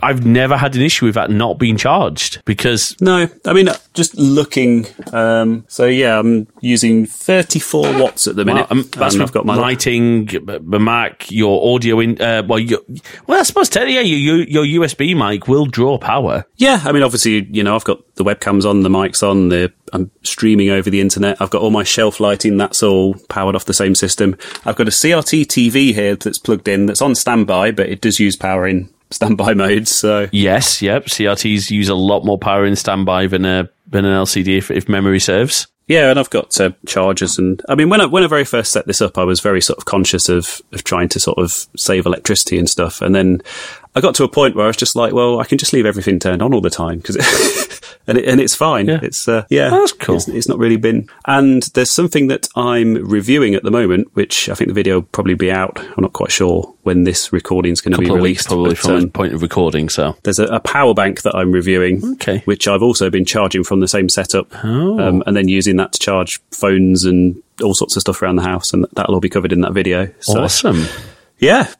I've 0.03 0.25
never 0.25 0.57
had 0.57 0.75
an 0.75 0.81
issue 0.81 1.05
with 1.05 1.15
that 1.15 1.31
not 1.31 1.57
being 1.57 1.77
charged 1.77 2.43
because 2.45 2.99
no, 3.01 3.27
I 3.45 3.53
mean 3.53 3.69
just 3.93 4.15
looking. 4.15 4.85
Um, 5.11 5.65
so 5.67 5.85
yeah, 5.85 6.19
I'm 6.19 6.47
using 6.61 7.05
34 7.05 7.99
watts 7.99 8.27
at 8.27 8.35
the 8.35 8.45
minute. 8.45 8.69
Well, 8.69 8.79
um, 8.79 8.89
that's 8.91 9.19
I've 9.19 9.31
got 9.31 9.45
my 9.45 9.55
lighting, 9.55 10.25
the 10.25 10.79
Mac, 10.79 11.31
your 11.31 11.75
audio 11.75 11.99
in. 11.99 12.21
Uh, 12.21 12.43
well, 12.47 12.59
your, 12.59 12.79
well, 13.27 13.39
I 13.39 13.43
suppose 13.43 13.69
tell 13.69 13.87
you, 13.87 14.01
your 14.01 14.65
your 14.65 14.83
USB 14.83 15.15
mic 15.17 15.47
will 15.47 15.65
draw 15.65 15.97
power. 15.97 16.45
Yeah, 16.57 16.81
I 16.83 16.91
mean 16.91 17.03
obviously 17.03 17.45
you 17.45 17.63
know 17.63 17.75
I've 17.75 17.85
got 17.85 18.08
the 18.19 18.25
webcams 18.25 18.69
on, 18.69 18.81
the 18.81 18.89
mics 18.89 19.27
on, 19.27 19.47
the 19.47 19.71
I'm 19.93 20.11
streaming 20.23 20.69
over 20.69 20.89
the 20.89 20.99
internet. 20.99 21.41
I've 21.41 21.49
got 21.49 21.61
all 21.61 21.71
my 21.71 21.83
shelf 21.83 22.19
lighting. 22.19 22.57
That's 22.57 22.83
all 22.83 23.15
powered 23.29 23.55
off 23.55 23.65
the 23.65 23.73
same 23.73 23.95
system. 23.95 24.37
I've 24.65 24.75
got 24.75 24.87
a 24.87 24.91
CRT 24.91 25.45
TV 25.45 25.93
here 25.93 26.15
that's 26.15 26.37
plugged 26.37 26.67
in. 26.67 26.85
That's 26.85 27.01
on 27.01 27.15
standby, 27.15 27.71
but 27.71 27.87
it 27.87 28.01
does 28.01 28.19
use 28.19 28.35
power 28.35 28.67
in 28.67 28.89
standby 29.09 29.53
mode. 29.53 29.87
So 29.87 30.27
yes, 30.33 30.81
yep. 30.81 31.05
CRTs 31.05 31.71
use 31.71 31.87
a 31.87 31.95
lot 31.95 32.25
more 32.25 32.37
power 32.37 32.65
in 32.65 32.75
standby 32.75 33.27
than 33.27 33.45
a 33.45 33.69
than 33.87 34.05
an 34.05 34.13
LCD 34.13 34.57
if, 34.57 34.69
if 34.69 34.89
memory 34.89 35.19
serves. 35.19 35.65
Yeah, 35.87 36.11
and 36.11 36.19
I've 36.19 36.29
got 36.29 36.61
uh, 36.61 36.69
chargers, 36.85 37.39
and 37.39 37.63
I 37.67 37.73
mean, 37.73 37.89
when 37.89 37.99
I 37.99 38.05
when 38.05 38.23
I 38.23 38.27
very 38.27 38.45
first 38.45 38.71
set 38.71 38.85
this 38.85 39.01
up, 39.01 39.17
I 39.17 39.23
was 39.23 39.39
very 39.39 39.59
sort 39.59 39.79
of 39.79 39.85
conscious 39.85 40.29
of 40.29 40.61
of 40.71 40.83
trying 40.83 41.09
to 41.09 41.19
sort 41.19 41.39
of 41.39 41.65
save 41.75 42.05
electricity 42.05 42.59
and 42.59 42.69
stuff, 42.69 43.01
and 43.01 43.15
then 43.15 43.41
I 43.95 44.01
got 44.01 44.15
to 44.15 44.23
a 44.23 44.29
point 44.29 44.55
where 44.55 44.65
I 44.65 44.67
was 44.67 44.77
just 44.77 44.95
like, 44.95 45.13
well, 45.13 45.39
I 45.39 45.45
can 45.45 45.57
just 45.57 45.73
leave 45.73 45.85
everything 45.85 46.19
turned 46.19 46.41
on 46.41 46.53
all 46.53 46.61
the 46.61 46.69
time 46.69 46.99
because, 46.99 47.15
and 48.07 48.19
it, 48.19 48.27
and 48.27 48.39
it's 48.39 48.53
fine. 48.53 48.87
Yeah. 48.87 48.99
It's 49.01 49.27
uh, 49.27 49.45
yeah, 49.49 49.69
oh, 49.71 49.79
that's 49.79 49.93
cool. 49.93 50.15
It's, 50.15 50.27
it's, 50.27 50.47
not 50.47 50.59
really 50.59 50.77
been. 50.77 51.09
And 51.25 51.63
there's 51.73 51.89
something 51.89 52.27
that 52.27 52.47
I'm 52.55 52.95
reviewing 52.95 53.55
at 53.55 53.63
the 53.63 53.71
moment, 53.71 54.09
which 54.13 54.47
I 54.47 54.53
think 54.53 54.67
the 54.67 54.75
video 54.75 54.95
will 54.95 55.03
probably 55.03 55.33
be 55.33 55.51
out. 55.51 55.79
I'm 55.79 56.03
not 56.03 56.13
quite 56.13 56.31
sure 56.31 56.71
when 56.83 57.03
this 57.03 57.33
recording 57.33 57.71
is 57.71 57.81
going 57.81 57.93
to 57.93 57.99
be 57.99 58.11
released. 58.11 58.47
probably 58.47 58.71
but, 58.71 58.77
from 58.77 58.91
um, 58.91 59.01
the 59.01 59.07
point 59.07 59.33
of 59.33 59.41
recording. 59.41 59.89
So 59.89 60.15
there's 60.21 60.39
a, 60.39 60.45
a, 60.45 60.59
power 60.59 60.93
bank 60.93 61.23
that 61.23 61.35
I'm 61.35 61.51
reviewing, 61.51 62.03
okay, 62.13 62.43
which 62.45 62.67
I've 62.67 62.83
also 62.83 63.09
been 63.09 63.25
charging 63.25 63.63
from 63.63 63.79
the 63.79 63.87
same 63.87 64.07
setup, 64.07 64.47
oh. 64.63 64.99
um, 64.99 65.23
and 65.25 65.35
then 65.35 65.47
using 65.47 65.77
that 65.77 65.93
to 65.93 65.99
charge 65.99 66.39
phones 66.51 67.05
and 67.05 67.41
all 67.63 67.73
sorts 67.73 67.95
of 67.95 68.01
stuff 68.01 68.21
around 68.21 68.35
the 68.35 68.43
house, 68.43 68.71
and 68.71 68.85
that'll 68.93 69.15
all 69.15 69.19
be 69.19 69.29
covered 69.29 69.51
in 69.51 69.61
that 69.61 69.73
video. 69.73 70.11
So, 70.19 70.43
awesome. 70.43 70.85
Yeah. 71.39 71.71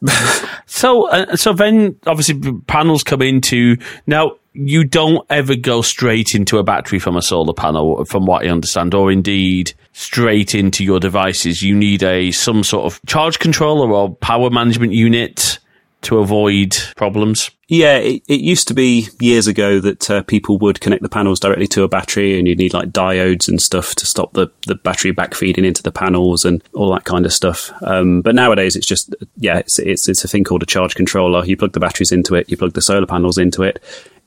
so, 0.66 1.10
uh, 1.10 1.36
so 1.36 1.54
then 1.54 1.98
obviously 2.06 2.40
panels 2.68 3.04
come 3.04 3.22
into 3.22 3.78
now. 4.08 4.38
You 4.54 4.84
don't 4.84 5.26
ever 5.30 5.56
go 5.56 5.82
straight 5.84 6.34
into 6.34 6.58
a 6.58 6.64
battery 6.64 6.98
from 6.98 7.16
a 7.16 7.22
solar 7.22 7.54
panel, 7.54 8.04
from 8.06 8.26
what 8.26 8.44
I 8.44 8.50
understand, 8.50 8.94
or 8.96 9.12
indeed 9.12 9.74
straight 9.94 10.56
into 10.56 10.84
your 10.84 11.00
devices. 11.00 11.62
You 11.62 11.76
need 11.76 12.02
a 12.04 12.32
some 12.32 12.64
sort 12.64 12.86
of 12.86 13.00
charge 13.06 13.40
controller 13.40 13.92
or 13.94 14.16
power 14.16 14.50
management 14.50 14.92
unit 14.92 15.60
to 16.02 16.20
avoid 16.20 16.76
problems? 16.96 17.52
Yeah, 17.68 17.98
it, 17.98 18.24
it 18.28 18.40
used 18.40 18.68
to 18.70 18.74
be 18.74 19.08
years 19.20 19.46
ago 19.46 19.80
that 19.80 20.10
uh, 20.10 20.24
people 20.24 20.58
would 20.58 20.82
connect 20.82 21.04
the 21.04 21.10
panels 21.10 21.40
directly 21.40 21.68
to 21.68 21.84
a 21.84 21.88
battery, 21.88 22.38
and 22.38 22.48
you'd 22.48 22.58
need 22.58 22.74
like 22.74 22.90
diodes 22.90 23.48
and 23.48 23.62
stuff 23.62 23.94
to 23.96 24.06
stop 24.06 24.34
the, 24.34 24.48
the 24.66 24.76
battery 24.76 25.14
backfeeding 25.14 25.66
into 25.66 25.84
the 25.84 25.92
panels 25.92 26.46
and 26.46 26.64
all 26.74 26.92
that 26.94 27.04
kind 27.04 27.26
of 27.26 27.34
stuff. 27.34 27.72
Um, 27.84 28.22
but 28.22 28.34
nowadays, 28.34 28.76
it's 28.76 28.88
just 28.88 29.14
yeah, 29.38 29.60
it's, 29.60 29.78
it's 29.78 30.10
it's 30.10 30.24
a 30.24 30.28
thing 30.28 30.44
called 30.44 30.64
a 30.64 30.68
charge 30.68 30.96
controller. 30.96 31.46
You 31.46 31.58
plug 31.58 31.74
the 31.74 31.80
batteries 31.80 32.12
into 32.12 32.34
it, 32.36 32.50
you 32.50 32.58
plug 32.58 32.74
the 32.74 32.82
solar 32.82 33.06
panels 33.06 33.38
into 33.38 33.64
it, 33.64 33.84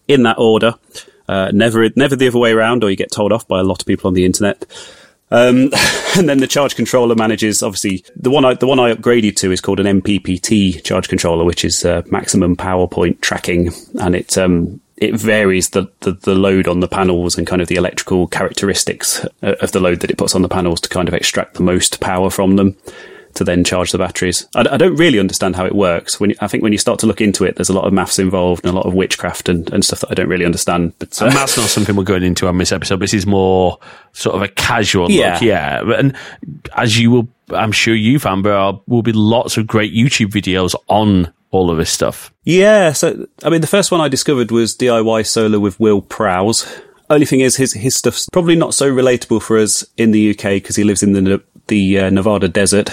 in 0.06 0.22
that 0.22 0.38
order. 0.38 0.74
Uh, 1.28 1.50
never 1.52 1.88
never 1.96 2.14
the 2.14 2.28
other 2.28 2.38
way 2.38 2.52
around, 2.52 2.84
or 2.84 2.90
you 2.90 2.96
get 2.96 3.10
told 3.10 3.32
off 3.32 3.48
by 3.48 3.58
a 3.58 3.64
lot 3.64 3.80
of 3.80 3.86
people 3.86 4.08
on 4.08 4.14
the 4.14 4.24
internet. 4.24 4.66
Um, 5.32 5.70
and 6.16 6.28
then 6.28 6.38
the 6.38 6.46
charge 6.46 6.76
controller 6.76 7.14
manages 7.14 7.62
obviously 7.62 8.04
the 8.14 8.30
one 8.30 8.44
I, 8.44 8.54
the 8.54 8.66
one 8.66 8.78
I 8.78 8.92
upgraded 8.94 9.34
to 9.36 9.50
is 9.50 9.60
called 9.60 9.80
an 9.80 10.00
MPPT 10.00 10.84
charge 10.84 11.08
controller, 11.08 11.44
which 11.44 11.64
is 11.64 11.84
uh, 11.84 12.02
maximum 12.10 12.54
power 12.54 12.86
point 12.86 13.20
tracking, 13.22 13.72
and 13.98 14.14
it 14.14 14.36
um, 14.36 14.80
it 14.98 15.14
varies 15.16 15.70
the, 15.70 15.90
the, 16.00 16.12
the, 16.12 16.34
load 16.34 16.68
on 16.68 16.78
the 16.78 16.86
panels 16.86 17.36
and 17.36 17.44
kind 17.44 17.60
of 17.60 17.66
the 17.66 17.74
electrical 17.74 18.28
characteristics 18.28 19.24
uh, 19.42 19.56
of 19.60 19.72
the 19.72 19.80
load 19.80 20.00
that 20.00 20.10
it 20.10 20.18
puts 20.18 20.36
on 20.36 20.42
the 20.42 20.48
panels 20.48 20.80
to 20.82 20.88
kind 20.88 21.08
of 21.08 21.14
extract 21.14 21.54
the 21.54 21.62
most 21.62 21.98
power 21.98 22.30
from 22.30 22.54
them 22.54 22.76
to 23.34 23.44
then 23.44 23.64
charge 23.64 23.92
the 23.92 23.98
batteries. 23.98 24.46
I, 24.54 24.66
I 24.72 24.76
don't 24.76 24.96
really 24.96 25.18
understand 25.18 25.56
how 25.56 25.66
it 25.66 25.74
works. 25.74 26.20
When 26.20 26.30
you, 26.30 26.36
I 26.40 26.48
think 26.48 26.62
when 26.62 26.72
you 26.72 26.78
start 26.78 26.98
to 27.00 27.06
look 27.06 27.20
into 27.20 27.44
it, 27.44 27.56
there's 27.56 27.68
a 27.68 27.74
lot 27.74 27.84
of 27.84 27.92
maths 27.92 28.18
involved 28.18 28.64
and 28.64 28.72
a 28.72 28.76
lot 28.76 28.86
of 28.86 28.94
witchcraft 28.94 29.48
and, 29.48 29.72
and 29.72 29.84
stuff 29.84 30.00
that 30.00 30.10
I 30.10 30.14
don't 30.14 30.28
really 30.28 30.44
understand. 30.44 30.92
But 30.98 31.20
uh, 31.20 31.26
and 31.26 31.34
that's 31.34 31.56
not 31.56 31.68
something 31.68 31.96
we're 31.96 32.04
going 32.04 32.22
into 32.22 32.48
on 32.48 32.58
this 32.58 32.72
episode. 32.72 33.00
This 33.00 33.14
is 33.14 33.26
more 33.26 33.78
sort 34.12 34.36
of 34.36 34.42
a 34.42 34.48
casual 34.48 35.10
yeah. 35.10 35.34
look, 35.34 35.42
yeah. 35.42 35.82
And 35.98 36.16
as 36.76 36.98
you 36.98 37.10
will, 37.10 37.28
I'm 37.50 37.72
sure 37.72 37.94
you 37.94 38.18
found, 38.18 38.44
there 38.44 38.72
will 38.86 39.02
be 39.02 39.12
lots 39.12 39.56
of 39.56 39.66
great 39.66 39.92
YouTube 39.92 40.30
videos 40.30 40.74
on 40.88 41.32
all 41.50 41.70
of 41.70 41.76
this 41.76 41.90
stuff. 41.90 42.32
Yeah. 42.44 42.92
So, 42.92 43.26
I 43.44 43.50
mean, 43.50 43.60
the 43.60 43.66
first 43.66 43.92
one 43.92 44.00
I 44.00 44.08
discovered 44.08 44.50
was 44.50 44.76
DIY 44.76 45.26
Solar 45.26 45.60
with 45.60 45.78
Will 45.78 46.00
Prowse. 46.00 46.66
Only 47.10 47.26
thing 47.26 47.40
is, 47.40 47.56
his 47.56 47.74
his 47.74 47.94
stuff's 47.94 48.26
probably 48.32 48.56
not 48.56 48.72
so 48.72 48.90
relatable 48.90 49.42
for 49.42 49.58
us 49.58 49.84
in 49.98 50.12
the 50.12 50.30
UK 50.30 50.54
because 50.54 50.76
he 50.76 50.84
lives 50.84 51.02
in 51.02 51.12
the 51.12 51.42
the 51.66 51.98
uh, 51.98 52.10
Nevada 52.10 52.48
desert, 52.48 52.90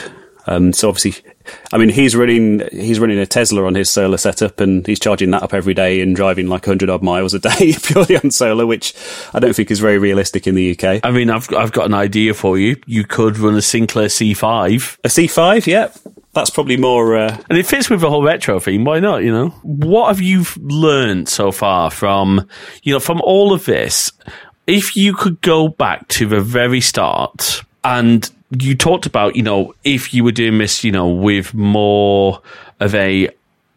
um, 0.49 0.73
so 0.73 0.89
obviously, 0.89 1.23
I 1.71 1.77
mean, 1.77 1.89
he's 1.89 2.15
running 2.15 2.67
he's 2.71 2.99
running 2.99 3.19
a 3.19 3.27
Tesla 3.27 3.65
on 3.65 3.75
his 3.75 3.91
solar 3.91 4.17
setup, 4.17 4.59
and 4.59 4.85
he's 4.85 4.99
charging 4.99 5.29
that 5.29 5.43
up 5.43 5.53
every 5.53 5.75
day 5.75 6.01
and 6.01 6.15
driving 6.15 6.47
like 6.47 6.65
hundred 6.65 6.89
odd 6.89 7.03
miles 7.03 7.35
a 7.35 7.39
day 7.39 7.73
purely 7.83 8.17
on 8.17 8.31
solar, 8.31 8.65
which 8.65 8.95
I 9.31 9.39
don't 9.39 9.55
think 9.55 9.69
is 9.69 9.79
very 9.79 9.99
realistic 9.99 10.47
in 10.47 10.55
the 10.55 10.71
UK. 10.71 11.01
I 11.03 11.11
mean, 11.11 11.29
I've 11.29 11.53
I've 11.53 11.71
got 11.71 11.85
an 11.85 11.93
idea 11.93 12.33
for 12.33 12.57
you. 12.57 12.81
You 12.87 13.03
could 13.03 13.37
run 13.37 13.55
a 13.55 13.61
Sinclair 13.61 14.07
C5. 14.07 14.97
A 15.03 15.07
C5, 15.07 15.67
yeah. 15.67 15.91
That's 16.33 16.49
probably 16.49 16.77
more, 16.77 17.15
uh... 17.15 17.37
and 17.49 17.57
it 17.57 17.67
fits 17.67 17.89
with 17.89 18.01
the 18.01 18.09
whole 18.09 18.23
retro 18.23 18.59
theme. 18.59 18.85
Why 18.85 18.99
not? 18.99 19.23
You 19.23 19.31
know, 19.31 19.49
what 19.61 20.07
have 20.07 20.21
you 20.21 20.45
learned 20.57 21.29
so 21.29 21.51
far 21.51 21.91
from, 21.91 22.47
you 22.81 22.93
know, 22.93 22.99
from 22.99 23.21
all 23.21 23.53
of 23.53 23.65
this? 23.65 24.11
If 24.65 24.95
you 24.95 25.13
could 25.13 25.41
go 25.41 25.67
back 25.67 26.07
to 26.09 26.27
the 26.27 26.41
very 26.41 26.81
start 26.81 27.63
and 27.83 28.29
you 28.51 28.75
talked 28.75 29.05
about, 29.05 29.35
you 29.35 29.43
know, 29.43 29.73
if 29.83 30.13
you 30.13 30.23
were 30.23 30.31
doing 30.31 30.57
this, 30.57 30.83
you 30.83 30.91
know, 30.91 31.07
with 31.07 31.53
more 31.53 32.41
of 32.79 32.95
a 32.95 33.29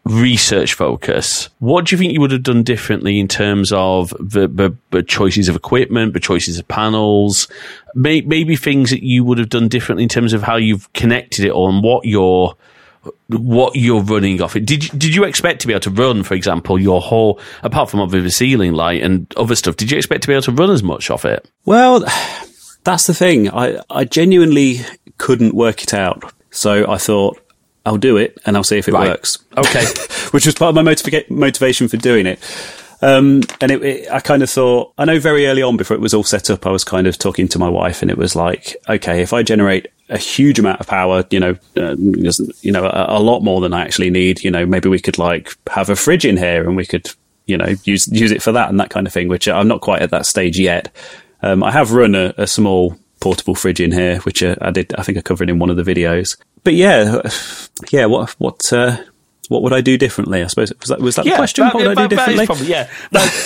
research 0.05 0.73
focus, 0.73 1.49
what 1.59 1.85
do 1.85 1.95
you 1.95 1.99
think 1.99 2.11
you 2.11 2.19
would 2.19 2.31
have 2.31 2.43
done 2.43 2.63
differently 2.63 3.19
in 3.19 3.27
terms 3.27 3.71
of 3.71 4.09
the, 4.19 4.47
the, 4.47 4.75
the 4.91 5.03
choices 5.03 5.47
of 5.47 5.55
equipment, 5.55 6.13
the 6.13 6.19
choices 6.19 6.59
of 6.59 6.67
panels, 6.67 7.47
may, 7.95 8.21
maybe 8.21 8.55
things 8.55 8.89
that 8.89 9.03
you 9.03 9.23
would 9.23 9.37
have 9.37 9.49
done 9.49 9.67
differently 9.67 10.03
in 10.03 10.09
terms 10.09 10.33
of 10.33 10.43
how 10.43 10.55
you've 10.55 10.91
connected 10.93 11.45
it 11.45 11.51
on 11.51 11.81
what 11.81 12.05
you're 12.05 12.55
what 13.27 13.75
you're 13.75 14.01
running 14.01 14.41
off 14.41 14.55
it. 14.55 14.65
Did 14.65 14.85
you, 14.85 14.89
did 14.97 15.13
you 15.13 15.25
expect 15.25 15.59
to 15.61 15.67
be 15.67 15.73
able 15.73 15.81
to 15.81 15.89
run, 15.89 16.23
for 16.23 16.35
example, 16.35 16.79
your 16.79 17.01
whole, 17.01 17.37
apart 17.61 17.89
from 17.89 17.99
obviously 17.99 18.23
the 18.23 18.31
ceiling 18.31 18.71
light 18.71 19.03
and 19.03 19.31
other 19.35 19.55
stuff, 19.55 19.75
did 19.75 19.91
you 19.91 19.97
expect 19.97 20.21
to 20.21 20.27
be 20.29 20.33
able 20.33 20.43
to 20.43 20.53
run 20.53 20.69
as 20.69 20.83
much 20.83 21.09
off 21.09 21.25
it? 21.25 21.49
Well, 21.65 22.05
that's 22.83 23.07
the 23.07 23.13
thing. 23.13 23.49
I, 23.49 23.79
I 23.89 24.03
genuinely 24.05 24.81
couldn't 25.17 25.53
work 25.55 25.83
it 25.83 25.93
out. 25.93 26.31
So 26.51 26.89
I 26.91 26.97
thought, 26.97 27.39
I'll 27.85 27.97
do 27.97 28.15
it 28.15 28.37
and 28.45 28.55
I'll 28.55 28.63
see 28.63 28.77
if 28.77 28.87
it 28.87 28.93
Right. 28.93 29.09
works. 29.09 29.39
Okay. 29.57 29.83
Which 30.31 30.45
was 30.45 30.55
part 30.55 30.75
of 30.75 30.83
my 30.83 30.93
motiva- 30.93 31.29
motivation 31.29 31.87
for 31.87 31.97
doing 31.97 32.25
it. 32.25 32.39
Um, 33.01 33.41
and 33.59 33.69
it, 33.71 33.83
it, 33.83 34.09
I 34.11 34.21
kind 34.21 34.41
of 34.41 34.49
thought, 34.49 34.93
I 34.97 35.03
know 35.03 35.19
very 35.19 35.45
early 35.47 35.61
on 35.61 35.75
before 35.75 35.95
it 35.95 35.99
was 35.99 36.13
all 36.13 36.23
set 36.23 36.49
up, 36.49 36.65
I 36.65 36.71
was 36.71 36.85
kind 36.85 37.05
of 37.07 37.17
talking 37.17 37.49
to 37.49 37.59
my 37.59 37.67
wife 37.67 38.01
and 38.01 38.09
it 38.09 38.17
was 38.17 38.33
like, 38.35 38.77
okay, 38.87 39.21
if 39.21 39.33
I 39.33 39.43
generate 39.43 39.87
a 40.09 40.17
huge 40.17 40.57
amount 40.59 40.79
of 40.79 40.87
power, 40.87 41.25
you 41.29 41.39
know, 41.41 41.57
uh, 41.75 41.95
you 41.97 42.71
know, 42.71 42.85
a, 42.85 43.17
a 43.17 43.19
lot 43.19 43.41
more 43.41 43.59
than 43.59 43.73
I 43.73 43.81
actually 43.81 44.09
need, 44.09 44.41
you 44.43 44.49
know, 44.51 44.65
maybe 44.65 44.87
we 44.87 44.99
could 45.01 45.17
like 45.17 45.53
have 45.69 45.89
a 45.89 45.95
fridge 45.97 46.23
in 46.25 46.37
here 46.37 46.63
and 46.65 46.77
we 46.77 46.85
could, 46.85 47.11
you 47.45 47.57
know, 47.57 47.73
use, 47.83 48.07
use 48.07 48.31
it 48.31 48.41
for 48.41 48.53
that 48.53 48.69
and 48.69 48.79
that 48.79 48.89
kind 48.89 49.05
of 49.05 49.11
thing, 49.11 49.27
which 49.27 49.49
I'm 49.49 49.67
not 49.67 49.81
quite 49.81 50.01
at 50.01 50.11
that 50.11 50.25
stage 50.25 50.57
yet. 50.57 50.89
Um, 51.43 51.61
I 51.63 51.71
have 51.71 51.91
run 51.91 52.15
a, 52.15 52.33
a 52.37 52.47
small 52.47 52.97
portable 53.19 53.53
fridge 53.55 53.79
in 53.79 53.91
here, 53.91 54.19
which 54.21 54.41
uh, 54.41 54.55
I 54.61 54.71
did, 54.71 54.93
I 54.95 55.03
think 55.03 55.17
I 55.17 55.21
covered 55.21 55.49
in 55.49 55.59
one 55.59 55.69
of 55.69 55.75
the 55.77 55.83
videos. 55.83 56.37
But 56.63 56.73
yeah, 56.73 57.21
yeah, 57.91 58.05
what, 58.05 58.31
what, 58.39 58.71
uh, 58.73 58.97
what 59.49 59.61
would 59.61 59.73
I 59.73 59.81
do 59.81 59.97
differently? 59.97 60.41
I 60.41 60.47
suppose 60.47 60.71
was 60.79 60.89
that 60.89 60.99
was 61.01 61.15
that 61.17 61.25
the 61.25 61.31
question? 61.31 61.65
that- 61.65 61.73
what 61.75 61.85
would 61.85 61.97
I 61.97 62.07
do 62.07 62.15
that- 62.15 62.25
that 62.25 62.31
is 62.33 62.39
differently? 62.39 62.45
probably- 62.45 62.67
yeah, 62.67 62.89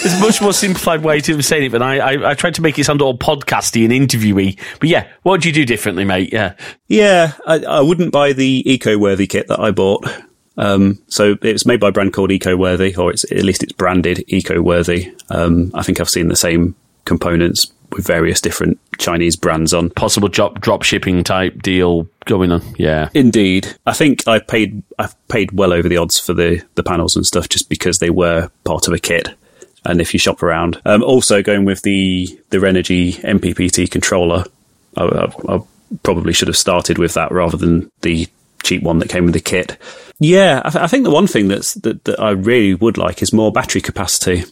is 0.05 0.13
a 0.13 0.19
much 0.19 0.41
more 0.41 0.53
simplified 0.53 1.03
way 1.03 1.19
to 1.21 1.41
saying 1.41 1.63
it. 1.65 1.71
But 1.71 1.81
I, 1.81 1.97
I, 1.97 2.31
I 2.31 2.33
tried 2.35 2.53
to 2.55 2.61
make 2.61 2.77
it 2.77 2.83
sound 2.85 3.01
all 3.01 3.17
podcasty 3.17 3.83
and 3.83 3.91
interviewy. 4.09 4.57
But 4.79 4.89
yeah, 4.89 5.07
what 5.23 5.31
would 5.33 5.45
you 5.45 5.51
do 5.51 5.65
differently, 5.65 6.05
mate? 6.05 6.31
Yeah, 6.31 6.53
Yeah, 6.87 7.33
I, 7.47 7.55
I 7.65 7.81
wouldn't 7.81 8.11
buy 8.11 8.33
the 8.33 8.63
eco-worthy 8.71 9.25
kit 9.27 9.47
that 9.47 9.59
I 9.59 9.71
bought. 9.71 10.05
Um, 10.55 10.99
so 11.07 11.35
it's 11.41 11.65
made 11.65 11.79
by 11.79 11.89
a 11.89 11.91
brand 11.91 12.13
called 12.13 12.31
Eco-worthy, 12.31 12.95
or 12.95 13.11
it's 13.11 13.23
at 13.31 13.43
least 13.43 13.61
it's 13.63 13.73
branded 13.73 14.23
Eco-worthy. 14.27 15.11
Um, 15.29 15.71
I 15.75 15.83
think 15.83 15.99
I've 15.99 16.09
seen 16.09 16.29
the 16.29 16.35
same 16.35 16.75
components 17.05 17.71
with 17.91 18.05
various 18.05 18.41
different 18.41 18.79
Chinese 18.97 19.35
brands 19.35 19.73
on. 19.73 19.89
possible 19.91 20.27
drop 20.27 20.59
drop 20.59 20.83
shipping 20.83 21.23
type 21.23 21.61
deal 21.61 22.07
going 22.25 22.51
on. 22.51 22.61
Yeah, 22.77 23.09
Indeed, 23.13 23.75
I 23.85 23.93
think 23.93 24.27
I've 24.27 24.47
paid 24.47 24.83
I've 24.99 25.15
paid 25.27 25.51
well 25.51 25.73
over 25.73 25.87
the 25.87 25.97
odds 25.97 26.19
for 26.19 26.33
the 26.33 26.61
the 26.75 26.83
panels 26.83 27.15
and 27.15 27.25
stuff 27.25 27.49
just 27.49 27.69
because 27.69 27.99
they 27.99 28.09
were 28.09 28.49
part 28.63 28.87
of 28.87 28.93
a 28.93 28.99
kit. 28.99 29.29
And 29.85 30.01
if 30.01 30.13
you 30.13 30.19
shop 30.19 30.43
around, 30.43 30.81
um, 30.85 31.03
also 31.03 31.41
going 31.41 31.63
with 31.65 31.81
the 31.83 32.27
the 32.49 32.57
Renogy 32.57 33.15
MPPT 33.21 33.89
controller, 33.89 34.43
I, 34.97 35.03
I, 35.03 35.55
I 35.55 35.59
probably 36.03 36.33
should 36.33 36.49
have 36.49 36.57
started 36.57 36.97
with 36.97 37.13
that 37.13 37.31
rather 37.31 37.57
than 37.57 37.89
the 38.01 38.27
cheap 38.63 38.83
one 38.83 38.99
that 38.99 39.09
came 39.09 39.25
with 39.25 39.33
the 39.33 39.39
kit. 39.39 39.77
Yeah, 40.19 40.61
I, 40.65 40.69
th- 40.69 40.83
I 40.83 40.87
think 40.87 41.03
the 41.03 41.11
one 41.11 41.27
thing 41.27 41.47
that's 41.47 41.75
that, 41.75 42.03
that 42.05 42.19
I 42.19 42.31
really 42.31 42.73
would 42.73 42.97
like 42.97 43.21
is 43.21 43.31
more 43.31 43.51
battery 43.51 43.81
capacity 43.81 44.43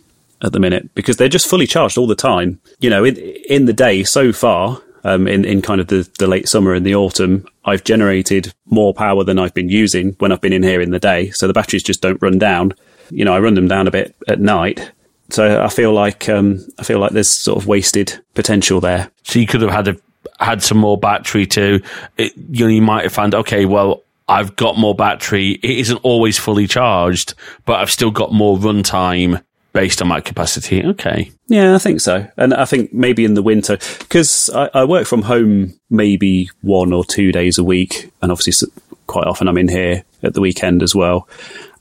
at 0.45 0.51
the 0.51 0.60
minute 0.60 0.93
because 0.93 1.17
they're 1.17 1.27
just 1.27 1.49
fully 1.49 1.65
charged 1.65 1.97
all 1.97 2.08
the 2.08 2.15
time. 2.15 2.62
You 2.79 2.89
know, 2.89 3.03
in 3.03 3.17
in 3.17 3.65
the 3.65 3.73
day 3.73 4.03
so 4.03 4.31
far, 4.31 4.81
um, 5.03 5.27
in 5.27 5.43
in 5.43 5.62
kind 5.62 5.81
of 5.81 5.88
the, 5.88 6.08
the 6.19 6.27
late 6.27 6.47
summer 6.47 6.73
and 6.73 6.86
the 6.86 6.95
autumn, 6.95 7.45
I've 7.65 7.84
generated 7.84 8.53
more 8.65 8.93
power 8.93 9.23
than 9.23 9.39
I've 9.39 9.53
been 9.53 9.69
using 9.69 10.13
when 10.19 10.31
I've 10.31 10.41
been 10.41 10.53
in 10.53 10.63
here 10.63 10.81
in 10.81 10.91
the 10.91 10.99
day. 10.99 11.31
So 11.31 11.47
the 11.47 11.53
batteries 11.53 11.84
just 11.84 12.01
don't 12.01 12.21
run 12.21 12.38
down. 12.38 12.73
You 13.10 13.25
know, 13.25 13.34
I 13.34 13.39
run 13.39 13.55
them 13.55 13.67
down 13.67 13.88
a 13.88 13.91
bit 13.91 14.15
at 14.27 14.39
night. 14.39 14.91
So 15.29 15.63
I 15.63 15.69
feel 15.69 15.91
like 15.91 16.29
um, 16.29 16.65
I 16.77 16.84
feel 16.84 16.99
like 16.99 17.12
there's 17.12 17.29
sort 17.29 17.58
of 17.58 17.67
wasted 17.67 18.19
potential 18.36 18.79
there. 18.79 19.10
so 19.23 19.39
you 19.39 19.47
could 19.47 19.62
have 19.62 19.71
had 19.71 19.88
a 19.88 19.97
had 20.39 20.62
some 20.62 20.77
more 20.77 20.97
battery 20.97 21.47
too. 21.47 21.81
It, 22.17 22.34
you 22.51 22.65
know, 22.65 22.71
you 22.71 22.81
might 22.81 23.03
have 23.03 23.13
found 23.13 23.34
okay, 23.34 23.65
well. 23.65 24.03
I've 24.27 24.55
got 24.55 24.75
more 24.75 24.95
battery. 24.95 25.51
It 25.51 25.77
isn't 25.81 25.97
always 25.97 26.39
fully 26.39 26.65
charged, 26.65 27.36
but 27.67 27.79
I've 27.79 27.91
still 27.91 28.10
got 28.10 28.34
more 28.34 28.58
runtime 28.58 29.39
based 29.75 30.01
on 30.01 30.07
my 30.07 30.21
capacity. 30.21 30.83
Okay. 30.85 31.29
Yeah, 31.47 31.75
I 31.75 31.79
think 31.79 31.99
so. 31.99 32.25
And 32.38 32.53
I 32.53 32.63
think 32.63 32.93
maybe 32.93 33.25
in 33.25 33.33
the 33.33 33.43
winter, 33.43 33.77
because 33.99 34.49
I, 34.49 34.69
I 34.73 34.85
work 34.85 35.05
from 35.05 35.21
home 35.21 35.77
maybe 35.89 36.49
one 36.61 36.93
or 36.93 37.03
two 37.03 37.33
days 37.33 37.57
a 37.57 37.63
week. 37.63 38.09
And 38.21 38.31
obviously, 38.31 38.69
quite 39.05 39.27
often 39.27 39.49
I'm 39.49 39.57
in 39.57 39.67
here 39.67 40.05
at 40.23 40.33
the 40.33 40.39
weekend 40.39 40.81
as 40.81 40.95
well. 40.95 41.27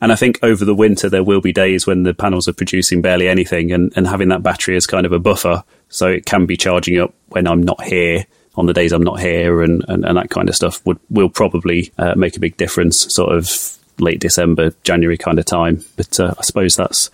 And 0.01 0.11
I 0.11 0.17
think 0.17 0.41
over 0.43 0.65
the 0.65 0.75
winter, 0.75 1.09
there 1.09 1.23
will 1.23 1.41
be 1.41 1.53
days 1.53 1.87
when 1.87 2.03
the 2.03 2.13
panels 2.13 2.49
are 2.49 2.53
producing 2.53 3.01
barely 3.01 3.29
anything 3.29 3.71
and, 3.71 3.93
and 3.95 4.09
having 4.09 4.29
that 4.31 4.43
battery 4.43 4.77
as 4.77 4.87
kind 4.87 5.07
of 5.07 5.13
a 5.13 5.21
buffer. 5.21 5.63
So 5.89 6.09
it 6.09 6.27
can 6.27 6.47
be 6.47 6.57
charging 6.57 6.99
up 6.99 7.15
when 7.29 7.47
I'm 7.47 7.63
not 7.63 7.81
here 7.85 8.27
on 8.57 8.67
the 8.67 8.75
days 8.75 8.93
I'm 8.93 9.05
not 9.05 9.21
here 9.21 9.63
and, 9.63 9.85
and, 9.87 10.05
and 10.05 10.17
that 10.19 10.31
kind 10.31 10.49
of 10.49 10.57
stuff 10.57 10.85
would, 10.85 10.99
will 11.11 11.29
probably 11.29 11.93
uh, 11.97 12.15
make 12.17 12.37
a 12.37 12.41
big 12.41 12.57
difference 12.57 13.15
sort 13.15 13.33
of 13.33 13.49
late 14.01 14.19
December, 14.19 14.73
January 14.83 15.17
kind 15.17 15.39
of 15.39 15.45
time. 15.45 15.85
But 15.97 16.19
uh, 16.19 16.35
I 16.37 16.43
suppose 16.43 16.75
that's, 16.75 17.09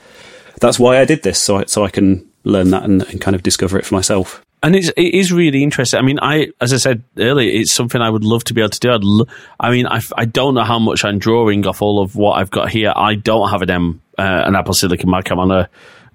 that's 0.61 0.79
why 0.79 1.01
I 1.01 1.05
did 1.05 1.23
this, 1.23 1.38
so 1.38 1.59
I, 1.59 1.64
so 1.64 1.85
I 1.85 1.90
can 1.90 2.29
learn 2.44 2.70
that 2.70 2.85
and, 2.85 3.03
and 3.03 3.20
kind 3.20 3.35
of 3.35 3.42
discover 3.42 3.79
it 3.79 3.87
for 3.87 3.94
myself. 3.94 4.44
And 4.62 4.77
it's, 4.77 4.88
it 4.90 5.14
is 5.14 5.33
really 5.33 5.62
interesting. 5.62 5.99
I 5.99 6.03
mean, 6.03 6.18
I, 6.20 6.49
as 6.61 6.75
I 6.75 6.77
said 6.77 7.03
earlier, 7.16 7.51
it's 7.51 7.73
something 7.73 8.01
I 8.01 8.11
would 8.11 8.25
love 8.25 8.44
to 8.44 8.55
be 8.55 8.61
able 8.61 8.70
to 8.70 8.81
do. 8.81 8.92
I'd 8.92 9.03
lo- 9.03 9.27
I 9.59 9.70
mean, 9.70 9.87
I, 9.87 10.01
I 10.16 10.27
don't 10.27 10.55
know 10.55 10.64
how 10.64 10.79
much 10.79 11.03
I'm 11.03 11.18
drawing 11.18 11.66
off 11.66 11.81
all 11.81 12.03
of 12.03 12.14
what 12.14 12.38
I've 12.38 12.51
got 12.51 12.68
here. 12.68 12.92
I 12.94 13.14
don't 13.14 13.49
have 13.49 13.62
an 13.62 13.70
M, 13.70 14.03
uh, 14.18 14.42
an 14.46 14.55
Apple 14.55 14.75
Silicon 14.75 15.11
Mac. 15.11 15.31
I'm 15.31 15.38
on 15.38 15.51
a 15.51 15.70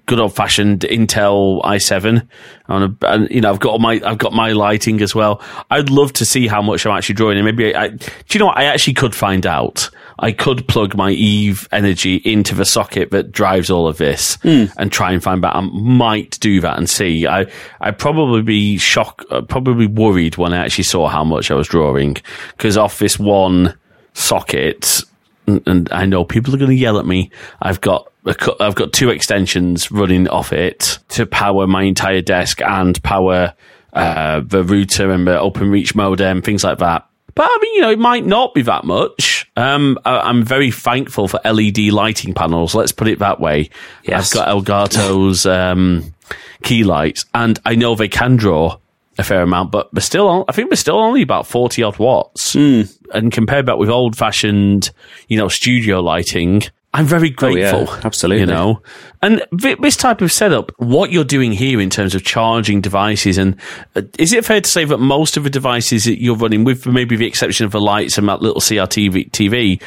good 0.06 0.20
old 0.20 0.34
fashioned 0.34 0.80
Intel 0.80 1.62
i7. 1.62 2.26
On 2.68 2.82
a, 2.82 3.06
and, 3.06 3.30
you 3.30 3.40
know, 3.40 3.50
I've 3.50 3.60
got 3.60 3.70
all 3.70 3.78
my, 3.78 4.00
I've 4.04 4.18
got 4.18 4.32
my 4.32 4.52
lighting 4.52 5.00
as 5.02 5.14
well. 5.14 5.42
I'd 5.70 5.90
love 5.90 6.12
to 6.14 6.24
see 6.24 6.46
how 6.46 6.62
much 6.62 6.86
I'm 6.86 6.96
actually 6.96 7.16
drawing. 7.16 7.38
And 7.38 7.44
maybe 7.44 7.74
I, 7.74 7.88
do 7.88 8.08
you 8.30 8.38
know 8.38 8.46
what? 8.46 8.56
I 8.56 8.64
actually 8.64 8.94
could 8.94 9.14
find 9.14 9.46
out. 9.46 9.90
I 10.18 10.32
could 10.32 10.66
plug 10.66 10.96
my 10.96 11.10
Eve 11.10 11.68
energy 11.72 12.16
into 12.16 12.54
the 12.54 12.64
socket 12.64 13.10
that 13.10 13.32
drives 13.32 13.70
all 13.70 13.86
of 13.86 13.98
this 13.98 14.38
and 14.44 14.90
try 14.90 15.12
and 15.12 15.22
find 15.22 15.44
out. 15.44 15.54
I 15.54 15.60
might 15.60 16.40
do 16.40 16.60
that 16.62 16.78
and 16.78 16.88
see. 16.88 17.26
I, 17.26 17.46
I'd 17.80 17.98
probably 17.98 18.42
be 18.42 18.78
shocked, 18.78 19.26
uh, 19.30 19.42
probably 19.42 19.86
worried 19.86 20.38
when 20.38 20.54
I 20.54 20.64
actually 20.64 20.84
saw 20.84 21.08
how 21.08 21.22
much 21.22 21.50
I 21.50 21.54
was 21.54 21.68
drawing 21.68 22.16
because 22.56 22.78
off 22.78 22.98
this 22.98 23.18
one 23.18 23.76
socket, 24.14 25.02
and, 25.46 25.62
and 25.66 25.92
I 25.92 26.06
know 26.06 26.24
people 26.24 26.54
are 26.54 26.58
going 26.58 26.70
to 26.70 26.76
yell 26.76 26.98
at 26.98 27.06
me. 27.06 27.30
I've 27.60 27.82
got 27.82 28.10
I've 28.26 28.74
got 28.74 28.92
two 28.92 29.10
extensions 29.10 29.90
running 29.90 30.28
off 30.28 30.52
it 30.52 30.98
to 31.10 31.26
power 31.26 31.66
my 31.66 31.84
entire 31.84 32.22
desk 32.22 32.60
and 32.60 33.00
power 33.02 33.54
uh, 33.92 34.40
the 34.40 34.62
router 34.62 35.10
and 35.10 35.26
the 35.26 35.38
OpenReach 35.38 35.94
modem, 35.94 36.42
things 36.42 36.64
like 36.64 36.78
that. 36.78 37.08
But 37.34 37.48
I 37.48 37.58
mean, 37.60 37.74
you 37.74 37.80
know, 37.82 37.90
it 37.90 37.98
might 37.98 38.24
not 38.24 38.54
be 38.54 38.62
that 38.62 38.84
much. 38.84 39.50
Um, 39.56 39.98
I, 40.04 40.18
I'm 40.20 40.42
very 40.42 40.70
thankful 40.70 41.28
for 41.28 41.40
LED 41.44 41.78
lighting 41.92 42.34
panels. 42.34 42.74
Let's 42.74 42.92
put 42.92 43.08
it 43.08 43.18
that 43.18 43.40
way. 43.40 43.70
Yes. 44.04 44.34
I've 44.34 44.34
got 44.34 44.48
Elgato's 44.48 45.46
um, 45.46 46.14
key 46.62 46.82
lights, 46.82 47.26
and 47.34 47.58
I 47.64 47.74
know 47.74 47.94
they 47.94 48.08
can 48.08 48.36
draw 48.36 48.78
a 49.18 49.22
fair 49.22 49.42
amount, 49.42 49.70
but 49.70 49.88
they're 49.92 50.02
still, 50.02 50.28
on, 50.28 50.44
I 50.48 50.52
think 50.52 50.70
we're 50.70 50.76
still 50.76 50.98
only 50.98 51.22
about 51.22 51.46
40 51.46 51.82
odd 51.82 51.98
watts. 51.98 52.54
And 52.54 53.32
compared 53.32 53.66
that 53.66 53.78
with 53.78 53.88
old 53.88 54.16
fashioned, 54.16 54.90
you 55.28 55.38
know, 55.38 55.48
studio 55.48 56.00
lighting, 56.00 56.62
I'm 56.96 57.04
very 57.04 57.28
grateful. 57.28 57.84
yeah, 57.84 58.00
absolutely. 58.04 58.40
You 58.40 58.46
know, 58.46 58.82
and 59.20 59.44
this 59.52 59.98
type 59.98 60.22
of 60.22 60.32
setup, 60.32 60.72
what 60.78 61.12
you're 61.12 61.24
doing 61.24 61.52
here 61.52 61.78
in 61.78 61.90
terms 61.90 62.14
of 62.14 62.24
charging 62.24 62.80
devices, 62.80 63.36
and 63.36 63.54
uh, 63.94 64.00
is 64.18 64.32
it 64.32 64.46
fair 64.46 64.62
to 64.62 64.70
say 64.70 64.86
that 64.86 64.96
most 64.96 65.36
of 65.36 65.44
the 65.44 65.50
devices 65.50 66.04
that 66.04 66.22
you're 66.22 66.36
running, 66.36 66.64
with 66.64 66.86
maybe 66.86 67.14
the 67.14 67.26
exception 67.26 67.66
of 67.66 67.72
the 67.72 67.80
lights 67.82 68.16
and 68.16 68.26
that 68.30 68.40
little 68.40 68.62
CRT 68.62 69.30
TV, 69.30 69.82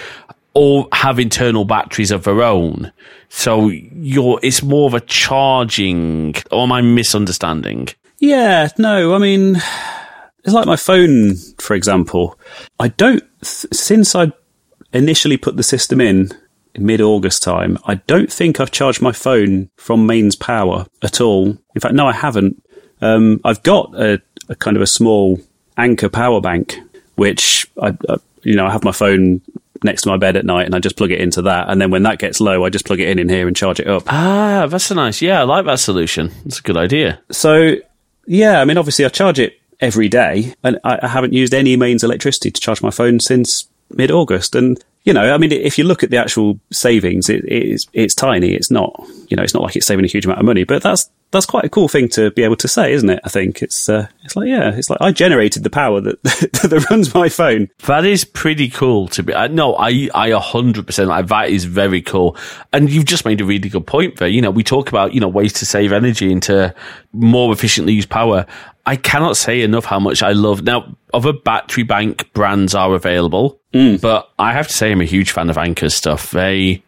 all 0.54 0.88
have 0.94 1.18
internal 1.18 1.66
batteries 1.66 2.12
of 2.12 2.26
their 2.26 2.44
own? 2.44 2.92
So 3.30 3.70
you're, 3.70 4.40
it's 4.44 4.62
more 4.62 4.86
of 4.86 4.94
a 4.94 5.00
charging, 5.00 6.36
or 6.52 6.62
am 6.62 6.72
I 6.72 6.82
misunderstanding? 6.82 7.88
Yeah, 8.20 8.68
no, 8.78 9.16
I 9.16 9.18
mean, 9.18 9.56
it's 10.44 10.54
like 10.54 10.68
my 10.68 10.76
phone, 10.76 11.38
for 11.58 11.74
example. 11.74 12.40
I 12.80 12.90
don't, 12.90 13.24
th- 13.42 13.66
since 13.74 14.14
I 14.14 14.32
initially 14.94 15.38
put 15.38 15.58
the 15.58 15.64
system 15.64 16.00
in 16.00 16.30
mid 16.78 17.02
August 17.02 17.44
time, 17.44 17.78
I 17.86 17.96
don't 17.96 18.32
think 18.32 18.60
I've 18.60 18.72
charged 18.72 19.02
my 19.02 19.12
phone 19.12 19.70
from 19.78 20.06
mains 20.06 20.36
power 20.36 20.86
at 21.02 21.22
all. 21.22 21.58
In 21.76 21.82
fact, 21.82 21.96
no, 21.96 22.08
I 22.08 22.14
haven't. 22.14 22.64
Um, 23.02 23.40
I've 23.44 23.64
got 23.64 23.94
a, 23.96 24.22
a 24.50 24.56
kind 24.56 24.78
of 24.78 24.84
a 24.84 24.88
small 24.88 25.40
Anker 25.78 26.10
power 26.10 26.42
bank, 26.42 26.78
which 27.16 27.68
I, 27.82 27.98
I, 28.08 28.18
you 28.44 28.56
know, 28.56 28.66
I 28.66 28.72
have 28.72 28.84
my 28.84 28.92
phone 28.92 29.42
next 29.84 30.02
to 30.04 30.10
my 30.10 30.18
bed 30.18 30.36
at 30.36 30.46
night 30.46 30.66
and 30.66 30.76
I 30.76 30.80
just 30.80 30.98
plug 30.98 31.12
it 31.12 31.22
into 31.22 31.42
that. 31.44 31.70
And 31.70 31.82
then 31.82 31.92
when 31.92 32.04
that 32.04 32.20
gets 32.20 32.42
low, 32.42 32.66
I 32.66 32.70
just 32.70 32.86
plug 32.86 33.00
it 33.00 33.08
in 33.08 33.20
in 33.20 33.30
here 33.30 33.48
and 33.48 33.56
charge 33.56 33.80
it 33.80 33.88
up. 33.88 34.04
Ah, 34.08 34.68
that's 34.70 34.92
a 34.92 34.96
nice, 34.96 35.22
yeah, 35.22 35.40
I 35.40 35.44
like 35.44 35.66
that 35.66 35.80
solution. 35.80 36.32
It's 36.46 36.60
a 36.60 36.64
good 36.64 36.78
idea. 36.78 37.22
So, 37.32 37.76
yeah, 38.26 38.60
I 38.60 38.66
mean, 38.66 38.78
obviously, 38.78 39.06
I 39.06 39.10
charge 39.10 39.40
it 39.40 39.60
every 39.80 40.10
day, 40.10 40.54
and 40.64 40.78
I, 40.84 41.00
I 41.02 41.08
haven't 41.08 41.34
used 41.34 41.54
any 41.54 41.78
mains 41.78 42.04
electricity 42.04 42.52
to 42.52 42.62
charge 42.62 42.82
my 42.82 42.92
phone 42.92 43.20
since 43.20 43.70
mid 43.92 44.12
August. 44.12 44.56
And 44.56 44.84
you 45.04 45.14
know, 45.14 45.34
I 45.34 45.38
mean, 45.38 45.52
if 45.52 45.78
you 45.78 45.86
look 45.86 46.04
at 46.04 46.10
the 46.10 46.18
actual 46.18 46.60
savings, 46.72 47.30
it, 47.30 47.44
it's 47.46 47.88
it's 47.94 48.14
tiny. 48.14 48.54
It's 48.54 48.70
not, 48.70 48.94
you 49.30 49.38
know, 49.38 49.44
it's 49.44 49.54
not 49.54 49.64
like 49.64 49.76
it's 49.76 49.88
saving 49.88 50.06
a 50.06 50.10
huge 50.10 50.26
amount 50.26 50.40
of 50.40 50.46
money, 50.46 50.66
but 50.66 50.84
that's 50.84 51.10
that's 51.32 51.46
quite 51.46 51.64
a 51.64 51.70
cool 51.70 51.88
thing 51.88 52.10
to 52.10 52.32
be 52.32 52.44
able 52.44 52.56
to 52.58 52.68
say, 52.68 52.92
isn't 52.94 53.10
it? 53.10 53.20
I 53.24 53.30
think 53.30 53.62
it's 53.62 53.88
uh, 53.88 54.08
it's 54.24 54.36
like 54.36 54.48
yeah, 54.48 54.76
it's 54.76 54.90
like 54.90 55.00
I 55.00 55.12
generated 55.12 55.64
the 55.64 55.70
power 55.70 56.02
that 56.02 56.22
that 56.24 56.88
runs 56.90 57.14
my 57.14 57.30
phone. 57.30 57.70
That 57.86 58.04
is 58.04 58.26
pretty 58.26 58.70
cool 58.70 59.08
to 59.10 59.24
be. 59.24 59.34
Uh, 59.34 59.48
no, 59.48 59.76
I, 59.76 60.10
I 60.14 60.32
100% 60.32 61.08
like 61.08 61.28
that 61.28 61.50
is 61.50 61.66
very 61.66 62.02
cool. 62.02 62.36
And 62.74 62.90
you've 62.90 63.06
just 63.06 63.26
made 63.26 63.42
a 63.42 63.46
really 63.46 63.70
good 63.70 63.86
point 63.86 64.18
there. 64.18 64.28
You 64.28 64.42
know, 64.42 64.52
we 64.52 64.64
talk 64.64 64.90
about, 64.90 65.14
you 65.14 65.22
know, 65.22 65.28
ways 65.28 65.54
to 65.54 65.66
save 65.66 65.92
energy 65.92 66.32
and 66.32 66.42
to 66.44 66.74
more 67.14 67.54
efficiently 67.54 67.94
use 67.94 68.06
power. 68.06 68.46
I 68.90 68.96
cannot 68.96 69.38
say 69.38 69.62
enough 69.62 69.86
how 69.86 70.00
much 70.00 70.24
I 70.24 70.32
love. 70.32 70.64
Now, 70.64 70.96
other 71.14 71.32
battery 71.32 71.84
bank 71.84 72.32
brands 72.34 72.74
are 72.74 72.96
available, 72.96 73.60
Mm. 73.74 74.02
but 74.02 74.30
I 74.40 74.52
have 74.54 74.68
to 74.68 74.74
say 74.74 74.92
I'm 74.92 75.00
a 75.02 75.06
huge 75.06 75.30
fan 75.32 75.50
of 75.52 75.58
Anker's 75.58 75.94
stuff. 75.94 76.32
They, 76.32 76.82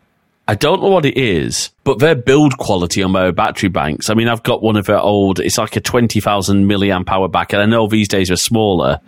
I 0.48 0.56
don't 0.56 0.82
know 0.82 0.90
what 0.90 1.06
it 1.06 1.16
is, 1.16 1.70
but 1.84 2.00
their 2.00 2.16
build 2.16 2.58
quality 2.58 3.04
on 3.04 3.14
their 3.14 3.32
battery 3.32 3.70
banks. 3.70 4.10
I 4.10 4.16
mean, 4.16 4.28
I've 4.30 4.42
got 4.42 4.64
one 4.64 4.78
of 4.78 4.88
their 4.88 5.00
old. 5.00 5.40
It's 5.40 5.60
like 5.60 5.76
a 5.76 5.80
twenty 5.82 6.20
thousand 6.20 6.66
milliamp 6.68 7.08
hour 7.10 7.28
back, 7.28 7.54
and 7.54 7.62
I 7.62 7.66
know 7.68 7.86
these 7.88 8.08
days 8.08 8.32
are 8.32 8.36
smaller, 8.36 9.00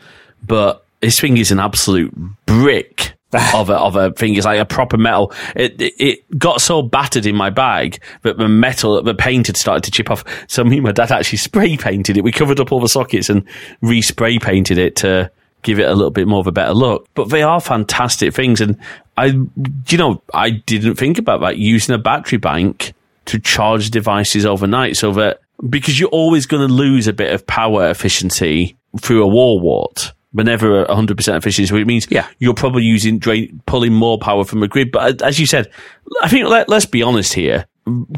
but 0.46 0.86
this 1.02 1.20
thing 1.20 1.38
is 1.38 1.52
an 1.52 1.60
absolute 1.60 2.14
brick 2.46 3.14
of 3.54 3.70
a 3.70 3.76
of 3.76 3.96
a 3.96 4.12
thing. 4.12 4.36
It's 4.36 4.46
like 4.46 4.60
a 4.60 4.66
proper 4.66 4.98
metal. 4.98 5.34
It, 5.56 5.82
it 5.82 5.94
it 5.98 6.40
got 6.40 6.62
so 6.62 6.82
battered 6.82 7.26
in 7.26 7.36
my 7.36 7.50
bag 7.50 8.02
that 8.22 8.38
the 8.38 8.48
metal, 8.48 9.02
the 9.02 9.16
paint 9.16 9.48
had 9.48 9.58
started 9.58 9.84
to 9.84 9.92
chip 9.92 10.10
off. 10.10 10.24
So 10.48 10.64
me 10.64 10.78
and 10.78 10.84
my 10.84 10.92
dad 10.92 11.12
actually 11.12 11.38
spray 11.40 11.78
painted 11.78 12.18
it. 12.18 12.24
We 12.24 12.32
covered 12.32 12.60
up 12.60 12.72
all 12.72 12.80
the 12.80 12.90
sockets 12.90 13.30
and 13.30 13.48
re-spray 13.82 14.40
painted 14.40 14.78
it 14.78 14.96
to 14.98 15.32
give 15.64 15.80
it 15.80 15.88
a 15.88 15.96
little 15.96 16.12
bit 16.12 16.28
more 16.28 16.40
of 16.40 16.48
a 16.48 16.52
better 16.52 16.74
look. 16.74 17.08
But 17.14 17.30
they 17.30 17.42
are 17.42 17.60
fantastic 17.60 18.34
things, 18.34 18.62
and 18.62 18.78
I, 19.18 19.28
you 19.88 19.98
know, 19.98 20.22
I 20.34 20.52
didn't 20.52 20.96
think 20.96 21.18
about 21.18 21.42
that 21.42 21.58
using 21.58 21.96
a 21.96 22.00
battery 22.00 22.38
bank 22.38 22.94
to 23.26 23.40
charge 23.40 23.90
devices 23.90 24.46
overnight, 24.46 24.98
so 24.98 25.12
that 25.14 25.40
because 25.70 26.00
you're 26.00 26.10
always 26.10 26.46
going 26.46 26.68
to 26.68 26.74
lose 26.74 27.08
a 27.08 27.14
bit 27.14 27.34
of 27.34 27.48
power 27.48 27.90
efficiency 27.90 28.76
through 29.00 29.24
a 29.24 29.28
wall 29.28 29.60
wart. 29.60 30.14
Whenever 30.34 30.84
100% 30.86 31.38
efficiency, 31.38 31.74
which 31.74 31.86
means 31.86 32.08
Yeah. 32.10 32.28
you're 32.40 32.54
probably 32.56 32.84
using 32.84 33.20
drain, 33.20 33.62
pulling 33.68 33.94
more 33.94 34.18
power 34.18 34.44
from 34.44 34.64
a 34.64 34.68
grid. 34.68 34.92
But 34.92 35.22
as 35.22 35.40
you 35.40 35.46
said, 35.46 35.70
I 36.22 36.28
think 36.28 36.48
let, 36.50 36.68
let's 36.70 36.86
be 36.88 37.02
honest 37.04 37.34
here. 37.34 37.66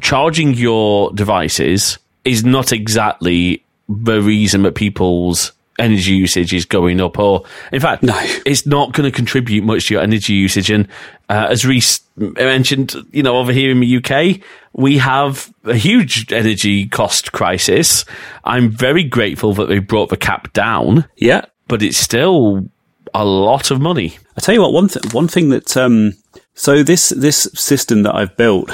Charging 0.02 0.54
your 0.54 1.12
devices 1.14 1.98
is 2.24 2.44
not 2.46 2.72
exactly 2.72 3.64
the 3.90 4.22
reason 4.22 4.64
that 4.64 4.76
people's 4.76 5.52
energy 5.78 6.14
usage 6.14 6.54
is 6.54 6.64
going 6.64 7.02
up, 7.02 7.20
or 7.20 7.44
in 7.74 7.82
fact, 7.82 8.02
No. 8.02 8.18
it's 8.46 8.66
not 8.66 8.94
going 8.94 9.12
to 9.12 9.16
contribute 9.16 9.64
much 9.66 9.88
to 9.88 9.96
your 9.96 10.04
energy 10.04 10.34
usage. 10.34 10.70
And 10.70 10.88
uh, 11.30 11.48
as 11.50 11.66
Rees 11.66 12.00
mentioned, 12.16 12.96
you 13.12 13.24
know, 13.24 13.36
over 13.38 13.52
here 13.52 13.72
in 13.72 13.82
the 13.82 13.98
UK, 13.98 14.40
we 14.72 14.98
have 15.00 15.54
a 15.66 15.76
huge 15.76 16.32
energy 16.32 16.88
cost 16.88 17.34
crisis. 17.34 18.06
I'm 18.46 18.70
very 18.70 19.04
grateful 19.04 19.54
that 19.56 19.68
they 19.68 19.80
brought 19.80 20.10
the 20.10 20.18
cap 20.18 20.54
down, 20.54 21.06
Yeah. 21.18 21.42
But 21.68 21.82
it's 21.82 21.98
still 21.98 22.70
a 23.14 23.26
lot 23.26 23.72
of 23.72 23.80
money. 23.80 24.18
I 24.38 24.42
tell 24.42 24.56
you 24.56 24.62
what, 24.62 24.74
one 24.74 24.90
th- 24.90 25.14
one 25.14 25.28
thing 25.28 25.50
that 25.50 25.76
um, 25.78 26.14
so 26.54 26.84
this 26.84 27.10
this 27.10 27.50
system 27.54 28.04
that 28.04 28.16
I've 28.16 28.36
built 28.38 28.72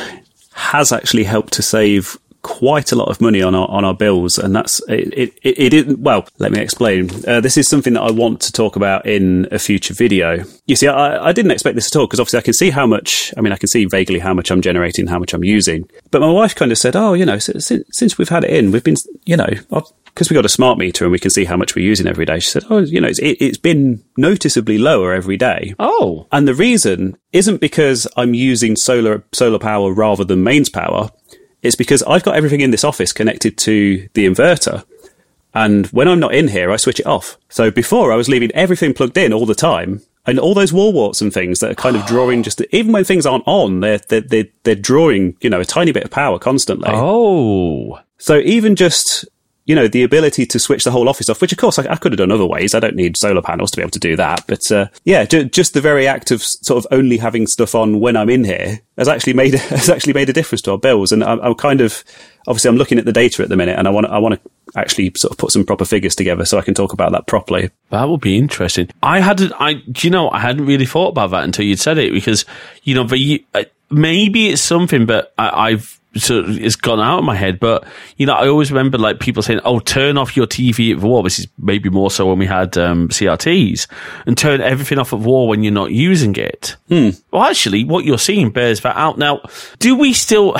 has 0.54 0.92
actually 0.92 1.24
helped 1.24 1.54
to 1.54 1.62
save 1.62 2.18
quite 2.42 2.92
a 2.92 2.96
lot 2.96 3.10
of 3.10 3.22
money 3.22 3.42
on 3.42 3.56
our 3.56 3.68
on 3.70 3.86
our 3.86 3.94
bills, 3.94 4.38
and 4.38 4.56
that's 4.56 4.82
it. 4.88 5.14
It, 5.18 5.40
it, 5.42 5.70
didn't. 5.70 6.00
Well, 6.00 6.28
let 6.40 6.52
me 6.52 6.60
explain. 6.60 7.10
Uh, 7.28 7.42
this 7.42 7.58
is 7.58 7.68
something 7.68 7.94
that 7.94 8.02
I 8.02 8.12
want 8.12 8.42
to 8.42 8.52
talk 8.52 8.76
about 8.76 9.06
in 9.06 9.48
a 9.52 9.60
future 9.60 9.94
video. 9.94 10.44
You 10.66 10.76
see, 10.76 10.88
I, 10.88 11.28
I 11.28 11.32
didn't 11.32 11.52
expect 11.52 11.76
this 11.76 11.88
at 11.88 11.96
all 12.00 12.08
because 12.08 12.20
obviously 12.20 12.40
I 12.40 12.44
can 12.44 12.54
see 12.54 12.70
how 12.70 12.86
much. 12.86 13.34
I 13.38 13.42
mean, 13.42 13.54
I 13.54 13.58
can 13.58 13.68
see 13.68 13.86
vaguely 13.86 14.20
how 14.20 14.34
much 14.34 14.52
I'm 14.52 14.62
generating, 14.62 15.08
how 15.08 15.20
much 15.20 15.34
I'm 15.34 15.44
using. 15.44 15.90
But 16.12 16.22
my 16.22 16.32
wife 16.32 16.56
kind 16.56 16.72
of 16.72 16.78
said, 16.78 16.96
"Oh, 16.96 17.14
you 17.14 17.26
know, 17.26 17.40
since, 17.40 17.72
since 17.92 18.18
we've 18.18 18.30
had 18.30 18.44
it 18.44 18.52
in, 18.52 18.72
we've 18.72 18.84
been, 18.84 18.98
you 19.26 19.38
know." 19.38 19.50
because 20.14 20.30
we 20.30 20.34
got 20.34 20.46
a 20.46 20.50
smart 20.50 20.78
meter 20.78 21.06
and 21.06 21.12
we 21.12 21.20
can 21.20 21.32
see 21.32 21.46
how 21.46 21.56
much 21.56 21.76
we're 21.76 21.86
using 21.86 22.08
every 22.08 22.26
day. 22.26 22.40
She 22.40 22.50
said, 22.50 22.64
"Oh, 22.70 22.80
you 22.80 23.00
know, 23.02 23.08
it's, 23.08 23.20
it, 23.20 23.38
it's 23.40 23.58
been 23.58 24.04
noticeably 24.18 24.78
lower 24.78 25.14
every 25.14 25.38
day." 25.38 25.74
Oh, 25.80 26.28
And 26.32 26.48
the 26.48 26.54
reason 26.54 27.18
isn't 27.32 27.62
because 27.62 28.08
I'm 28.18 28.34
using 28.34 28.76
solar 28.76 29.24
solar 29.32 29.60
power 29.60 29.94
rather 29.94 30.24
than 30.24 30.44
mains 30.44 30.70
power. 30.70 31.10
It's 31.62 31.76
because 31.76 32.04
I've 32.04 32.24
got 32.24 32.36
everything 32.36 32.62
in 32.62 32.72
this 32.72 32.84
office 32.84 33.14
connected 33.14 33.58
to 33.60 34.08
the 34.14 34.26
inverter. 34.26 34.84
And 35.54 35.88
when 35.88 36.08
I'm 36.08 36.20
not 36.20 36.34
in 36.34 36.48
here, 36.48 36.72
I 36.72 36.78
switch 36.78 37.00
it 37.00 37.06
off. 37.06 37.38
So 37.50 37.70
before 37.72 38.12
I 38.12 38.16
was 38.16 38.30
leaving 38.30 38.52
everything 38.54 38.94
plugged 38.94 39.18
in 39.18 39.34
all 39.34 39.46
the 39.46 39.56
time. 39.56 40.02
And 40.24 40.40
all 40.40 40.54
those 40.54 40.72
wall 40.72 40.94
warts 40.94 41.20
and 41.20 41.34
things 41.34 41.60
that 41.60 41.72
are 41.72 41.76
kind 41.76 41.96
of 41.96 42.06
drawing 42.06 42.44
just, 42.44 42.62
even 42.72 42.92
when 42.92 43.04
things 43.04 43.26
aren't 43.26 43.48
on, 43.48 43.80
they're, 43.80 43.98
they're, 43.98 44.22
they're, 44.22 44.46
they're 44.64 44.76
drawing, 44.76 45.36
you 45.42 45.50
know, 45.50 45.60
a 45.60 45.66
tiny 45.66 45.92
bit 45.92 46.04
of 46.04 46.12
power 46.12 46.38
constantly. 46.38 46.90
oh, 46.92 48.00
So 48.20 48.38
even 48.38 48.76
just, 48.76 49.26
you 49.72 49.76
know, 49.76 49.88
the 49.88 50.04
ability 50.04 50.46
to 50.46 50.60
switch 50.60 50.84
the 50.84 50.92
whole 50.92 51.08
office 51.08 51.30
off, 51.30 51.40
which 51.40 51.54
of 51.54 51.58
course 51.58 51.80
I, 51.80 51.90
I 51.90 51.96
could 51.96 52.12
have 52.12 52.18
done 52.18 52.30
other 52.30 52.46
ways. 52.46 52.76
I 52.76 52.82
don't 52.82 52.98
need 52.98 53.16
solar 53.16 53.42
panels 53.42 53.72
to 53.72 53.78
be 53.78 53.82
able 53.82 53.92
to 53.92 54.00
do 54.00 54.18
that. 54.18 54.46
But, 54.46 54.70
uh, 54.70 54.88
yeah, 55.06 55.24
ju- 55.24 55.46
just 55.46 55.74
the 55.74 55.80
very 55.80 56.08
act 56.08 56.30
of 56.30 56.44
sort 56.44 56.84
of 56.84 56.92
only 56.92 57.16
having 57.16 57.48
stuff 57.48 57.74
on 57.74 58.02
when 58.02 58.18
I'm 58.18 58.30
in 58.30 58.44
here 58.44 58.82
has 58.98 59.08
actually 59.08 59.32
made, 59.32 59.54
has 59.70 59.90
actually 59.90 60.12
made 60.12 60.30
a 60.30 60.34
difference 60.34 60.62
to 60.64 60.72
our 60.72 60.78
bills. 60.78 61.14
And 61.14 61.24
I'm, 61.24 61.40
I'm 61.40 61.56
kind 61.56 61.80
of, 61.80 62.04
obviously 62.48 62.68
I'm 62.68 62.76
looking 62.76 63.00
at 63.00 63.06
the 63.06 63.14
data 63.14 63.44
at 63.44 63.48
the 63.48 63.56
minute 63.56 63.80
and 63.80 63.88
I 63.88 63.92
want 63.92 64.08
I 64.08 64.18
want 64.18 64.44
to 64.44 64.52
actually 64.78 65.14
sort 65.16 65.32
of 65.32 65.38
put 65.38 65.52
some 65.52 65.64
proper 65.64 65.86
figures 65.86 66.16
together 66.16 66.44
so 66.44 66.58
I 66.58 66.64
can 66.64 66.74
talk 66.74 66.92
about 66.92 67.14
that 67.14 67.28
properly. 67.28 67.72
That 67.92 68.10
would 68.10 68.20
be 68.20 68.38
interesting. 68.38 68.90
I 69.02 69.22
hadn't, 69.22 69.54
I, 69.58 69.76
do 69.76 70.06
you 70.06 70.12
know, 70.12 70.30
I 70.32 70.40
hadn't 70.40 70.66
really 70.66 70.86
thought 70.86 71.12
about 71.12 71.32
that 71.32 71.46
until 71.46 71.64
you'd 71.64 71.80
said 71.80 71.98
it 71.98 72.12
because, 72.12 72.44
you 72.84 72.94
know, 72.94 73.08
uh, 73.54 73.64
maybe 73.90 74.50
it's 74.50 74.62
something, 74.62 75.06
but 75.06 75.34
I, 75.38 75.70
I've 75.70 76.01
of, 76.16 76.58
it's 76.58 76.76
gone 76.76 77.00
out 77.00 77.20
of 77.20 77.26
my 77.26 77.36
head. 77.36 77.60
But, 77.60 77.86
you 78.18 78.26
know, 78.26 78.34
I 78.34 78.48
always 78.48 78.72
remember 78.72 78.98
like 78.98 79.20
people 79.20 79.44
saying, 79.44 79.62
oh, 79.64 79.80
turn 79.80 80.18
off 80.18 80.36
your 80.36 80.48
TV 80.48 80.92
at 80.92 81.00
wall. 81.00 81.24
This 81.24 81.40
is 81.40 81.48
maybe 81.58 81.90
more 81.90 82.12
so 82.12 82.28
when 82.28 82.40
we 82.40 82.46
had, 82.46 82.78
um, 82.78 83.10
CRTs 83.10 83.88
and 84.26 84.38
turn 84.38 84.62
everything 84.62 85.00
off 85.00 85.14
at 85.14 85.20
war 85.20 85.48
when 85.48 85.64
you're 85.64 85.74
not 85.74 85.92
using 85.92 86.36
it. 86.36 86.76
Well, 87.32 87.44
actually, 87.44 87.84
what 87.84 88.06
you're 88.06 88.18
seeing 88.18 88.52
bears 88.52 88.82
that 88.82 88.98
out. 88.98 89.18
Now, 89.18 89.42
do 89.80 89.96
we 89.96 90.14
still, 90.14 90.56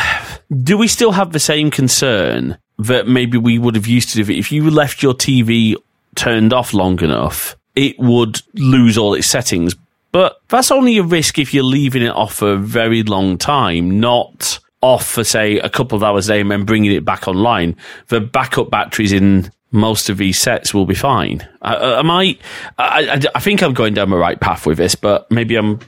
do 0.64 0.78
we 0.78 0.88
still 0.88 1.12
have 1.12 1.32
the 1.32 1.40
same 1.40 1.72
concern 1.72 2.58
that 2.80 3.08
maybe 3.08 3.38
we 3.38 3.60
would 3.60 3.76
have 3.76 3.88
used 3.88 4.10
to 4.10 4.24
do 4.24 4.32
if 4.32 4.52
you 4.52 4.70
left 4.70 5.04
your 5.04 5.14
TV 5.14 5.76
turned 6.16 6.54
off 6.54 6.74
long 6.74 7.00
enough, 7.02 7.56
it 7.76 7.98
would 8.00 8.42
lose 8.54 8.98
all 8.98 9.14
its 9.14 9.28
settings. 9.28 9.76
But 10.12 10.42
that's 10.50 10.72
only 10.72 10.98
a 10.98 11.04
risk 11.04 11.40
if 11.40 11.54
you're 11.54 11.64
leaving 11.64 12.02
it 12.02 12.10
off 12.10 12.36
for 12.36 12.52
a 12.52 12.58
very 12.58 13.04
long 13.04 13.38
time, 13.38 14.00
not 14.00 14.60
off 14.82 15.08
for 15.08 15.24
say 15.24 15.58
a 15.60 15.70
couple 15.70 15.96
of 15.96 16.04
hours 16.04 16.28
day 16.28 16.42
and 16.42 16.52
then 16.52 16.66
bringing 16.66 16.92
it 16.92 17.06
back 17.06 17.28
online. 17.28 17.76
The 18.08 18.20
backup 18.20 18.70
batteries 18.70 19.12
in 19.12 19.52
most 19.72 20.10
of 20.10 20.18
these 20.18 20.40
sets 20.40 20.74
will 20.74 20.86
be 20.86 20.96
fine. 20.96 21.48
Uh, 21.62 21.96
am 21.98 22.12
I, 22.12 22.38
I? 22.78 23.10
I 23.10 23.22
I 23.36 23.40
think 23.40 23.62
I'm 23.64 23.74
going 23.74 23.94
down 23.94 24.10
the 24.10 24.18
right 24.18 24.40
path 24.40 24.66
with 24.66 24.78
this, 24.78 24.96
but 24.96 25.30
maybe 25.32 25.56
I'm. 25.56 25.80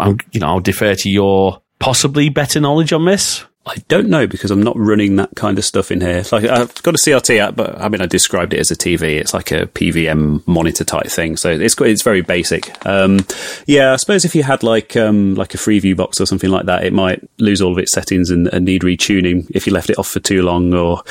I'm. 0.00 0.18
You 0.32 0.40
know, 0.40 0.48
I'll 0.48 0.60
defer 0.60 0.94
to 0.94 1.10
your 1.10 1.60
possibly 1.78 2.28
better 2.28 2.60
knowledge 2.60 2.92
on 2.92 3.04
this. 3.04 3.44
I 3.68 3.76
don't 3.88 4.08
know 4.08 4.26
because 4.26 4.50
I'm 4.50 4.62
not 4.62 4.76
running 4.78 5.16
that 5.16 5.30
kind 5.36 5.58
of 5.58 5.64
stuff 5.64 5.90
in 5.90 6.00
here. 6.00 6.24
Like 6.32 6.44
I've 6.44 6.82
got 6.82 6.94
a 6.94 6.98
CRT 6.98 7.38
app, 7.38 7.56
but 7.56 7.78
I 7.80 7.88
mean 7.88 8.00
I 8.00 8.06
described 8.06 8.54
it 8.54 8.60
as 8.60 8.70
a 8.70 8.76
TV. 8.76 9.18
It's 9.20 9.34
like 9.34 9.50
a 9.50 9.66
PVM 9.66 10.46
monitor 10.46 10.84
type 10.84 11.06
thing, 11.06 11.36
so 11.36 11.50
it's 11.50 11.78
it's 11.80 12.02
very 12.02 12.22
basic. 12.22 12.74
Um, 12.86 13.20
yeah, 13.66 13.92
I 13.92 13.96
suppose 13.96 14.24
if 14.24 14.34
you 14.34 14.42
had 14.42 14.62
like 14.62 14.96
um, 14.96 15.34
like 15.34 15.54
a 15.54 15.58
Freeview 15.58 15.96
box 15.96 16.20
or 16.20 16.26
something 16.26 16.50
like 16.50 16.66
that, 16.66 16.84
it 16.84 16.92
might 16.92 17.28
lose 17.38 17.60
all 17.60 17.72
of 17.72 17.78
its 17.78 17.92
settings 17.92 18.30
and, 18.30 18.48
and 18.48 18.64
need 18.64 18.82
retuning 18.82 19.50
if 19.50 19.66
you 19.66 19.72
left 19.72 19.90
it 19.90 19.98
off 19.98 20.08
for 20.08 20.20
too 20.20 20.42
long. 20.42 20.72
Or 20.72 21.02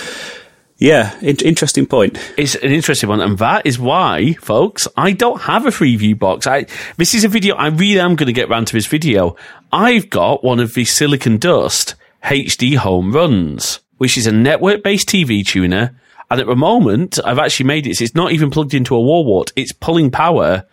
yeah, 0.77 1.17
in- 1.21 1.37
interesting 1.37 1.85
point. 1.85 2.17
It's 2.37 2.55
an 2.55 2.71
interesting 2.71 3.09
one, 3.09 3.21
and 3.21 3.37
that 3.37 3.65
is 3.65 3.77
why, 3.79 4.33
folks, 4.33 4.87
I 4.97 5.11
don't 5.11 5.41
have 5.41 5.65
a 5.65 5.69
Freeview 5.69 6.17
box. 6.17 6.47
I 6.47 6.65
this 6.97 7.13
is 7.13 7.23
a 7.23 7.29
video. 7.29 7.55
I 7.55 7.67
really 7.67 7.99
am 7.99 8.15
going 8.15 8.27
to 8.27 8.33
get 8.33 8.49
round 8.49 8.67
to 8.67 8.73
this 8.73 8.87
video. 8.87 9.35
I've 9.71 10.09
got 10.09 10.43
one 10.43 10.59
of 10.59 10.73
the 10.73 10.83
SiliconDust 10.83 11.95
HDHomeRuns, 12.23 13.79
which 13.97 14.17
is 14.17 14.27
a 14.27 14.31
network-based 14.31 15.07
TV 15.07 15.45
tuner. 15.45 15.99
And 16.29 16.41
at 16.41 16.47
the 16.47 16.55
moment, 16.55 17.19
I've 17.23 17.39
actually 17.39 17.67
made 17.67 17.87
it. 17.87 17.95
so 17.97 18.03
It's 18.03 18.15
not 18.15 18.31
even 18.31 18.49
plugged 18.49 18.73
into 18.73 18.95
a 18.95 19.01
wall 19.01 19.25
wart. 19.25 19.53
It's 19.55 19.71
pulling 19.71 20.11
power 20.11 20.65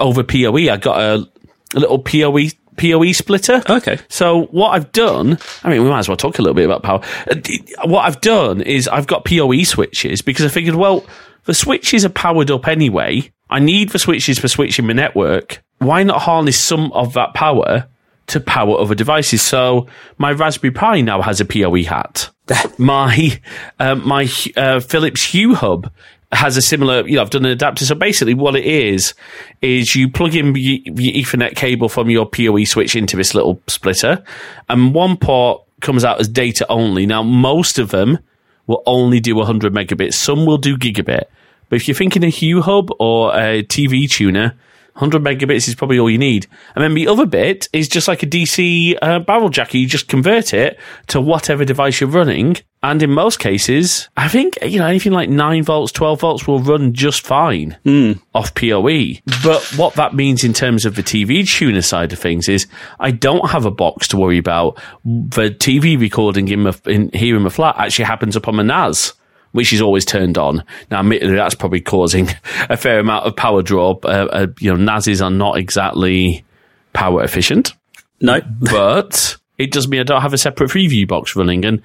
over 0.00 0.22
PoE. 0.22 0.68
I 0.68 0.76
got 0.76 0.98
a, 0.98 1.26
a 1.74 1.78
little 1.78 1.98
PoE 1.98 2.48
PoE 2.76 3.12
splitter. 3.12 3.62
Okay. 3.68 3.98
So 4.08 4.46
what 4.46 4.70
I've 4.70 4.92
done, 4.92 5.38
I 5.64 5.70
mean, 5.70 5.82
we 5.82 5.88
might 5.88 6.00
as 6.00 6.08
well 6.08 6.16
talk 6.16 6.38
a 6.38 6.42
little 6.42 6.54
bit 6.54 6.66
about 6.66 6.82
power. 6.82 7.00
Uh, 7.30 7.36
What 7.84 8.04
I've 8.04 8.20
done 8.20 8.60
is 8.60 8.88
I've 8.88 9.06
got 9.06 9.24
PoE 9.24 9.62
switches 9.64 10.22
because 10.22 10.44
I 10.44 10.48
figured, 10.48 10.74
well, 10.74 11.06
the 11.44 11.54
switches 11.54 12.04
are 12.04 12.10
powered 12.10 12.50
up 12.50 12.68
anyway. 12.68 13.30
I 13.48 13.60
need 13.60 13.90
the 13.90 13.98
switches 13.98 14.38
for 14.38 14.48
switching 14.48 14.86
my 14.86 14.92
network. 14.92 15.62
Why 15.78 16.02
not 16.02 16.22
harness 16.22 16.58
some 16.58 16.92
of 16.92 17.14
that 17.14 17.34
power 17.34 17.86
to 18.28 18.40
power 18.40 18.78
other 18.78 18.94
devices? 18.94 19.42
So 19.42 19.86
my 20.18 20.32
Raspberry 20.32 20.72
Pi 20.72 21.00
now 21.00 21.22
has 21.22 21.40
a 21.40 21.44
PoE 21.44 21.84
hat. 21.84 22.30
my 22.78 23.40
um, 23.78 24.06
my 24.06 24.28
uh, 24.56 24.80
Philips 24.80 25.22
Hue 25.24 25.54
Hub 25.54 25.90
has 26.32 26.56
a 26.56 26.62
similar, 26.62 27.06
you 27.06 27.16
know, 27.16 27.22
I've 27.22 27.30
done 27.30 27.44
an 27.44 27.52
adapter. 27.52 27.84
So 27.84 27.94
basically 27.94 28.34
what 28.34 28.56
it 28.56 28.64
is, 28.64 29.14
is 29.62 29.94
you 29.94 30.10
plug 30.10 30.34
in 30.34 30.54
your 30.56 31.14
Ethernet 31.14 31.54
cable 31.54 31.88
from 31.88 32.10
your 32.10 32.26
PoE 32.26 32.64
switch 32.64 32.96
into 32.96 33.16
this 33.16 33.34
little 33.34 33.60
splitter 33.68 34.22
and 34.68 34.92
one 34.92 35.16
port 35.16 35.62
comes 35.80 36.04
out 36.04 36.20
as 36.20 36.28
data 36.28 36.66
only. 36.68 37.06
Now, 37.06 37.22
most 37.22 37.78
of 37.78 37.90
them 37.90 38.18
will 38.66 38.82
only 38.86 39.20
do 39.20 39.36
100 39.36 39.72
megabits. 39.72 40.14
Some 40.14 40.46
will 40.46 40.58
do 40.58 40.76
gigabit. 40.76 41.24
But 41.68 41.76
if 41.76 41.88
you're 41.88 41.94
thinking 41.94 42.24
a 42.24 42.28
Hue 42.28 42.62
Hub 42.62 42.90
or 42.98 43.32
a 43.36 43.62
TV 43.62 44.10
tuner, 44.10 44.54
100 44.96 45.22
megabits 45.22 45.68
is 45.68 45.74
probably 45.74 45.98
all 45.98 46.08
you 46.08 46.16
need. 46.16 46.46
And 46.74 46.82
then 46.82 46.94
the 46.94 47.06
other 47.06 47.26
bit 47.26 47.68
is 47.74 47.86
just 47.86 48.08
like 48.08 48.22
a 48.22 48.26
DC 48.26 48.96
uh, 49.02 49.18
barrel 49.18 49.50
jacker. 49.50 49.76
You 49.76 49.86
just 49.86 50.08
convert 50.08 50.54
it 50.54 50.78
to 51.08 51.20
whatever 51.20 51.66
device 51.66 52.00
you're 52.00 52.08
running. 52.08 52.56
And 52.82 53.02
in 53.02 53.10
most 53.10 53.38
cases, 53.38 54.08
I 54.16 54.28
think, 54.28 54.56
you 54.62 54.78
know, 54.78 54.86
anything 54.86 55.12
like 55.12 55.28
9 55.28 55.64
volts, 55.64 55.92
12 55.92 56.20
volts 56.20 56.46
will 56.46 56.60
run 56.60 56.94
just 56.94 57.26
fine 57.26 57.76
mm. 57.84 58.18
off 58.34 58.54
PoE. 58.54 59.20
But 59.42 59.62
what 59.76 59.94
that 59.94 60.14
means 60.14 60.44
in 60.44 60.54
terms 60.54 60.86
of 60.86 60.96
the 60.96 61.02
TV 61.02 61.46
tuner 61.46 61.82
side 61.82 62.14
of 62.14 62.18
things 62.18 62.48
is 62.48 62.66
I 62.98 63.10
don't 63.10 63.50
have 63.50 63.66
a 63.66 63.70
box 63.70 64.08
to 64.08 64.16
worry 64.16 64.38
about. 64.38 64.80
The 65.04 65.50
TV 65.50 66.00
recording 66.00 66.48
in, 66.48 66.60
my, 66.60 66.74
in 66.86 67.10
here 67.12 67.36
in 67.36 67.42
the 67.42 67.50
flat 67.50 67.76
actually 67.76 68.06
happens 68.06 68.34
upon 68.34 68.56
my 68.56 68.62
NAS 68.62 69.12
which 69.56 69.72
is 69.72 69.80
always 69.80 70.04
turned 70.04 70.36
on. 70.36 70.62
Now, 70.90 71.00
admittedly, 71.00 71.34
that's 71.34 71.54
probably 71.54 71.80
causing 71.80 72.28
a 72.68 72.76
fair 72.76 73.00
amount 73.00 73.26
of 73.26 73.34
power 73.34 73.62
draw. 73.62 73.98
Uh, 74.04 74.28
uh, 74.30 74.46
you 74.60 74.72
know, 74.72 74.92
NASes 74.92 75.24
are 75.24 75.30
not 75.30 75.56
exactly 75.56 76.44
power 76.92 77.24
efficient. 77.24 77.72
No, 78.20 78.40
but 78.60 79.36
it 79.56 79.72
does 79.72 79.88
mean 79.88 80.00
I 80.00 80.04
don't 80.04 80.20
have 80.20 80.34
a 80.34 80.38
separate 80.38 80.70
Freeview 80.70 81.08
box 81.08 81.34
running, 81.34 81.64
and 81.64 81.82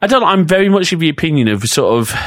I 0.00 0.06
don't. 0.06 0.24
I'm 0.24 0.46
very 0.46 0.70
much 0.70 0.92
of 0.92 1.00
the 1.00 1.10
opinion 1.10 1.48
of 1.48 1.62
sort 1.64 2.00
of. 2.00 2.18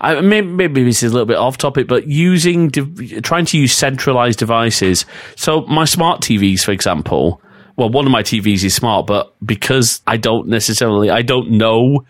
I, 0.00 0.20
maybe, 0.20 0.48
maybe, 0.48 0.82
this 0.82 1.04
is 1.04 1.12
a 1.12 1.14
little 1.14 1.26
bit 1.26 1.36
off 1.36 1.58
topic, 1.58 1.86
but 1.86 2.08
using 2.08 2.70
de- 2.70 3.20
trying 3.20 3.44
to 3.44 3.56
use 3.56 3.72
centralized 3.72 4.40
devices. 4.40 5.06
So 5.36 5.60
my 5.66 5.84
smart 5.84 6.20
TVs, 6.22 6.64
for 6.64 6.72
example, 6.72 7.40
well, 7.76 7.88
one 7.88 8.04
of 8.04 8.10
my 8.10 8.24
TVs 8.24 8.64
is 8.64 8.74
smart, 8.74 9.06
but 9.06 9.32
because 9.46 10.02
I 10.08 10.16
don't 10.16 10.48
necessarily, 10.48 11.08
I 11.08 11.22
don't 11.22 11.52
know 11.52 12.04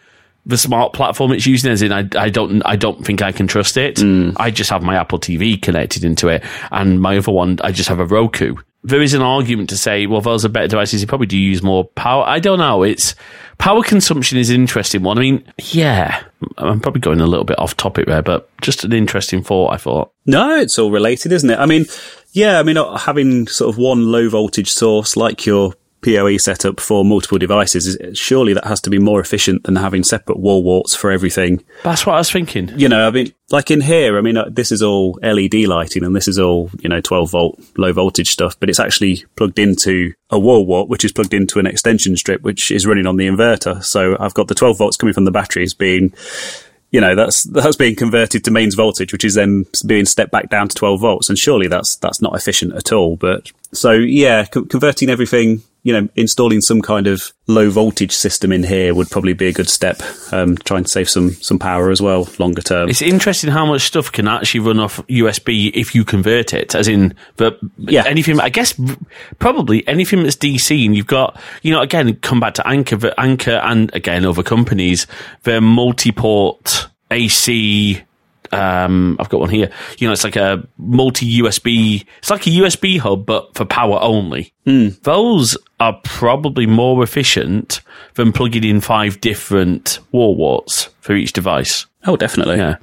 the 0.44 0.58
smart 0.58 0.92
platform 0.92 1.32
it's 1.32 1.46
using 1.46 1.70
as 1.70 1.82
in 1.82 1.92
I, 1.92 2.08
I 2.16 2.28
don't 2.28 2.62
I 2.62 2.76
don't 2.76 3.04
think 3.04 3.22
I 3.22 3.32
can 3.32 3.46
trust 3.46 3.76
it. 3.76 3.96
Mm. 3.96 4.34
I 4.36 4.50
just 4.50 4.70
have 4.70 4.82
my 4.82 4.96
Apple 4.96 5.18
TV 5.18 5.60
connected 5.60 6.04
into 6.04 6.28
it 6.28 6.42
and 6.70 7.00
my 7.00 7.16
other 7.16 7.32
one 7.32 7.58
I 7.62 7.72
just 7.72 7.88
have 7.88 8.00
a 8.00 8.06
Roku. 8.06 8.56
There 8.84 9.00
is 9.00 9.14
an 9.14 9.22
argument 9.22 9.70
to 9.70 9.76
say, 9.76 10.06
well, 10.06 10.20
those 10.20 10.44
are 10.44 10.48
better 10.48 10.66
devices. 10.66 11.00
You 11.00 11.06
probably 11.06 11.28
do 11.28 11.38
use 11.38 11.62
more 11.62 11.84
power. 11.84 12.24
I 12.26 12.40
don't 12.40 12.58
know. 12.58 12.82
It's 12.82 13.14
power 13.58 13.80
consumption 13.84 14.38
is 14.38 14.50
an 14.50 14.56
interesting 14.56 15.04
one. 15.04 15.18
I 15.18 15.20
mean, 15.20 15.44
yeah, 15.70 16.20
I'm 16.58 16.80
probably 16.80 17.00
going 17.00 17.20
a 17.20 17.26
little 17.28 17.44
bit 17.44 17.60
off 17.60 17.76
topic 17.76 18.06
there, 18.06 18.22
but 18.22 18.50
just 18.60 18.82
an 18.82 18.92
interesting 18.92 19.40
thought. 19.44 19.72
I 19.72 19.76
thought. 19.76 20.12
No, 20.26 20.56
it's 20.56 20.80
all 20.80 20.90
related, 20.90 21.30
isn't 21.30 21.48
it? 21.48 21.60
I 21.60 21.66
mean, 21.66 21.86
yeah, 22.32 22.58
I 22.58 22.64
mean, 22.64 22.76
having 22.98 23.46
sort 23.46 23.72
of 23.72 23.78
one 23.78 24.10
low 24.10 24.28
voltage 24.28 24.72
source 24.72 25.16
like 25.16 25.46
your 25.46 25.74
PoE 26.02 26.36
setup 26.36 26.80
for 26.80 27.04
multiple 27.04 27.38
devices, 27.38 27.96
surely 28.18 28.52
that 28.54 28.64
has 28.64 28.80
to 28.82 28.90
be 28.90 28.98
more 28.98 29.20
efficient 29.20 29.64
than 29.64 29.76
having 29.76 30.02
separate 30.02 30.38
wall 30.38 30.62
warts 30.62 30.94
for 30.94 31.10
everything. 31.10 31.64
That's 31.84 32.04
what 32.04 32.14
I 32.14 32.18
was 32.18 32.30
thinking. 32.30 32.70
You 32.76 32.88
know, 32.88 33.06
I 33.06 33.10
mean, 33.10 33.32
like 33.50 33.70
in 33.70 33.80
here, 33.80 34.18
I 34.18 34.20
mean, 34.20 34.36
uh, 34.36 34.48
this 34.50 34.72
is 34.72 34.82
all 34.82 35.18
LED 35.22 35.54
lighting 35.66 36.04
and 36.04 36.14
this 36.14 36.26
is 36.26 36.38
all, 36.38 36.70
you 36.80 36.88
know, 36.88 37.00
12 37.00 37.30
volt 37.30 37.60
low 37.76 37.92
voltage 37.92 38.28
stuff, 38.28 38.58
but 38.58 38.68
it's 38.68 38.80
actually 38.80 39.24
plugged 39.36 39.58
into 39.58 40.12
a 40.30 40.38
wall 40.38 40.66
wart, 40.66 40.88
which 40.88 41.04
is 41.04 41.12
plugged 41.12 41.34
into 41.34 41.58
an 41.58 41.66
extension 41.66 42.16
strip, 42.16 42.42
which 42.42 42.70
is 42.70 42.86
running 42.86 43.06
on 43.06 43.16
the 43.16 43.26
inverter. 43.26 43.82
So 43.84 44.16
I've 44.18 44.34
got 44.34 44.48
the 44.48 44.54
12 44.54 44.78
volts 44.78 44.96
coming 44.96 45.14
from 45.14 45.24
the 45.24 45.30
batteries 45.30 45.74
being 45.74 46.12
you 46.90 47.00
know 47.00 47.14
that's 47.14 47.44
that's 47.44 47.76
being 47.76 47.96
converted 47.96 48.44
to 48.44 48.50
mains 48.50 48.74
voltage, 48.74 49.12
which 49.12 49.24
is 49.24 49.34
then 49.34 49.64
being 49.86 50.04
stepped 50.04 50.30
back 50.30 50.50
down 50.50 50.68
to 50.68 50.74
12 50.74 51.00
volts, 51.00 51.28
and 51.30 51.38
surely 51.38 51.66
that's 51.66 51.96
that's 51.96 52.20
not 52.20 52.36
efficient 52.36 52.74
at 52.74 52.92
all. 52.92 53.16
But 53.16 53.50
so 53.72 53.92
yeah, 53.92 54.44
co- 54.44 54.66
converting 54.66 55.08
everything 55.08 55.62
you 55.84 55.92
know, 55.92 56.08
installing 56.14 56.60
some 56.60 56.80
kind 56.80 57.06
of 57.08 57.32
low 57.48 57.68
voltage 57.68 58.12
system 58.12 58.52
in 58.52 58.62
here 58.62 58.94
would 58.94 59.10
probably 59.10 59.32
be 59.32 59.48
a 59.48 59.52
good 59.52 59.68
step. 59.68 60.00
Um, 60.30 60.56
trying 60.58 60.84
to 60.84 60.90
save 60.90 61.10
some 61.10 61.32
some 61.32 61.58
power 61.58 61.90
as 61.90 62.00
well, 62.00 62.28
longer 62.38 62.62
term. 62.62 62.88
It's 62.88 63.02
interesting 63.02 63.50
how 63.50 63.66
much 63.66 63.82
stuff 63.82 64.12
can 64.12 64.28
actually 64.28 64.60
run 64.60 64.78
off 64.78 64.98
USB 65.08 65.72
if 65.74 65.94
you 65.94 66.04
convert 66.04 66.54
it. 66.54 66.74
As 66.74 66.86
in, 66.86 67.14
the 67.36 67.58
yeah. 67.78 68.04
anything. 68.06 68.38
I 68.38 68.48
guess 68.48 68.78
probably 69.40 69.86
anything 69.88 70.22
that's 70.22 70.36
DC, 70.36 70.86
and 70.86 70.96
you've 70.96 71.06
got, 71.08 71.40
you 71.62 71.72
know, 71.72 71.80
again, 71.80 72.14
come 72.16 72.38
back 72.38 72.54
to 72.54 72.66
Anker, 72.66 73.12
Anker, 73.18 73.60
and 73.64 73.92
again 73.94 74.24
other 74.24 74.44
companies, 74.44 75.08
their 75.42 75.60
multi-port 75.60 76.88
AC 77.10 78.02
um, 78.52 79.16
I've 79.18 79.28
got 79.28 79.40
one 79.40 79.50
here. 79.50 79.70
You 79.98 80.06
know, 80.06 80.12
it's 80.12 80.24
like 80.24 80.36
a 80.36 80.66
multi 80.78 81.40
USB. 81.40 82.06
It's 82.18 82.30
like 82.30 82.46
a 82.46 82.50
USB 82.50 82.98
hub, 82.98 83.26
but 83.26 83.54
for 83.54 83.64
power 83.64 83.98
only. 84.00 84.52
Mm. 84.66 85.00
Those 85.02 85.56
are 85.80 85.98
probably 86.04 86.66
more 86.66 87.02
efficient 87.02 87.80
than 88.14 88.32
plugging 88.32 88.64
in 88.64 88.80
five 88.80 89.20
different 89.20 89.98
wall 90.12 90.36
warts 90.36 90.90
for 91.00 91.14
each 91.14 91.32
device. 91.32 91.86
Oh, 92.06 92.16
definitely. 92.16 92.56
Yeah. 92.56 92.76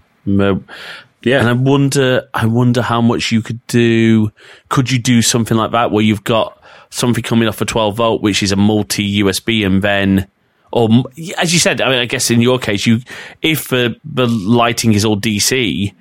Yeah. 1.21 1.39
And 1.39 1.49
I 1.49 1.53
wonder, 1.53 2.27
I 2.33 2.45
wonder 2.45 2.81
how 2.81 3.01
much 3.01 3.31
you 3.31 3.41
could 3.41 3.65
do. 3.67 4.31
Could 4.69 4.91
you 4.91 4.99
do 4.99 5.21
something 5.21 5.55
like 5.57 5.71
that 5.71 5.91
where 5.91 6.03
you've 6.03 6.23
got 6.23 6.61
something 6.89 7.23
coming 7.23 7.47
off 7.47 7.61
a 7.61 7.65
12 7.65 7.95
volt, 7.95 8.21
which 8.21 8.41
is 8.41 8.51
a 8.51 8.55
multi 8.55 9.21
USB, 9.21 9.65
and 9.65 9.81
then 9.81 10.27
or 10.71 10.89
as 11.37 11.53
you 11.53 11.59
said, 11.59 11.81
I 11.81 11.89
mean, 11.89 11.99
I 11.99 12.05
guess 12.05 12.29
in 12.29 12.41
your 12.41 12.59
case, 12.59 12.85
you 12.85 12.99
if 13.41 13.71
uh, 13.73 13.89
the 14.03 14.27
lighting 14.27 14.93
is 14.93 15.05
all 15.05 15.17
DC, 15.17 15.93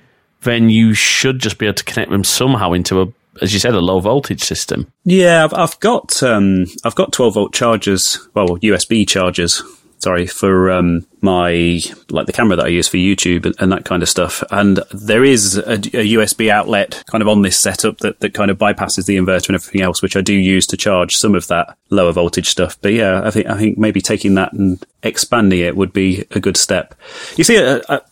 then 0.43 0.71
you 0.71 0.95
should 0.95 1.39
just 1.39 1.59
be 1.59 1.67
able 1.67 1.75
to 1.75 1.85
connect 1.85 2.11
them 2.11 2.25
somehow 2.25 2.73
into 2.73 3.03
a, 3.03 3.07
as 3.41 3.53
you 3.53 3.59
said, 3.59 3.75
a 3.75 3.81
low 3.81 4.01
voltage 4.01 4.43
system. 4.43 4.91
Yeah, 5.05 5.45
I've, 5.45 5.55
I've 5.55 5.81
got 5.81 6.23
um, 6.23 6.67
I've 6.85 6.95
got 6.95 7.13
twelve 7.13 7.35
volt 7.35 7.53
chargers, 7.53 8.29
well, 8.35 8.59
USB 8.59 9.09
chargers 9.09 9.63
sorry, 9.99 10.27
for 10.27 10.71
um, 10.71 11.07
my 11.21 11.81
like 12.11 12.27
the 12.27 12.33
camera 12.33 12.57
that 12.57 12.67
I 12.67 12.69
use 12.69 12.89
for 12.89 12.97
YouTube 12.97 13.45
and, 13.47 13.55
and 13.59 13.73
that 13.73 13.85
kind 13.85 14.03
of 14.03 14.09
stuff. 14.09 14.43
And 14.51 14.81
there 14.93 15.25
is 15.25 15.57
a, 15.57 15.73
a, 15.75 16.15
USB 16.15 16.49
outlet 16.49 17.03
kind 17.11 17.23
of 17.23 17.29
on 17.29 17.43
this 17.43 17.59
setup 17.59 17.99
that, 17.99 18.21
that 18.21 18.35
kind 18.35 18.51
of 18.51 18.59
bypasses 18.59 19.07
the 19.07 19.17
inverter 19.17 19.49
and 19.49 19.57
everything 19.57 19.83
else, 19.83 20.03
which 20.03 20.17
I 20.17 20.21
do 20.21 20.35
use 20.35 20.67
to 20.69 20.77
charge 20.77 21.17
some 21.17 21.35
of 21.35 21.47
that 21.49 21.77
lower 21.91 22.13
voltage 22.13 22.49
stuff. 22.49 22.79
But 22.81 22.93
yeah, 22.93 23.23
I 23.25 23.31
think 23.31 23.47
I 23.47 23.59
think 23.59 23.79
maybe 23.79 24.01
taking 24.01 24.35
that 24.35 24.53
and 24.53 24.85
expanding 25.03 25.61
it 25.61 25.77
would 25.77 25.93
be 25.93 26.25
a 26.31 26.41
good 26.41 26.57
step. 26.57 26.95
You 27.37 27.45
see, 27.45 27.57
a, 27.57 27.81
a, 27.89 28.03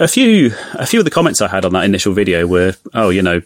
a 0.00 0.08
few 0.08 0.52
a 0.74 0.86
few 0.86 1.00
of 1.00 1.04
the 1.04 1.10
comments 1.10 1.40
I 1.40 1.48
had 1.48 1.64
on 1.64 1.72
that 1.72 1.84
initial 1.84 2.12
video 2.12 2.46
were, 2.46 2.74
oh, 2.94 3.10
you 3.10 3.22
know, 3.22 3.40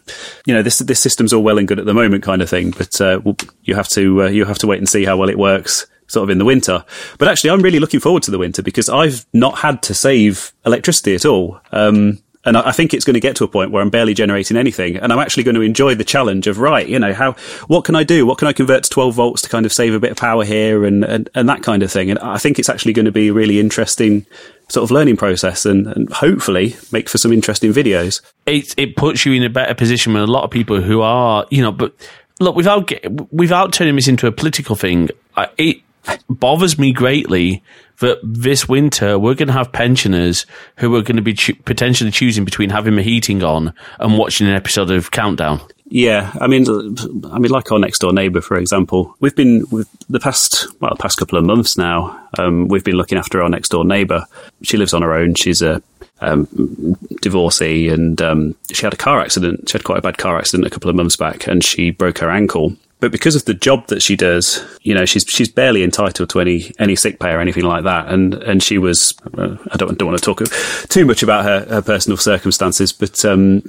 you 0.46 0.54
know, 0.54 0.62
this 0.62 0.78
this 0.78 1.00
system's 1.00 1.32
all 1.32 1.42
well 1.42 1.58
and 1.58 1.68
good 1.68 1.78
at 1.78 1.86
the 1.86 1.94
moment, 1.94 2.22
kind 2.22 2.42
of 2.42 2.48
thing, 2.48 2.70
but 2.70 3.00
uh, 3.00 3.20
you 3.64 3.74
have 3.74 3.88
to 3.90 4.24
uh, 4.24 4.28
you 4.28 4.44
have 4.44 4.58
to 4.58 4.66
wait 4.66 4.78
and 4.78 4.88
see 4.88 5.04
how 5.04 5.16
well 5.16 5.28
it 5.28 5.38
works 5.38 5.86
sort 6.12 6.24
of 6.24 6.30
in 6.30 6.38
the 6.38 6.44
winter. 6.44 6.84
But 7.18 7.28
actually, 7.28 7.50
I'm 7.50 7.62
really 7.62 7.80
looking 7.80 8.00
forward 8.00 8.22
to 8.24 8.30
the 8.30 8.38
winter 8.38 8.62
because 8.62 8.88
I've 8.88 9.26
not 9.32 9.58
had 9.58 9.82
to 9.84 9.94
save 9.94 10.52
electricity 10.64 11.14
at 11.14 11.24
all. 11.24 11.60
Um, 11.72 12.18
and 12.44 12.56
I 12.56 12.72
think 12.72 12.92
it's 12.92 13.04
going 13.04 13.14
to 13.14 13.20
get 13.20 13.36
to 13.36 13.44
a 13.44 13.48
point 13.48 13.70
where 13.70 13.80
I'm 13.80 13.90
barely 13.90 14.14
generating 14.14 14.56
anything, 14.56 14.96
and 14.96 15.12
I'm 15.12 15.20
actually 15.20 15.44
going 15.44 15.54
to 15.54 15.60
enjoy 15.60 15.94
the 15.94 16.04
challenge 16.04 16.48
of 16.48 16.58
right, 16.58 16.88
you 16.88 16.98
know, 16.98 17.14
how 17.14 17.32
what 17.68 17.84
can 17.84 17.94
I 17.94 18.02
do? 18.02 18.26
What 18.26 18.38
can 18.38 18.48
I 18.48 18.52
convert 18.52 18.82
to 18.82 18.90
12 18.90 19.14
volts 19.14 19.42
to 19.42 19.48
kind 19.48 19.64
of 19.64 19.72
save 19.72 19.94
a 19.94 20.00
bit 20.00 20.10
of 20.10 20.16
power 20.16 20.44
here, 20.44 20.84
and 20.84 21.04
and, 21.04 21.30
and 21.36 21.48
that 21.48 21.62
kind 21.62 21.84
of 21.84 21.92
thing. 21.92 22.10
And 22.10 22.18
I 22.18 22.38
think 22.38 22.58
it's 22.58 22.68
actually 22.68 22.94
going 22.94 23.04
to 23.04 23.12
be 23.12 23.28
a 23.28 23.32
really 23.32 23.60
interesting 23.60 24.26
sort 24.68 24.82
of 24.82 24.90
learning 24.90 25.18
process, 25.18 25.64
and, 25.64 25.86
and 25.86 26.12
hopefully 26.12 26.74
make 26.90 27.08
for 27.08 27.16
some 27.16 27.32
interesting 27.32 27.72
videos. 27.72 28.20
It 28.44 28.74
it 28.76 28.96
puts 28.96 29.24
you 29.24 29.34
in 29.34 29.44
a 29.44 29.50
better 29.50 29.74
position 29.74 30.12
with 30.12 30.24
a 30.24 30.26
lot 30.26 30.42
of 30.42 30.50
people 30.50 30.82
who 30.82 31.00
are, 31.00 31.46
you 31.48 31.62
know, 31.62 31.70
but 31.70 31.94
look 32.40 32.56
without 32.56 32.90
without 33.32 33.72
turning 33.72 33.94
this 33.94 34.08
into 34.08 34.26
a 34.26 34.32
political 34.32 34.74
thing, 34.74 35.10
it 35.58 35.80
bothers 36.28 36.78
me 36.78 36.92
greatly 36.92 37.62
that 37.98 38.18
this 38.22 38.68
winter 38.68 39.18
we're 39.18 39.34
going 39.34 39.48
to 39.48 39.54
have 39.54 39.72
pensioners 39.72 40.44
who 40.78 40.94
are 40.96 41.02
going 41.02 41.16
to 41.16 41.22
be 41.22 41.34
cho- 41.34 41.54
potentially 41.64 42.10
choosing 42.10 42.44
between 42.44 42.70
having 42.70 42.96
the 42.96 43.02
heating 43.02 43.42
on 43.42 43.72
and 44.00 44.18
watching 44.18 44.46
an 44.46 44.54
episode 44.54 44.90
of 44.90 45.10
Countdown. 45.10 45.60
Yeah, 45.94 46.32
I 46.40 46.46
mean, 46.46 46.64
I 47.30 47.38
mean, 47.38 47.50
like 47.50 47.70
our 47.70 47.78
next 47.78 47.98
door 47.98 48.14
neighbour, 48.14 48.40
for 48.40 48.56
example, 48.56 49.14
we've 49.20 49.36
been 49.36 49.66
with 49.70 49.88
the 50.08 50.20
past 50.20 50.66
well, 50.80 50.94
the 50.94 51.02
past 51.02 51.18
couple 51.18 51.36
of 51.36 51.44
months 51.44 51.76
now. 51.76 52.18
Um, 52.38 52.68
we've 52.68 52.82
been 52.82 52.96
looking 52.96 53.18
after 53.18 53.42
our 53.42 53.48
next 53.50 53.68
door 53.68 53.84
neighbour. 53.84 54.24
She 54.62 54.78
lives 54.78 54.94
on 54.94 55.02
her 55.02 55.12
own. 55.12 55.34
She's 55.34 55.60
a 55.60 55.82
um, 56.22 56.96
divorcee, 57.20 57.90
and 57.90 58.22
um, 58.22 58.56
she 58.72 58.86
had 58.86 58.94
a 58.94 58.96
car 58.96 59.20
accident. 59.20 59.68
She 59.68 59.74
had 59.76 59.84
quite 59.84 59.98
a 59.98 60.02
bad 60.02 60.16
car 60.16 60.38
accident 60.38 60.66
a 60.66 60.70
couple 60.70 60.88
of 60.88 60.96
months 60.96 61.16
back, 61.16 61.46
and 61.46 61.62
she 61.62 61.90
broke 61.90 62.18
her 62.18 62.30
ankle. 62.30 62.74
But 63.02 63.10
because 63.10 63.34
of 63.34 63.44
the 63.46 63.54
job 63.54 63.88
that 63.88 64.00
she 64.00 64.14
does, 64.14 64.64
you 64.82 64.94
know, 64.94 65.04
she's 65.04 65.24
she's 65.24 65.48
barely 65.48 65.82
entitled 65.82 66.30
to 66.30 66.40
any 66.40 66.72
any 66.78 66.94
sick 66.94 67.18
pay 67.18 67.32
or 67.32 67.40
anything 67.40 67.64
like 67.64 67.82
that. 67.82 68.06
And 68.06 68.34
and 68.34 68.62
she 68.62 68.78
was, 68.78 69.12
uh, 69.36 69.56
I 69.72 69.76
don't 69.76 69.98
don't 69.98 70.06
want 70.06 70.22
to 70.22 70.24
talk 70.24 70.40
too 70.88 71.04
much 71.04 71.20
about 71.24 71.44
her, 71.44 71.66
her 71.68 71.82
personal 71.82 72.16
circumstances, 72.16 72.92
but 72.92 73.24
um, 73.24 73.64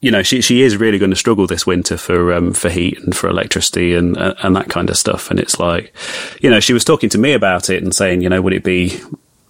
you 0.00 0.10
know, 0.10 0.24
she 0.24 0.40
she 0.40 0.62
is 0.62 0.76
really 0.76 0.98
going 0.98 1.12
to 1.12 1.16
struggle 1.16 1.46
this 1.46 1.64
winter 1.64 1.96
for 1.96 2.32
um, 2.32 2.52
for 2.52 2.68
heat 2.68 2.98
and 2.98 3.16
for 3.16 3.28
electricity 3.28 3.94
and 3.94 4.16
uh, 4.16 4.34
and 4.42 4.56
that 4.56 4.70
kind 4.70 4.90
of 4.90 4.96
stuff. 4.96 5.30
And 5.30 5.38
it's 5.38 5.60
like, 5.60 5.94
you 6.40 6.50
know, 6.50 6.58
she 6.58 6.72
was 6.72 6.84
talking 6.84 7.10
to 7.10 7.18
me 7.18 7.32
about 7.32 7.70
it 7.70 7.80
and 7.80 7.94
saying, 7.94 8.22
you 8.22 8.28
know, 8.28 8.42
would 8.42 8.54
it 8.54 8.64
be, 8.64 9.00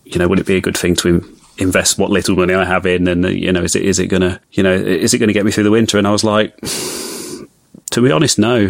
you 0.05 0.19
know, 0.19 0.29
would 0.29 0.39
it 0.39 0.47
be 0.47 0.57
a 0.57 0.61
good 0.61 0.77
thing 0.77 0.97
to 0.97 1.27
invest 1.57 1.97
what 1.97 2.11
little 2.11 2.37
money 2.37 2.53
I 2.53 2.67
have 2.67 2.85
in, 2.85 3.09
and 3.09 3.25
you 3.25 3.53
know, 3.53 3.63
is 3.63 3.75
it 3.75 3.87
is 3.87 3.99
it 3.99 4.09
gonna, 4.09 4.39
you 4.53 4.63
know, 4.63 4.75
is 4.75 5.15
it 5.15 5.19
to 5.19 5.33
get 5.33 5.47
me 5.47 5.51
through 5.51 5.65
the 5.65 5.71
winter? 5.71 5.97
And 5.97 6.07
I 6.07 6.11
was 6.11 6.25
like, 6.25 6.55
to 6.61 8.03
be 8.03 8.13
honest, 8.13 8.39
no. 8.39 8.69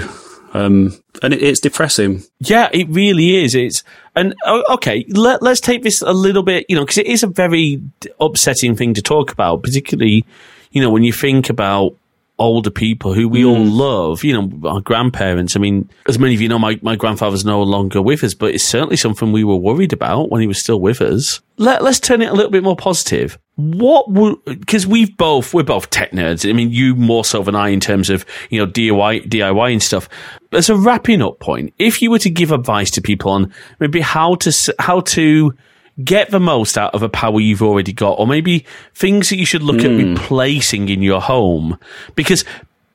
Um, 0.54 0.96
and 1.22 1.34
it, 1.34 1.42
it's 1.42 1.60
depressing. 1.60 2.22
Yeah, 2.38 2.70
it 2.72 2.88
really 2.88 3.44
is. 3.44 3.54
It's 3.54 3.82
and 4.14 4.34
okay. 4.46 5.04
Let, 5.08 5.42
let's 5.42 5.60
take 5.60 5.82
this 5.82 6.00
a 6.00 6.12
little 6.12 6.44
bit, 6.44 6.64
you 6.68 6.76
know, 6.76 6.82
because 6.82 6.98
it 6.98 7.06
is 7.06 7.22
a 7.22 7.26
very 7.26 7.82
upsetting 8.20 8.76
thing 8.76 8.94
to 8.94 9.02
talk 9.02 9.32
about, 9.32 9.62
particularly, 9.62 10.24
you 10.70 10.80
know, 10.80 10.90
when 10.90 11.02
you 11.02 11.12
think 11.12 11.50
about 11.50 11.96
older 12.38 12.70
people 12.70 13.14
who 13.14 13.28
we 13.28 13.44
all 13.44 13.64
hmm. 13.64 13.70
love, 13.70 14.24
you 14.24 14.32
know, 14.32 14.68
our 14.68 14.80
grandparents. 14.80 15.54
I 15.54 15.60
mean, 15.60 15.88
as 16.08 16.18
many 16.18 16.34
of 16.34 16.40
you 16.40 16.48
know, 16.48 16.58
my, 16.58 16.78
my 16.82 16.96
grandfather's 16.96 17.44
no 17.44 17.62
longer 17.62 18.02
with 18.02 18.24
us, 18.24 18.34
but 18.34 18.54
it's 18.54 18.64
certainly 18.64 18.96
something 18.96 19.30
we 19.30 19.44
were 19.44 19.56
worried 19.56 19.92
about 19.92 20.30
when 20.30 20.40
he 20.40 20.46
was 20.46 20.58
still 20.58 20.80
with 20.80 21.00
us. 21.00 21.40
Let, 21.58 21.84
let's 21.84 22.00
turn 22.00 22.22
it 22.22 22.30
a 22.30 22.34
little 22.34 22.50
bit 22.50 22.64
more 22.64 22.76
positive. 22.76 23.38
What 23.54 24.10
would, 24.10 24.44
because 24.44 24.84
we've 24.84 25.16
both, 25.16 25.54
we're 25.54 25.62
both 25.62 25.90
tech 25.90 26.10
nerds. 26.10 26.48
I 26.48 26.52
mean, 26.52 26.72
you 26.72 26.96
more 26.96 27.24
so 27.24 27.44
than 27.44 27.54
I 27.54 27.68
in 27.68 27.78
terms 27.78 28.10
of, 28.10 28.26
you 28.50 28.58
know, 28.58 28.66
DIY, 28.70 29.28
DIY 29.28 29.72
and 29.72 29.82
stuff. 29.82 30.08
As 30.50 30.68
a 30.68 30.76
wrapping 30.76 31.22
up 31.22 31.38
point, 31.38 31.72
if 31.78 32.02
you 32.02 32.10
were 32.10 32.18
to 32.18 32.30
give 32.30 32.50
advice 32.50 32.90
to 32.92 33.00
people 33.00 33.30
on 33.30 33.52
maybe 33.78 34.00
how 34.00 34.34
to, 34.36 34.74
how 34.80 35.00
to, 35.00 35.54
get 36.02 36.30
the 36.30 36.40
most 36.40 36.76
out 36.76 36.94
of 36.94 37.02
a 37.02 37.08
power 37.08 37.40
you've 37.40 37.62
already 37.62 37.92
got, 37.92 38.18
or 38.18 38.26
maybe 38.26 38.64
things 38.94 39.28
that 39.28 39.36
you 39.36 39.46
should 39.46 39.62
look 39.62 39.80
at 39.80 39.90
replacing 39.90 40.88
in 40.88 41.02
your 41.02 41.20
home 41.20 41.78
because 42.14 42.44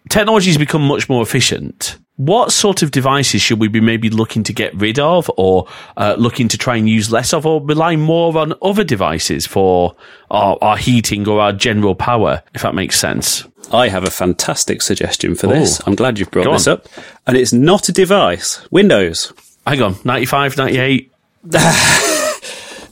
technology 0.10 0.50
has 0.50 0.58
become 0.58 0.82
much 0.82 1.08
more 1.08 1.22
efficient. 1.22 1.98
What 2.18 2.52
sort 2.52 2.84
of 2.84 2.92
devices 2.92 3.42
should 3.42 3.62
we 3.62 3.70
be 3.70 3.80
maybe 3.80 4.10
looking 4.10 4.44
to 4.44 4.52
get 4.52 4.76
rid 4.76 5.00
of 5.00 5.32
or 5.38 5.68
uh, 5.96 6.16
looking 6.18 6.50
to 6.50 6.58
try 6.58 6.76
and 6.76 6.90
use 6.90 7.10
less 7.10 7.34
of 7.34 7.46
or 7.46 7.64
rely 7.64 7.96
more 7.96 8.38
on 8.38 8.54
other 8.62 8.84
devices 8.84 9.48
for 9.48 9.96
our, 10.30 10.58
our 10.62 10.76
heating 10.76 11.26
or 11.30 11.40
our 11.40 11.54
general 11.54 11.96
power, 11.96 12.44
if 12.54 12.62
that 12.64 12.76
makes 12.76 13.00
sense? 13.00 13.46
I 13.72 13.88
have 13.88 14.04
a 14.04 14.12
fantastic 14.12 14.82
suggestion 14.82 15.36
for 15.36 15.48
this. 15.48 15.80
I'm 15.88 15.96
glad 15.96 16.20
you've 16.20 16.32
brought 16.32 16.44
Go 16.44 16.54
this 16.54 16.68
on. 16.68 16.74
up. 16.74 16.88
And 17.26 17.38
it's 17.38 17.54
not 17.54 17.88
a 17.88 17.94
device. 17.94 18.68
Windows. 18.70 19.32
Hang 19.66 19.82
on, 19.82 19.96
95, 20.04 20.58
98? 20.58 21.14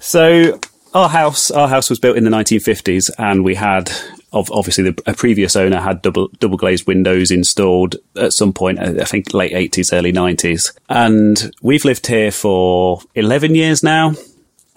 So 0.07 0.57
our 0.93 1.09
house, 1.09 1.51
our 1.51 1.67
house 1.67 1.89
was 1.89 1.99
built 1.99 2.15
in 2.15 2.23
the 2.23 2.29
1950s, 2.29 3.11
and 3.17 3.43
we 3.43 3.55
had, 3.55 3.91
obviously, 4.31 4.89
the, 4.89 5.03
a 5.05 5.13
previous 5.13 5.57
owner 5.57 5.81
had 5.81 6.01
double 6.01 6.29
double 6.39 6.55
glazed 6.55 6.87
windows 6.87 7.29
installed 7.29 7.97
at 8.15 8.31
some 8.31 8.53
point. 8.53 8.79
I 8.79 9.03
think 9.03 9.33
late 9.33 9.51
80s, 9.51 9.91
early 9.91 10.13
90s, 10.13 10.71
and 10.87 11.51
we've 11.61 11.83
lived 11.83 12.07
here 12.07 12.31
for 12.31 13.01
11 13.15 13.53
years 13.53 13.83
now. 13.83 14.13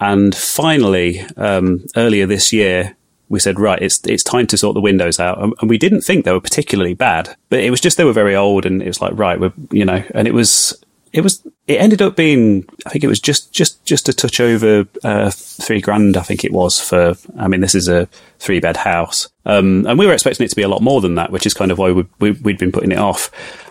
And 0.00 0.34
finally, 0.34 1.20
um, 1.36 1.86
earlier 1.94 2.26
this 2.26 2.52
year, 2.52 2.96
we 3.28 3.38
said, 3.38 3.60
right, 3.60 3.80
it's 3.80 4.04
it's 4.08 4.24
time 4.24 4.48
to 4.48 4.56
sort 4.56 4.74
the 4.74 4.80
windows 4.80 5.20
out, 5.20 5.40
and, 5.40 5.54
and 5.60 5.70
we 5.70 5.78
didn't 5.78 6.00
think 6.00 6.24
they 6.24 6.32
were 6.32 6.40
particularly 6.40 6.94
bad, 6.94 7.36
but 7.50 7.60
it 7.60 7.70
was 7.70 7.80
just 7.80 7.98
they 7.98 8.04
were 8.04 8.12
very 8.12 8.34
old, 8.34 8.66
and 8.66 8.82
it 8.82 8.88
was 8.88 9.00
like, 9.00 9.16
right, 9.16 9.38
we're 9.38 9.52
you 9.70 9.84
know, 9.84 10.02
and 10.12 10.26
it 10.26 10.34
was 10.34 10.76
it 11.12 11.22
was 11.22 11.46
it 11.66 11.80
ended 11.80 12.02
up 12.02 12.16
being 12.16 12.64
I 12.86 12.90
think 12.90 13.04
it 13.04 13.08
was 13.08 13.20
just 13.20 13.52
just 13.52 13.84
just 13.84 14.08
a 14.08 14.12
touch 14.12 14.40
over 14.40 14.86
uh, 15.02 15.30
three 15.30 15.80
grand 15.80 16.16
I 16.16 16.22
think 16.22 16.44
it 16.44 16.52
was 16.52 16.80
for 16.80 17.14
I 17.38 17.48
mean 17.48 17.60
this 17.60 17.74
is 17.74 17.88
a 17.88 18.08
three 18.38 18.60
bed 18.60 18.76
house. 18.76 19.28
Um, 19.46 19.86
and 19.86 19.98
we 19.98 20.06
were 20.06 20.12
expecting 20.12 20.44
it 20.44 20.50
to 20.50 20.56
be 20.56 20.62
a 20.62 20.68
lot 20.68 20.82
more 20.82 21.00
than 21.00 21.16
that 21.16 21.32
which 21.32 21.46
is 21.46 21.54
kind 21.54 21.70
of 21.70 21.78
why 21.78 21.90
we, 21.92 22.06
we, 22.18 22.30
we'd 22.32 22.58
been 22.58 22.72
putting 22.72 22.92
it 22.92 22.98
off. 22.98 23.30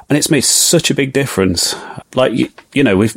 And 0.10 0.18
it's 0.18 0.32
made 0.32 0.42
such 0.44 0.90
a 0.90 0.96
big 0.96 1.14
difference. 1.14 1.76
Like 2.16 2.34
you, 2.34 2.50
you 2.74 2.84
know 2.84 2.98
we've 2.98 3.16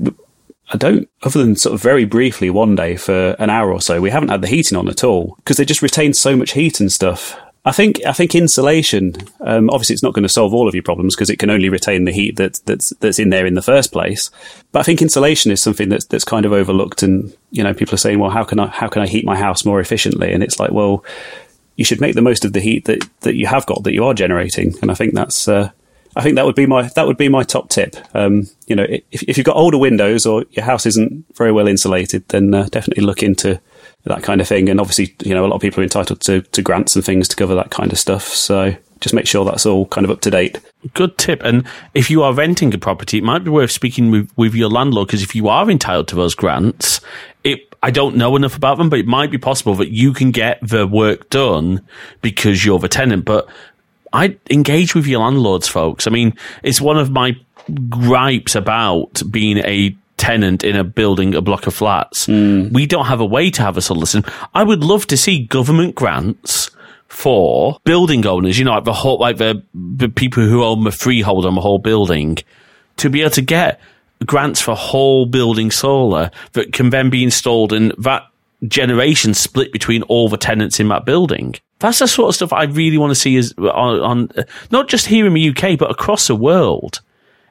I 0.73 0.79
don't, 0.79 1.09
other 1.23 1.43
than 1.43 1.57
sort 1.57 1.75
of 1.75 1.83
very 1.83 2.07
briefly 2.07 2.49
one 2.49 2.75
day 2.75 2.97
for 2.97 3.37
an 3.39 3.51
hour 3.51 3.71
or 3.71 3.81
so, 3.83 4.01
we 4.01 4.09
haven't 4.09 4.31
had 4.31 4.41
the 4.41 4.49
heating 4.49 4.79
on 4.79 4.89
at 4.89 5.05
all 5.05 5.35
because 5.37 5.59
they 5.59 5.67
just 5.67 5.83
retain 5.83 6.15
so 6.15 6.35
much 6.35 6.53
heat 6.53 6.81
and 6.81 6.91
stuff. 6.91 7.39
I 7.65 7.71
think, 7.71 8.05
I 8.05 8.13
think 8.13 8.35
insulation, 8.35 9.15
um, 9.41 9.71
obviously 9.71 9.95
it's 9.95 10.03
not 10.03 10.15
going 10.15 10.25
to 10.25 10.29
solve 10.29 10.53
all 10.53 10.67
of 10.67 10.75
your 10.75 10.83
problems 10.83 11.15
because 11.15 11.31
it 11.31 11.39
can 11.39 11.49
only 11.49 11.69
retain 11.69 12.05
the 12.05 12.13
heat 12.13 12.37
that, 12.37 12.61
that's, 12.65 12.91
that's 12.99 13.21
in 13.21 13.31
there 13.31 13.47
in 13.47 13.55
the 13.55 13.63
first 13.63 13.93
place. 13.93 14.33
But 14.73 14.81
I 14.81 14.83
think 14.83 15.01
insulation 15.01 15.53
is 15.53 15.63
something 15.63 15.89
that's, 15.89 16.07
that's 16.07 16.25
kind 16.25 16.45
of 16.45 16.53
overlooked 16.53 17.05
and, 17.05 17.33
you 17.53 17.63
know, 17.63 17.73
people 17.73 17.95
are 17.95 17.99
saying, 17.99 18.19
well, 18.19 18.31
how 18.31 18.43
can 18.43 18.59
I, 18.59 18.67
how 18.67 18.89
can 18.89 19.03
I 19.03 19.07
heat 19.07 19.25
my 19.25 19.37
house 19.37 19.65
more 19.65 19.79
efficiently? 19.79 20.33
And 20.33 20.43
it's 20.43 20.59
like, 20.59 20.73
well, 20.73 21.05
you 21.77 21.85
should 21.85 22.01
make 22.01 22.17
the 22.17 22.23
most 22.23 22.45
of 22.45 22.53
the 22.53 22.61
heat 22.61 22.87
that, 22.87 23.09
that 23.21 23.37
you 23.37 23.47
have 23.47 23.65
got, 23.67 23.85
that 23.85 23.95
you 23.95 24.05
are 24.07 24.15
generating. 24.15 24.75
And 24.83 24.91
I 24.91 24.95
think 24.95 25.15
that's, 25.15 25.47
uh, 25.47 25.71
I 26.17 26.23
think 26.23 26.35
that 26.37 26.45
would 26.45 26.57
be 26.57 26.67
my 26.67 26.89
that 26.89 27.07
would 27.07 27.17
be 27.17 27.31
my 27.31 27.43
top 27.43 27.71
tip. 27.71 27.97
Um, 28.15 28.49
you 28.67 28.77
know, 28.77 28.87
if, 28.89 29.23
if 29.23 29.39
you've 29.39 29.47
got 29.47 29.57
older 29.57 29.79
windows 29.79 30.27
or 30.27 30.45
your 30.51 30.65
house 30.65 30.85
isn't 30.85 31.25
very 31.37 31.53
well 31.53 31.67
insulated, 31.67 32.29
then 32.29 32.53
uh, 32.53 32.69
definitely 32.71 33.05
look 33.05 33.23
into 33.23 33.61
that 34.05 34.23
kind 34.23 34.41
of 34.41 34.49
thing. 34.49 34.69
And 34.69 34.81
obviously, 34.81 35.15
you 35.25 35.35
know, 35.35 35.45
a 35.45 35.49
lot 35.49 35.57
of 35.57 35.61
people 35.61 35.81
are 35.81 35.85
entitled 35.85 36.21
to, 36.23 36.43
to 36.43 36.63
grants 36.63 36.97
and 36.97 37.05
things 37.05 37.29
to 37.29 37.37
cover 37.37 37.55
that 37.55 37.71
kind 37.71 37.93
of 37.93 37.99
stuff. 37.99 38.27
So 38.29 38.75
just 39.01 39.15
make 39.15 39.27
sure 39.27 39.45
that's 39.45 39.67
all 39.67 39.87
kind 39.87 40.05
of 40.05 40.11
up 40.11 40.21
to 40.23 40.31
date. 40.31 40.61
Good 40.95 41.19
tip. 41.19 41.41
And 41.45 41.67
if 41.95 42.11
you 42.11 42.23
are 42.23 42.33
renting 42.35 42.75
a 42.75 42.79
property, 42.79 43.19
it 43.19 43.25
might 43.25 43.45
be 43.45 43.51
worth 43.51 43.71
speaking 43.71 44.11
with, 44.11 44.31
with 44.37 44.55
your 44.55 44.69
landlord 44.69 45.09
because 45.09 45.23
if 45.23 45.35
you 45.35 45.49
are 45.49 45.71
entitled 45.71 46.09
to 46.09 46.17
those 46.17 46.35
grants, 46.35 47.01
it, 47.45 47.61
I 47.83 47.91
don't 47.91 48.17
know 48.17 48.35
enough 48.37 48.57
about 48.57 48.79
them, 48.79 48.89
but 48.89 48.99
it 48.99 49.07
might 49.07 49.31
be 49.31 49.39
possible 49.39 49.75
that 49.77 49.91
you 49.91 50.13
can 50.13 50.31
get 50.31 50.59
the 50.63 50.87
work 50.87 51.31
done 51.31 51.87
because 52.23 52.65
you're 52.65 52.79
the 52.79 52.89
tenant. 52.89 53.25
But 53.25 53.49
I 54.13 54.37
engage 54.51 54.95
with 54.95 55.07
your 55.07 55.21
landlords, 55.21 55.69
folks. 55.69 56.07
I 56.07 56.11
mean, 56.11 56.35
it's 56.63 56.81
one 56.81 56.99
of 56.99 57.11
my 57.11 57.37
gripes 57.89 58.55
about 58.55 59.23
being 59.31 59.59
a 59.59 59.97
tenant 60.23 60.63
in 60.63 60.77
a 60.77 60.85
building, 60.85 61.35
a 61.35 61.43
block 61.43 61.67
of 61.67 61.75
flats. 61.75 62.27
Hmm. 62.27 62.69
We 62.69 62.87
don't 62.87 63.07
have 63.07 63.21
a 63.21 63.27
way 63.27 63.51
to 63.51 63.63
have 63.63 63.77
a 63.77 63.83
solicitor. 63.83 64.31
I 64.55 64.63
would 64.63 64.85
love 64.85 65.05
to 65.09 65.17
see 65.17 65.45
government 65.45 65.97
grants 65.97 66.71
for 67.09 67.79
building 67.85 68.25
owners, 68.25 68.57
you 68.57 68.65
know, 68.65 68.71
like 68.71 68.85
the 68.85 68.93
whole, 68.93 69.19
like 69.19 69.39
the, 69.39 69.65
the 69.75 70.09
people 70.09 70.45
who 70.45 70.63
own 70.63 70.85
the 70.85 70.93
freehold 70.93 71.45
on 71.45 71.57
the 71.57 71.61
whole 71.61 71.81
building 71.81 72.39
to 72.99 73.11
be 73.11 73.21
able 73.21 73.33
to 73.33 73.43
get 73.43 73.81
grants 74.25 74.61
for 74.61 74.77
whole 74.77 75.27
building 75.27 75.73
solar 75.73 76.31
that 76.53 76.73
can 76.73 76.91
then 76.91 77.11
be 77.11 77.25
installed 77.25 77.73
and 77.73 77.93
that 77.99 78.23
generation 78.69 79.35
split 79.35 79.73
between 79.73 80.03
all 80.05 80.29
the 80.29 80.37
tenants 80.37 80.79
in 80.79 80.87
that 80.89 81.05
building. 81.05 81.57
That's 81.81 81.99
the 81.99 82.07
sort 82.07 82.29
of 82.29 82.37
stuff 82.37 82.53
I 82.53 82.65
really 82.65 82.97
want 82.97 83.11
to 83.11 83.17
see 83.17 83.35
is 83.35 83.53
uh, 83.59 83.71
on, 83.71 84.01
on 84.01 84.45
not 84.71 84.89
just 84.89 85.07
here 85.07 85.27
in 85.27 85.35
the 85.35 85.49
UK, 85.49 85.77
but 85.77 85.91
across 85.91 86.29
the 86.29 86.37
world. 86.37 87.01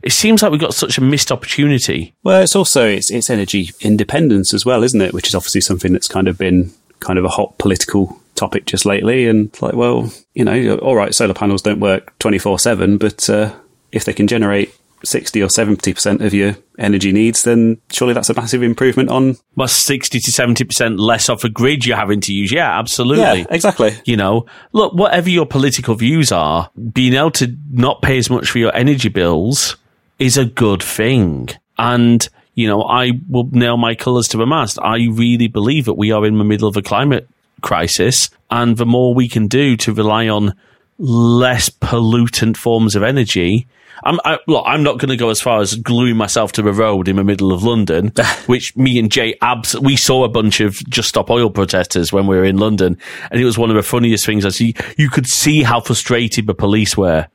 It 0.03 0.11
seems 0.11 0.41
like 0.41 0.51
we've 0.51 0.61
got 0.61 0.73
such 0.73 0.97
a 0.97 1.01
missed 1.01 1.31
opportunity. 1.31 2.15
Well, 2.23 2.41
it's 2.41 2.55
also 2.55 2.87
it's 2.87 3.11
it's 3.11 3.29
energy 3.29 3.71
independence 3.81 4.53
as 4.53 4.65
well, 4.65 4.83
isn't 4.83 5.01
it? 5.01 5.13
Which 5.13 5.27
is 5.27 5.35
obviously 5.35 5.61
something 5.61 5.93
that's 5.93 6.07
kind 6.07 6.27
of 6.27 6.37
been 6.37 6.71
kind 6.99 7.19
of 7.19 7.25
a 7.25 7.29
hot 7.29 7.57
political 7.57 8.19
topic 8.35 8.65
just 8.65 8.85
lately. 8.85 9.27
And 9.27 9.47
it's 9.47 9.61
like, 9.61 9.73
well, 9.73 10.11
you 10.33 10.45
know, 10.45 10.77
all 10.77 10.95
right, 10.95 11.13
solar 11.13 11.33
panels 11.33 11.61
don't 11.61 11.79
work 11.79 12.17
twenty 12.19 12.37
four 12.37 12.59
seven, 12.59 12.97
but 12.97 13.29
uh, 13.29 13.53
if 13.91 14.05
they 14.05 14.13
can 14.13 14.27
generate 14.27 14.73
sixty 15.03 15.41
or 15.41 15.49
seventy 15.49 15.93
percent 15.93 16.21
of 16.21 16.33
your 16.33 16.55
energy 16.79 17.11
needs, 17.11 17.43
then 17.43 17.77
surely 17.91 18.13
that's 18.13 18.29
a 18.29 18.33
massive 18.33 18.63
improvement 18.63 19.09
on. 19.09 19.37
Well, 19.55 19.67
60 19.67 20.19
to 20.19 20.31
70% 20.31 20.99
less 20.99 21.29
off 21.29 21.43
a 21.43 21.49
grid 21.49 21.85
you're 21.85 21.95
having 21.95 22.21
to 22.21 22.33
use. 22.33 22.51
Yeah, 22.51 22.79
absolutely. 22.79 23.41
Yeah, 23.41 23.45
exactly. 23.51 23.93
You 24.05 24.17
know, 24.17 24.47
look, 24.71 24.93
whatever 24.93 25.29
your 25.29 25.45
political 25.45 25.93
views 25.93 26.31
are, 26.31 26.71
being 26.91 27.13
able 27.13 27.31
to 27.31 27.55
not 27.69 28.01
pay 28.01 28.17
as 28.17 28.31
much 28.31 28.49
for 28.49 28.57
your 28.57 28.75
energy 28.75 29.09
bills 29.09 29.75
is 30.21 30.37
a 30.37 30.45
good 30.45 30.83
thing. 30.83 31.49
And, 31.79 32.29
you 32.53 32.67
know, 32.67 32.83
I 32.83 33.13
will 33.27 33.49
nail 33.51 33.75
my 33.75 33.95
colours 33.95 34.27
to 34.29 34.37
the 34.37 34.45
mast. 34.45 34.77
I 34.79 35.07
really 35.11 35.47
believe 35.47 35.85
that 35.85 35.95
we 35.95 36.11
are 36.11 36.25
in 36.25 36.37
the 36.37 36.43
middle 36.43 36.67
of 36.67 36.77
a 36.77 36.83
climate 36.83 37.27
crisis. 37.61 38.29
And 38.51 38.77
the 38.77 38.85
more 38.85 39.15
we 39.15 39.27
can 39.27 39.47
do 39.47 39.75
to 39.77 39.93
rely 39.93 40.27
on 40.27 40.53
less 40.99 41.69
pollutant 41.69 42.55
forms 42.55 42.95
of 42.95 43.01
energy, 43.01 43.65
I'm, 44.03 44.19
I, 44.25 44.39
look, 44.47 44.63
I'm 44.67 44.83
not 44.83 44.99
going 44.99 45.09
to 45.09 45.17
go 45.17 45.29
as 45.29 45.41
far 45.41 45.59
as 45.61 45.75
gluing 45.75 46.17
myself 46.17 46.51
to 46.53 46.61
the 46.61 46.73
road 46.73 47.07
in 47.07 47.15
the 47.17 47.23
middle 47.23 47.51
of 47.51 47.63
London, 47.63 48.11
which 48.45 48.75
me 48.75 48.99
and 48.99 49.11
Jay 49.11 49.37
abs- 49.41 49.79
we 49.79 49.95
saw 49.95 50.23
a 50.23 50.29
bunch 50.29 50.59
of 50.59 50.75
just 50.89 51.09
stop 51.09 51.29
oil 51.29 51.49
protesters 51.49 52.11
when 52.11 52.27
we 52.27 52.35
were 52.35 52.45
in 52.45 52.57
London, 52.57 52.97
and 53.29 53.41
it 53.41 53.45
was 53.45 53.57
one 53.57 53.69
of 53.69 53.75
the 53.75 53.83
funniest 53.83 54.25
things. 54.25 54.45
I 54.45 54.49
see 54.49 54.75
you 54.97 55.09
could 55.09 55.27
see 55.27 55.63
how 55.63 55.79
frustrated 55.81 56.47
the 56.47 56.53
police 56.53 56.97
were. 56.97 57.27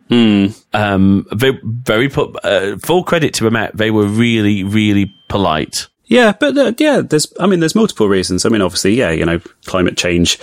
Um, 0.72 1.26
they 1.34 1.52
very 1.64 2.08
put 2.08 2.36
uh, 2.44 2.76
full 2.78 3.04
credit 3.04 3.34
to 3.34 3.44
the 3.44 3.50
Met. 3.50 3.76
They 3.76 3.90
were 3.90 4.06
really, 4.06 4.64
really 4.64 5.12
polite. 5.28 5.88
Yeah, 6.04 6.32
but 6.38 6.56
uh, 6.56 6.72
yeah, 6.78 7.00
there's. 7.00 7.32
I 7.40 7.46
mean, 7.46 7.60
there's 7.60 7.74
multiple 7.74 8.08
reasons. 8.08 8.44
I 8.44 8.48
mean, 8.48 8.62
obviously, 8.62 8.94
yeah, 8.94 9.10
you 9.10 9.24
know, 9.24 9.40
climate 9.64 9.96
change. 9.96 10.38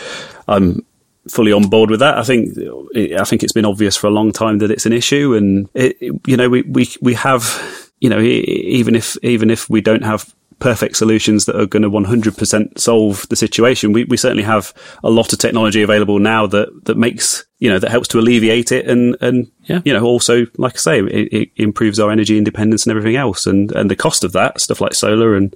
I'm 0.47 0.85
fully 1.29 1.51
on 1.51 1.69
board 1.69 1.89
with 1.89 1.99
that. 1.99 2.17
I 2.17 2.23
think. 2.23 2.57
I 2.95 3.23
think 3.23 3.43
it's 3.43 3.53
been 3.53 3.65
obvious 3.65 3.95
for 3.95 4.07
a 4.07 4.11
long 4.11 4.31
time 4.31 4.59
that 4.59 4.71
it's 4.71 4.85
an 4.85 4.93
issue, 4.93 5.33
and 5.35 5.69
it, 5.73 5.97
you 6.27 6.37
know, 6.37 6.49
we 6.49 6.61
we 6.63 6.87
we 7.01 7.13
have. 7.15 7.89
You 7.99 8.09
know, 8.09 8.19
even 8.19 8.95
if 8.95 9.15
even 9.23 9.49
if 9.49 9.69
we 9.69 9.79
don't 9.79 10.03
have 10.03 10.33
perfect 10.59 10.95
solutions 10.95 11.43
that 11.45 11.59
are 11.59 11.65
going 11.65 11.83
to 11.83 11.89
100% 11.89 12.79
solve 12.79 13.27
the 13.27 13.35
situation. 13.35 13.91
We, 13.91 14.05
we 14.05 14.15
certainly 14.15 14.43
have 14.43 14.73
a 15.03 15.09
lot 15.09 15.33
of 15.33 15.39
technology 15.39 15.81
available 15.81 16.19
now 16.19 16.47
that, 16.47 16.85
that 16.85 16.95
makes, 16.95 17.43
you 17.59 17.69
know, 17.69 17.79
that 17.79 17.91
helps 17.91 18.07
to 18.09 18.19
alleviate 18.19 18.71
it 18.71 18.87
and, 18.87 19.17
and, 19.19 19.51
Yeah. 19.63 19.81
you 19.83 19.91
know, 19.91 20.03
also, 20.05 20.45
like 20.57 20.75
I 20.75 20.77
say, 20.77 20.99
it, 20.99 21.33
it 21.33 21.49
improves 21.57 21.99
our 21.99 22.11
energy 22.11 22.37
independence 22.37 22.85
and 22.85 22.91
everything 22.91 23.17
else. 23.17 23.45
And, 23.45 23.73
and 23.73 23.91
the 23.91 23.95
cost 23.97 24.23
of 24.23 24.31
that, 24.33 24.61
stuff 24.61 24.79
like 24.79 24.93
solar 24.93 25.35
and, 25.35 25.53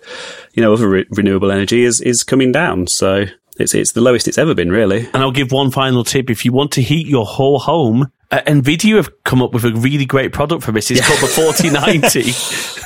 you 0.53 0.61
know, 0.61 0.73
other 0.73 0.89
re- 0.89 1.07
renewable 1.11 1.51
energy 1.51 1.85
is, 1.85 2.01
is 2.01 2.23
coming 2.23 2.51
down. 2.51 2.87
So 2.87 3.25
it's, 3.59 3.73
it's 3.73 3.91
the 3.93 4.01
lowest 4.01 4.27
it's 4.27 4.37
ever 4.37 4.53
been, 4.55 4.69
really. 4.71 5.05
And 5.13 5.17
I'll 5.17 5.31
give 5.31 5.51
one 5.51 5.71
final 5.71 6.03
tip: 6.03 6.29
if 6.29 6.45
you 6.45 6.51
want 6.51 6.71
to 6.73 6.81
heat 6.81 7.07
your 7.07 7.25
whole 7.25 7.59
home, 7.59 8.11
uh, 8.31 8.41
Nvidia 8.47 8.95
have 8.97 9.23
come 9.23 9.41
up 9.41 9.53
with 9.53 9.65
a 9.65 9.71
really 9.73 10.05
great 10.05 10.33
product 10.33 10.63
for 10.63 10.71
this. 10.71 10.91
It's 10.91 11.05
called 11.05 11.19
the 11.19 11.27
4090. 11.27 12.31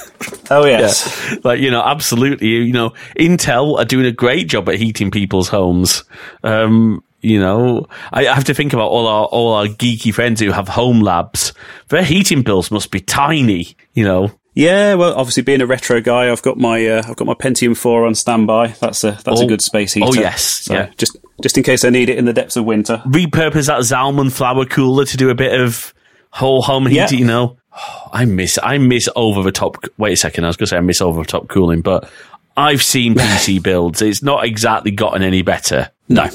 Oh, 0.52 0.66
Yeah. 0.66 0.92
Like, 1.44 1.62
you 1.62 1.72
know, 1.72 1.82
absolutely. 1.82 2.48
You 2.50 2.74
know, 2.74 2.92
Intel 3.18 3.80
are 3.80 3.86
doing 3.86 4.06
a 4.06 4.12
great 4.12 4.48
job 4.50 4.70
at 4.70 4.76
heating 4.76 5.10
people's 5.10 5.48
homes. 5.48 6.04
Um, 6.44 7.04
You 7.22 7.40
know, 7.40 7.88
I 8.12 8.24
have 8.26 8.44
to 8.46 8.54
think 8.54 8.74
about 8.74 8.90
all 8.90 9.08
our 9.08 9.26
all 9.26 9.54
our 9.54 9.66
geeky 9.68 10.14
friends 10.14 10.42
who 10.42 10.52
have 10.52 10.68
home 10.68 11.02
labs. 11.02 11.54
Their 11.90 12.04
heating 12.04 12.42
bills 12.44 12.70
must 12.72 12.92
be 12.92 13.00
tiny. 13.00 13.76
You 13.94 14.04
know, 14.04 14.32
Yeah, 14.54 14.96
well, 14.96 15.14
obviously 15.14 15.44
being 15.44 15.62
a 15.62 15.66
retro 15.66 16.02
guy, 16.02 16.30
I've 16.32 16.42
got 16.42 16.58
my 16.58 16.86
uh, 16.86 17.04
I've 17.08 17.16
got 17.16 17.26
my 17.26 17.34
Pentium 17.34 17.76
Four 17.76 18.06
on 18.06 18.16
standby. 18.16 18.68
That's 18.80 19.04
a 19.04 19.12
that's 19.24 19.40
Oh. 19.42 19.46
a 19.46 19.48
good 19.48 19.62
space 19.62 19.94
heater. 19.94 20.08
Oh, 20.10 20.14
yes, 20.14 20.44
So 20.44 20.74
yeah. 20.74 20.90
just 20.98 21.16
just 21.42 21.58
in 21.58 21.64
case 21.64 21.86
I 21.86 21.90
need 21.90 22.10
it 22.10 22.18
in 22.18 22.26
the 22.26 22.34
depths 22.34 22.58
of 22.58 22.66
winter. 22.66 23.02
repurpose 23.06 23.68
that 23.68 23.80
Zalman 23.80 24.32
flower 24.32 24.66
cooler 24.66 25.06
to 25.06 25.18
do 25.18 25.30
a 25.30 25.36
bit 25.36 25.60
of 25.60 25.94
whole 26.32 26.62
home 26.62 26.86
heating. 26.86 26.96
Yeah. 26.98 27.12
You 27.12 27.26
know, 27.26 27.58
Oh, 27.74 28.10
I 28.14 28.26
miss 28.26 28.60
I 28.62 28.78
miss 28.78 29.08
over 29.16 29.42
the 29.44 29.54
top. 29.54 29.78
Wait 29.98 30.14
a 30.14 30.18
second, 30.18 30.44
I 30.44 30.48
was 30.48 30.58
going 30.58 30.66
to 30.66 30.70
say 30.72 30.78
I 30.78 30.82
miss 30.82 31.02
over 31.02 31.22
the 31.22 31.28
top 31.28 31.48
cooling, 31.48 31.80
but 31.82 32.10
I've 32.58 32.84
seen 32.84 33.16
PC 33.16 33.60
builds. 33.64 34.02
It's 34.02 34.22
not 34.22 34.44
exactly 34.44 34.92
gotten 34.92 35.24
any 35.24 35.42
better. 35.44 35.90
No, 36.10 36.28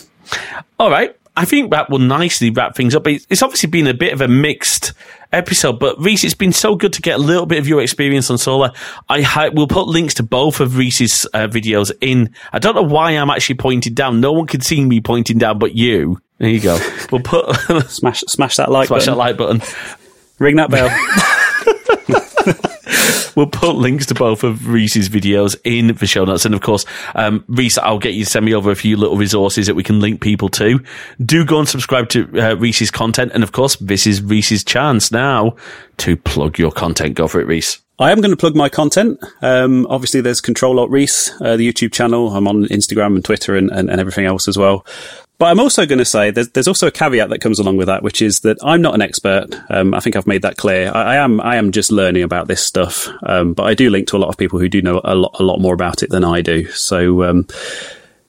All 0.81 0.91
right. 0.91 1.15
I 1.37 1.45
think 1.45 1.71
that 1.71 1.91
will 1.91 1.99
nicely 1.99 2.51
wrap 2.51 2.75
things 2.75 2.95
up. 2.95 3.07
It's 3.07 3.43
obviously 3.43 3.69
been 3.69 3.87
a 3.87 3.95
bit 3.95 4.13
of 4.13 4.21
a 4.21 4.29
mixed 4.29 4.93
episode, 5.33 5.79
but 5.79 6.01
Rees, 6.01 6.25
it's 6.25 6.35
been 6.35 6.53
so 6.53 6.77
good 6.77 6.93
to 6.95 7.03
get 7.03 7.17
a 7.17 7.23
little 7.23 7.45
bit 7.47 7.59
of 7.59 7.69
your 7.69 7.83
experience 7.83 8.31
on 8.31 8.39
solar. 8.39 8.73
I 9.09 9.21
hi- 9.21 9.51
will 9.51 9.69
put 9.69 9.87
links 9.87 10.15
to 10.15 10.23
both 10.23 10.61
of 10.61 10.77
Rees's 10.79 11.27
uh, 11.35 11.47
videos 11.49 11.93
in. 12.01 12.33
I 12.53 12.59
don't 12.59 12.75
know 12.75 12.83
why 12.83 13.11
I'm 13.13 13.29
actually 13.31 13.57
pointing 13.57 13.93
down. 13.95 14.21
No 14.21 14.33
one 14.33 14.47
can 14.47 14.61
see 14.63 14.83
me 14.85 15.01
pointing 15.01 15.39
down, 15.39 15.59
but 15.59 15.75
you. 15.75 16.21
There 16.39 16.49
you 16.49 16.61
go. 16.61 16.79
We'll 17.11 17.23
put 17.23 17.55
smash 17.89 18.21
smash 18.29 18.57
that 18.57 18.71
like 18.71 18.89
smash 18.89 19.07
button. 19.07 19.13
that 19.13 19.19
like 19.19 19.37
button. 19.37 19.63
Ring 20.39 20.57
that 20.57 20.71
bell. 20.71 20.89
We'll 23.37 23.47
put 23.47 23.77
links 23.77 24.07
to 24.07 24.15
both 24.15 24.43
of 24.43 24.67
Rees's 24.67 25.09
videos 25.09 25.57
in 25.63 25.89
the 25.89 26.07
show 26.07 26.25
notes. 26.25 26.45
And 26.45 26.55
of 26.55 26.63
course, 26.63 26.85
um, 27.15 27.45
Rees, 27.47 27.79
I'll 27.79 27.99
get 27.99 28.15
you 28.15 28.25
to 28.25 28.31
send 28.31 28.45
me 28.45 28.55
over 28.55 28.71
a 28.71 28.77
few 28.77 28.97
little 28.97 29.17
resources 29.17 29.67
that 29.67 29.75
we 29.75 29.85
can 29.85 30.01
link 30.01 30.21
people 30.21 30.49
to. 30.51 30.81
Do 31.25 31.45
go 31.45 31.59
and 31.59 31.69
subscribe 31.69 32.09
to 32.11 32.29
uh, 32.41 32.57
Rees's 32.57 32.91
content. 32.91 33.31
And 33.35 33.43
of 33.43 33.53
course, 33.53 33.77
this 33.77 34.07
is 34.07 34.23
Rees's 34.23 34.65
chance 34.65 35.13
now 35.13 35.55
to 35.99 36.17
plug 36.17 36.59
your 36.59 36.73
content. 36.73 37.15
Go 37.15 37.29
for 37.29 37.41
it, 37.41 37.47
Rees. 37.47 37.79
I 37.99 38.13
am 38.13 38.21
going 38.21 38.31
to 38.31 38.37
plug 38.37 38.55
my 38.55 38.69
content. 38.69 39.19
Um, 39.41 39.87
obviously, 39.89 40.21
there's 40.21 40.43
Control 40.43 40.79
Alt 40.81 40.91
Rees, 40.91 41.33
uh, 41.41 41.57
the 41.57 41.73
YouTube 41.73 41.93
channel. 41.93 42.35
I'm 42.37 42.47
on 42.47 42.65
Instagram 42.65 43.15
and 43.15 43.25
Twitter 43.25 43.57
and, 43.57 43.71
and, 43.71 43.89
and 43.89 44.01
everything 44.01 44.27
else 44.27 44.49
as 44.49 44.59
well. 44.59 44.85
But 45.39 45.47
I'm 45.47 45.61
also 45.61 45.85
going 45.85 45.99
to 45.99 46.05
say 46.05 46.31
there's, 46.31 46.49
there's 46.51 46.69
also 46.69 46.87
a 46.87 46.91
caveat 46.91 47.29
that 47.29 47.41
comes 47.41 47.59
along 47.59 47.77
with 47.77 47.89
that, 47.89 48.03
which 48.03 48.23
is 48.23 48.41
that 48.41 48.57
I'm 48.63 48.81
not 48.81 48.95
an 48.95 49.03
expert. 49.03 49.49
Um, 49.69 49.93
I 49.93 50.01
think 50.01 50.17
I've 50.17 50.27
made 50.27 50.43
that 50.43 50.57
clear. 50.57 50.91
I, 50.95 51.15
I 51.15 51.17
am 51.17 51.41
I 51.41 51.57
am 51.57 51.73
just 51.73 51.93
learning 51.93 52.23
about 52.23 52.49
this 52.49 52.65
stuff, 52.65 53.09
um, 53.23 53.53
but 53.53 53.65
I 53.65 53.75
do 53.75 53.91
link 53.91 54.09
to 54.09 54.17
a 54.17 54.19
lot 54.19 54.29
of 54.29 54.39
people 54.39 54.59
who 54.59 54.69
do 54.69 54.81
know 54.81 55.01
a 55.05 55.15
lot 55.15 55.37
a 55.39 55.43
lot 55.43 55.59
more 55.59 55.75
about 55.75 56.03
it 56.03 56.11
than 56.11 56.25
I 56.25 56.41
do. 56.41 56.67
So. 56.69 57.25
Um, 57.25 57.47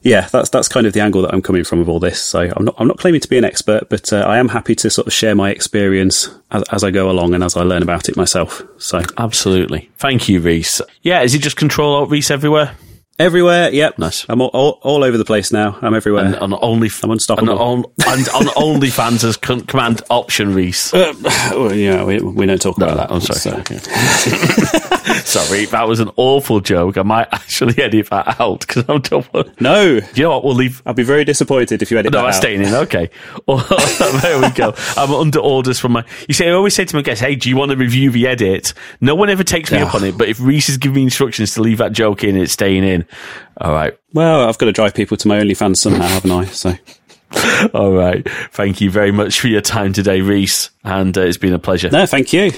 yeah, 0.03 0.27
that's 0.31 0.49
that's 0.49 0.69
kind 0.69 0.87
of 0.87 0.93
the 0.93 1.01
angle 1.01 1.23
that 1.23 1.33
I'm 1.33 1.41
coming 1.41 1.65
from 1.65 1.79
with 1.79 1.89
all 1.89 1.99
this. 1.99 2.21
So 2.21 2.49
I'm 2.55 2.63
not 2.63 2.75
I'm 2.77 2.87
not 2.87 2.97
claiming 2.97 3.19
to 3.19 3.27
be 3.27 3.37
an 3.37 3.43
expert, 3.43 3.89
but 3.89 4.13
uh, 4.13 4.19
I 4.19 4.37
am 4.37 4.47
happy 4.47 4.73
to 4.75 4.89
sort 4.89 5.07
of 5.07 5.11
share 5.11 5.35
my 5.35 5.49
experience 5.49 6.29
as, 6.51 6.63
as 6.71 6.83
I 6.83 6.91
go 6.91 7.09
along 7.09 7.33
and 7.33 7.43
as 7.43 7.57
I 7.57 7.63
learn 7.63 7.83
about 7.83 8.07
it 8.07 8.15
myself. 8.15 8.61
So 8.77 9.01
Absolutely. 9.17 9.89
Thank 9.97 10.29
you, 10.29 10.39
Rees. 10.39 10.81
Yeah, 11.01 11.23
is 11.23 11.33
it 11.33 11.39
just 11.39 11.57
Control 11.57 11.93
Alt 11.95 12.09
Rees 12.09 12.31
everywhere? 12.31 12.75
Everywhere, 13.19 13.71
yep. 13.71 13.97
Nice. 13.97 14.27
I'm 14.29 14.41
all, 14.41 14.49
all, 14.53 14.79
all 14.83 15.03
over 15.03 15.17
the 15.17 15.25
place 15.25 15.51
now. 15.51 15.79
I'm 15.81 15.95
everywhere. 15.95 16.25
And 16.25 16.35
on 16.35 16.53
only 16.61 16.89
I'm 17.01 17.09
unstoppable. 17.09 17.49
And 17.49 17.59
on, 17.59 17.77
and 18.05 18.29
on 18.29 18.45
OnlyFans 18.79 19.23
as 19.23 19.37
con- 19.37 19.61
command 19.61 20.03
option, 20.11 20.53
Rees. 20.53 20.93
Uh, 20.93 21.13
well, 21.51 21.73
yeah, 21.73 22.03
we, 22.03 22.19
we 22.19 22.45
don't 22.45 22.61
talk 22.61 22.77
about 22.77 22.97
that. 22.97 23.11
I'm 23.11 23.21
sorry. 23.21 23.39
So, 23.39 24.89
Sorry, 25.23 25.65
that 25.65 25.87
was 25.87 25.99
an 25.99 26.09
awful 26.15 26.59
joke. 26.59 26.97
I 26.97 27.03
might 27.03 27.27
actually 27.31 27.77
edit 27.83 28.09
that 28.09 28.39
out 28.39 28.61
because 28.61 28.85
I'm 28.87 29.01
double. 29.01 29.45
no, 29.59 29.99
You 30.15 30.23
know 30.23 30.29
what? 30.31 30.43
We'll 30.43 30.55
leave. 30.55 30.81
I'll 30.85 30.93
be 30.93 31.03
very 31.03 31.23
disappointed 31.25 31.81
if 31.81 31.91
you 31.91 31.97
edit 31.97 32.11
that. 32.11 32.17
No, 32.17 32.21
that 32.23 32.27
I'm 32.27 32.33
out. 32.33 32.35
staying 32.35 32.61
in. 32.63 32.73
Okay. 32.73 33.09
There 33.47 34.41
we 34.41 34.49
go. 34.51 34.73
I'm 34.95 35.11
under 35.11 35.39
orders 35.39 35.79
from 35.79 35.93
my. 35.93 36.03
You 36.27 36.33
see, 36.33 36.47
I 36.47 36.51
always 36.51 36.73
say 36.75 36.85
to 36.85 36.95
my 36.95 37.01
guests, 37.01 37.21
"Hey, 37.21 37.35
do 37.35 37.49
you 37.49 37.55
want 37.57 37.71
to 37.71 37.77
review 37.77 38.11
the 38.11 38.27
edit?" 38.27 38.73
No 39.01 39.15
one 39.15 39.29
ever 39.29 39.43
takes 39.43 39.71
me 39.71 39.79
up 39.79 39.95
on 39.95 40.03
it, 40.03 40.17
but 40.17 40.27
if 40.29 40.39
Rees 40.39 40.69
is 40.69 40.77
giving 40.77 40.95
me 40.95 41.03
instructions 41.03 41.53
to 41.53 41.61
leave 41.61 41.77
that 41.79 41.91
joke 41.93 42.23
in, 42.23 42.35
it's 42.37 42.51
staying 42.53 42.83
in. 42.83 43.05
All 43.61 43.73
right. 43.73 43.97
Well, 44.13 44.47
I've 44.47 44.57
got 44.57 44.65
to 44.67 44.71
drive 44.71 44.93
people 44.93 45.17
to 45.17 45.27
my 45.27 45.39
OnlyFans 45.39 45.77
somehow, 45.77 46.07
haven't 46.07 46.31
I? 46.31 46.45
So 46.45 46.73
All 47.73 47.91
right. 47.93 48.27
Thank 48.51 48.81
you 48.81 48.89
very 48.89 49.11
much 49.11 49.39
for 49.39 49.47
your 49.47 49.61
time 49.61 49.93
today, 49.93 50.21
Rees, 50.21 50.69
and 50.83 51.17
uh, 51.17 51.21
it's 51.21 51.37
been 51.37 51.53
a 51.53 51.59
pleasure. 51.59 51.89
no, 51.89 52.05
thank 52.05 52.33
you. 52.33 52.51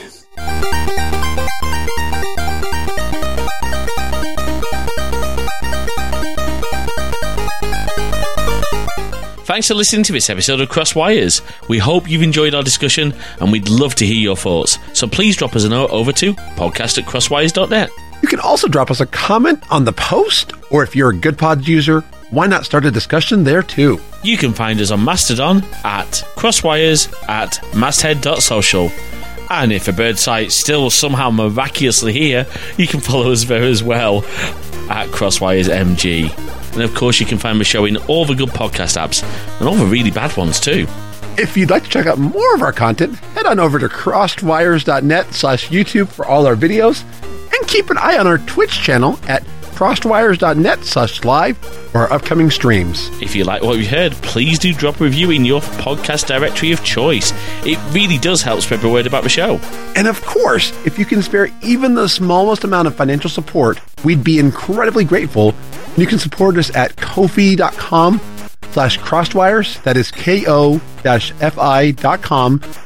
Thanks 9.60 9.68
for 9.68 9.74
listening 9.74 10.04
to 10.04 10.14
this 10.14 10.30
episode 10.30 10.62
of 10.62 10.70
Crossed 10.70 10.96
Wires. 10.96 11.42
We 11.68 11.80
hope 11.80 12.10
you've 12.10 12.22
enjoyed 12.22 12.56
our 12.56 12.64
discussion 12.64 13.14
and 13.42 13.52
we'd 13.52 13.68
love 13.68 13.94
to 13.96 14.06
hear 14.06 14.16
your 14.16 14.38
thoughts. 14.38 14.80
So 14.94 15.06
please 15.06 15.36
drop 15.36 15.54
us 15.54 15.66
a 15.66 15.70
note 15.70 15.90
over 15.90 16.14
to 16.14 16.34
podcast 16.56 16.98
at 16.98 17.04
crossedwires.net. 17.04 17.90
You 18.22 18.30
can 18.30 18.40
also 18.40 18.70
drop 18.70 18.90
us 18.90 19.02
a 19.02 19.06
comment 19.06 19.62
on 19.70 19.84
the 19.84 19.92
post, 19.92 20.54
or 20.72 20.82
if 20.84 20.96
you're 20.96 21.10
a 21.10 21.14
GoodPods 21.14 21.68
user, 21.68 22.06
why 22.30 22.48
not 22.48 22.64
start 22.64 22.86
a 22.86 22.92
discussion 22.92 23.44
there 23.44 23.62
too? 23.62 24.00
You 24.24 24.38
can 24.38 24.54
find 24.54 24.80
us 24.80 24.92
on 24.92 25.04
Mastodon 25.04 25.58
at 25.84 26.24
crossedwires 26.38 27.14
at 27.28 27.60
masthead.social. 27.76 28.90
And 29.50 29.74
if 29.74 29.90
a 29.90 29.92
bird 29.92 30.18
site's 30.18 30.56
still 30.56 30.90
somehow 30.90 31.32
miraculously 31.32 32.14
here, 32.14 32.48
you 32.78 32.88
can 32.88 33.02
follow 33.02 33.34
us 33.34 33.44
there 33.44 33.64
as 33.64 33.84
well 33.84 34.24
at 34.90 35.10
Crossed 35.12 35.42
Wires 35.42 35.68
MG. 35.68 36.59
And 36.74 36.82
of 36.84 36.94
course, 36.96 37.20
you 37.20 37.26
can 37.26 37.38
find 37.38 37.60
the 37.60 37.66
show 37.66 37.86
in 37.86 37.98
all 38.08 38.26
the 38.26 38.36
good 38.36 38.50
podcast 38.50 38.98
apps 38.98 39.24
and 39.60 39.68
all 39.68 39.76
the 39.76 39.86
really 39.86 40.12
bad 40.12 40.36
ones 40.38 40.60
too. 40.60 40.88
If 41.38 41.56
you'd 41.56 41.70
like 41.70 41.84
to 41.84 41.90
check 41.90 42.06
out 42.06 42.18
more 42.20 42.54
of 42.54 42.62
our 42.62 42.74
content, 42.74 43.16
head 43.34 43.46
on 43.46 43.60
over 43.60 43.80
to 43.80 43.88
crossedwires.net 43.88 45.34
slash 45.34 45.70
YouTube 45.70 46.10
for 46.10 46.26
all 46.26 46.46
our 46.46 46.56
videos, 46.56 47.04
and 47.24 47.68
keep 47.68 47.90
an 47.90 47.98
eye 47.98 48.18
on 48.18 48.28
our 48.28 48.38
Twitch 48.40 48.82
channel 48.82 49.18
at 49.28 49.44
crossedwires.net 49.80 50.84
slash 50.84 51.24
live 51.24 51.58
for 51.58 52.00
our 52.00 52.12
upcoming 52.12 52.52
streams. 52.52 53.08
If 53.22 53.34
you 53.34 53.46
like 53.46 53.64
what 53.64 53.80
you 53.80 53.88
heard, 53.88 54.12
please 54.12 54.60
do 54.60 54.74
drop 54.74 55.00
a 55.00 55.06
review 55.06 55.32
in 55.32 55.46
your 55.46 55.62
podcast 55.62 56.28
directory 56.28 56.74
of 56.74 56.84
choice. 56.84 57.32
It 57.66 57.80
really 57.94 58.18
does 58.18 58.42
help 58.42 58.60
spread 58.60 58.82
the 58.82 58.90
word 58.90 59.08
about 59.08 59.24
the 59.24 59.30
show. 59.30 59.56
And 59.96 60.10
of 60.10 60.22
course, 60.26 60.74
if 60.86 61.00
you 61.00 61.06
can 61.06 61.22
spare 61.22 61.48
even 61.64 61.94
the 61.94 62.10
smallest 62.10 62.66
amount 62.66 62.90
of 62.90 62.96
financial 62.96 63.30
support, 63.30 63.80
we'd 64.04 64.22
be 64.22 64.38
incredibly 64.38 65.06
grateful. 65.06 65.56
You 65.96 66.08
can 66.08 66.20
support 66.20 66.58
us 66.58 66.76
at 66.76 66.98
ko-fi.com 66.98 68.20
slash 68.72 69.00
crossedwires. 69.00 69.82
That 69.84 69.96
is 69.96 70.12
ko-fi.com 70.12 70.82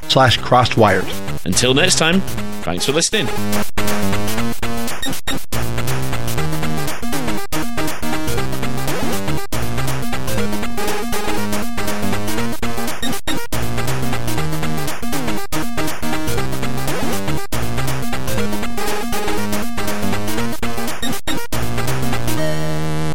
slash 0.08 0.38
crossedwires. 0.38 1.44
Until 1.44 1.74
next 1.74 1.98
time, 1.98 2.20
thanks 2.62 2.86
for 2.86 2.92
listening. 2.92 3.26